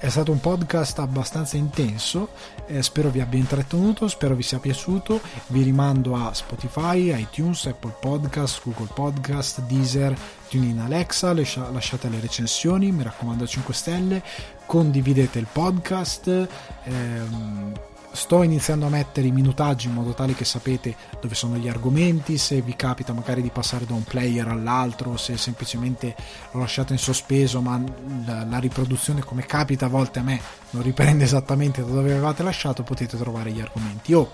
è 0.00 0.08
stato 0.10 0.32
un 0.32 0.38
podcast 0.38 0.98
abbastanza 0.98 1.56
intenso, 1.56 2.28
eh, 2.66 2.82
spero 2.82 3.08
vi 3.08 3.20
abbia 3.20 3.38
intrattenuto, 3.38 4.06
spero 4.06 4.34
vi 4.34 4.42
sia 4.42 4.58
piaciuto. 4.58 5.22
Vi 5.46 5.62
rimando 5.62 6.14
a 6.14 6.34
Spotify, 6.34 7.18
iTunes, 7.18 7.64
Apple 7.64 7.94
Podcast, 7.98 8.60
Google 8.64 8.92
Podcast, 8.92 9.62
Deezer, 9.62 10.14
TuneIn 10.50 10.80
Alexa. 10.80 11.32
lasciate 11.32 12.10
le 12.10 12.20
recensioni, 12.20 12.92
mi 12.92 13.02
raccomando 13.02 13.46
5 13.46 13.72
stelle. 13.72 14.22
Condividete 14.66 15.38
il 15.38 15.46
podcast. 15.50 16.48
Ehm, 16.84 17.72
sto 18.18 18.42
iniziando 18.42 18.84
a 18.84 18.88
mettere 18.88 19.28
i 19.28 19.30
minutaggi 19.30 19.86
in 19.86 19.92
modo 19.92 20.12
tale 20.12 20.34
che 20.34 20.44
sapete 20.44 20.96
dove 21.20 21.36
sono 21.36 21.56
gli 21.56 21.68
argomenti, 21.68 22.36
se 22.36 22.60
vi 22.60 22.74
capita 22.74 23.12
magari 23.12 23.42
di 23.42 23.50
passare 23.50 23.86
da 23.86 23.94
un 23.94 24.02
player 24.02 24.48
all'altro, 24.48 25.16
se 25.16 25.36
semplicemente 25.36 26.16
lo 26.50 26.58
lasciate 26.58 26.92
in 26.92 26.98
sospeso, 26.98 27.60
ma 27.60 27.80
la, 28.26 28.44
la 28.44 28.58
riproduzione 28.58 29.22
come 29.22 29.46
capita 29.46 29.86
a 29.86 29.88
volte 29.88 30.18
a 30.18 30.22
me 30.22 30.40
non 30.70 30.82
riprende 30.82 31.22
esattamente 31.24 31.80
da 31.80 31.92
dove 31.92 32.10
avevate 32.10 32.42
lasciato, 32.42 32.82
potete 32.82 33.16
trovare 33.16 33.52
gli 33.52 33.60
argomenti. 33.60 34.12
O 34.14 34.32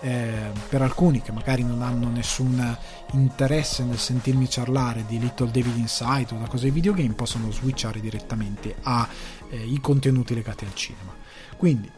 eh, 0.00 0.50
per 0.66 0.80
alcuni 0.80 1.20
che 1.20 1.32
magari 1.32 1.64
non 1.64 1.82
hanno 1.82 2.08
nessun 2.08 2.76
interesse 3.12 3.84
nel 3.84 3.98
sentirmi 3.98 4.48
parlare 4.52 5.04
di 5.06 5.18
Little 5.18 5.50
David 5.50 5.76
Insight 5.76 6.32
o 6.32 6.36
da 6.36 6.46
cose 6.46 6.64
di 6.64 6.70
videogame 6.70 7.12
possono 7.12 7.50
switchare 7.50 8.00
direttamente 8.00 8.76
ai 8.84 9.06
eh, 9.50 9.80
contenuti 9.82 10.34
legati 10.34 10.64
al 10.64 10.74
cinema. 10.74 11.14
Quindi 11.58 11.90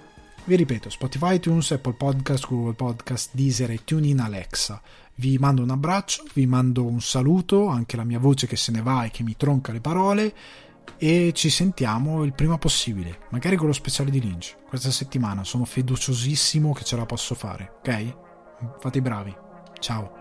Vi 0.44 0.56
ripeto, 0.56 0.90
Spotify, 0.90 1.34
iTunes, 1.34 1.70
Apple 1.70 1.92
Podcast, 1.92 2.46
Google 2.46 2.74
Podcast, 2.74 3.30
Deezer 3.32 3.70
e 3.70 3.84
TuneIn 3.84 4.20
Alexa. 4.20 4.80
Vi 5.14 5.38
mando 5.38 5.62
un 5.62 5.70
abbraccio, 5.70 6.24
vi 6.34 6.46
mando 6.46 6.84
un 6.84 7.00
saluto, 7.00 7.66
anche 7.66 7.96
la 7.96 8.04
mia 8.04 8.18
voce 8.18 8.46
che 8.46 8.56
se 8.56 8.72
ne 8.72 8.82
va 8.82 9.04
e 9.04 9.10
che 9.10 9.22
mi 9.22 9.36
tronca 9.36 9.70
le 9.70 9.80
parole 9.80 10.34
e 10.96 11.32
ci 11.34 11.50
sentiamo 11.50 12.24
il 12.24 12.34
prima 12.34 12.58
possibile, 12.58 13.20
magari 13.30 13.56
con 13.56 13.66
lo 13.66 13.72
speciale 13.72 14.10
di 14.10 14.20
Lynch. 14.20 14.56
Questa 14.68 14.90
settimana 14.90 15.44
sono 15.44 15.64
fiduciosissimo 15.64 16.72
che 16.72 16.84
ce 16.84 16.96
la 16.96 17.06
posso 17.06 17.34
fare, 17.34 17.74
ok? 17.78 18.16
Fate 18.80 18.98
i 18.98 19.02
bravi. 19.02 19.34
Ciao. 19.78 20.19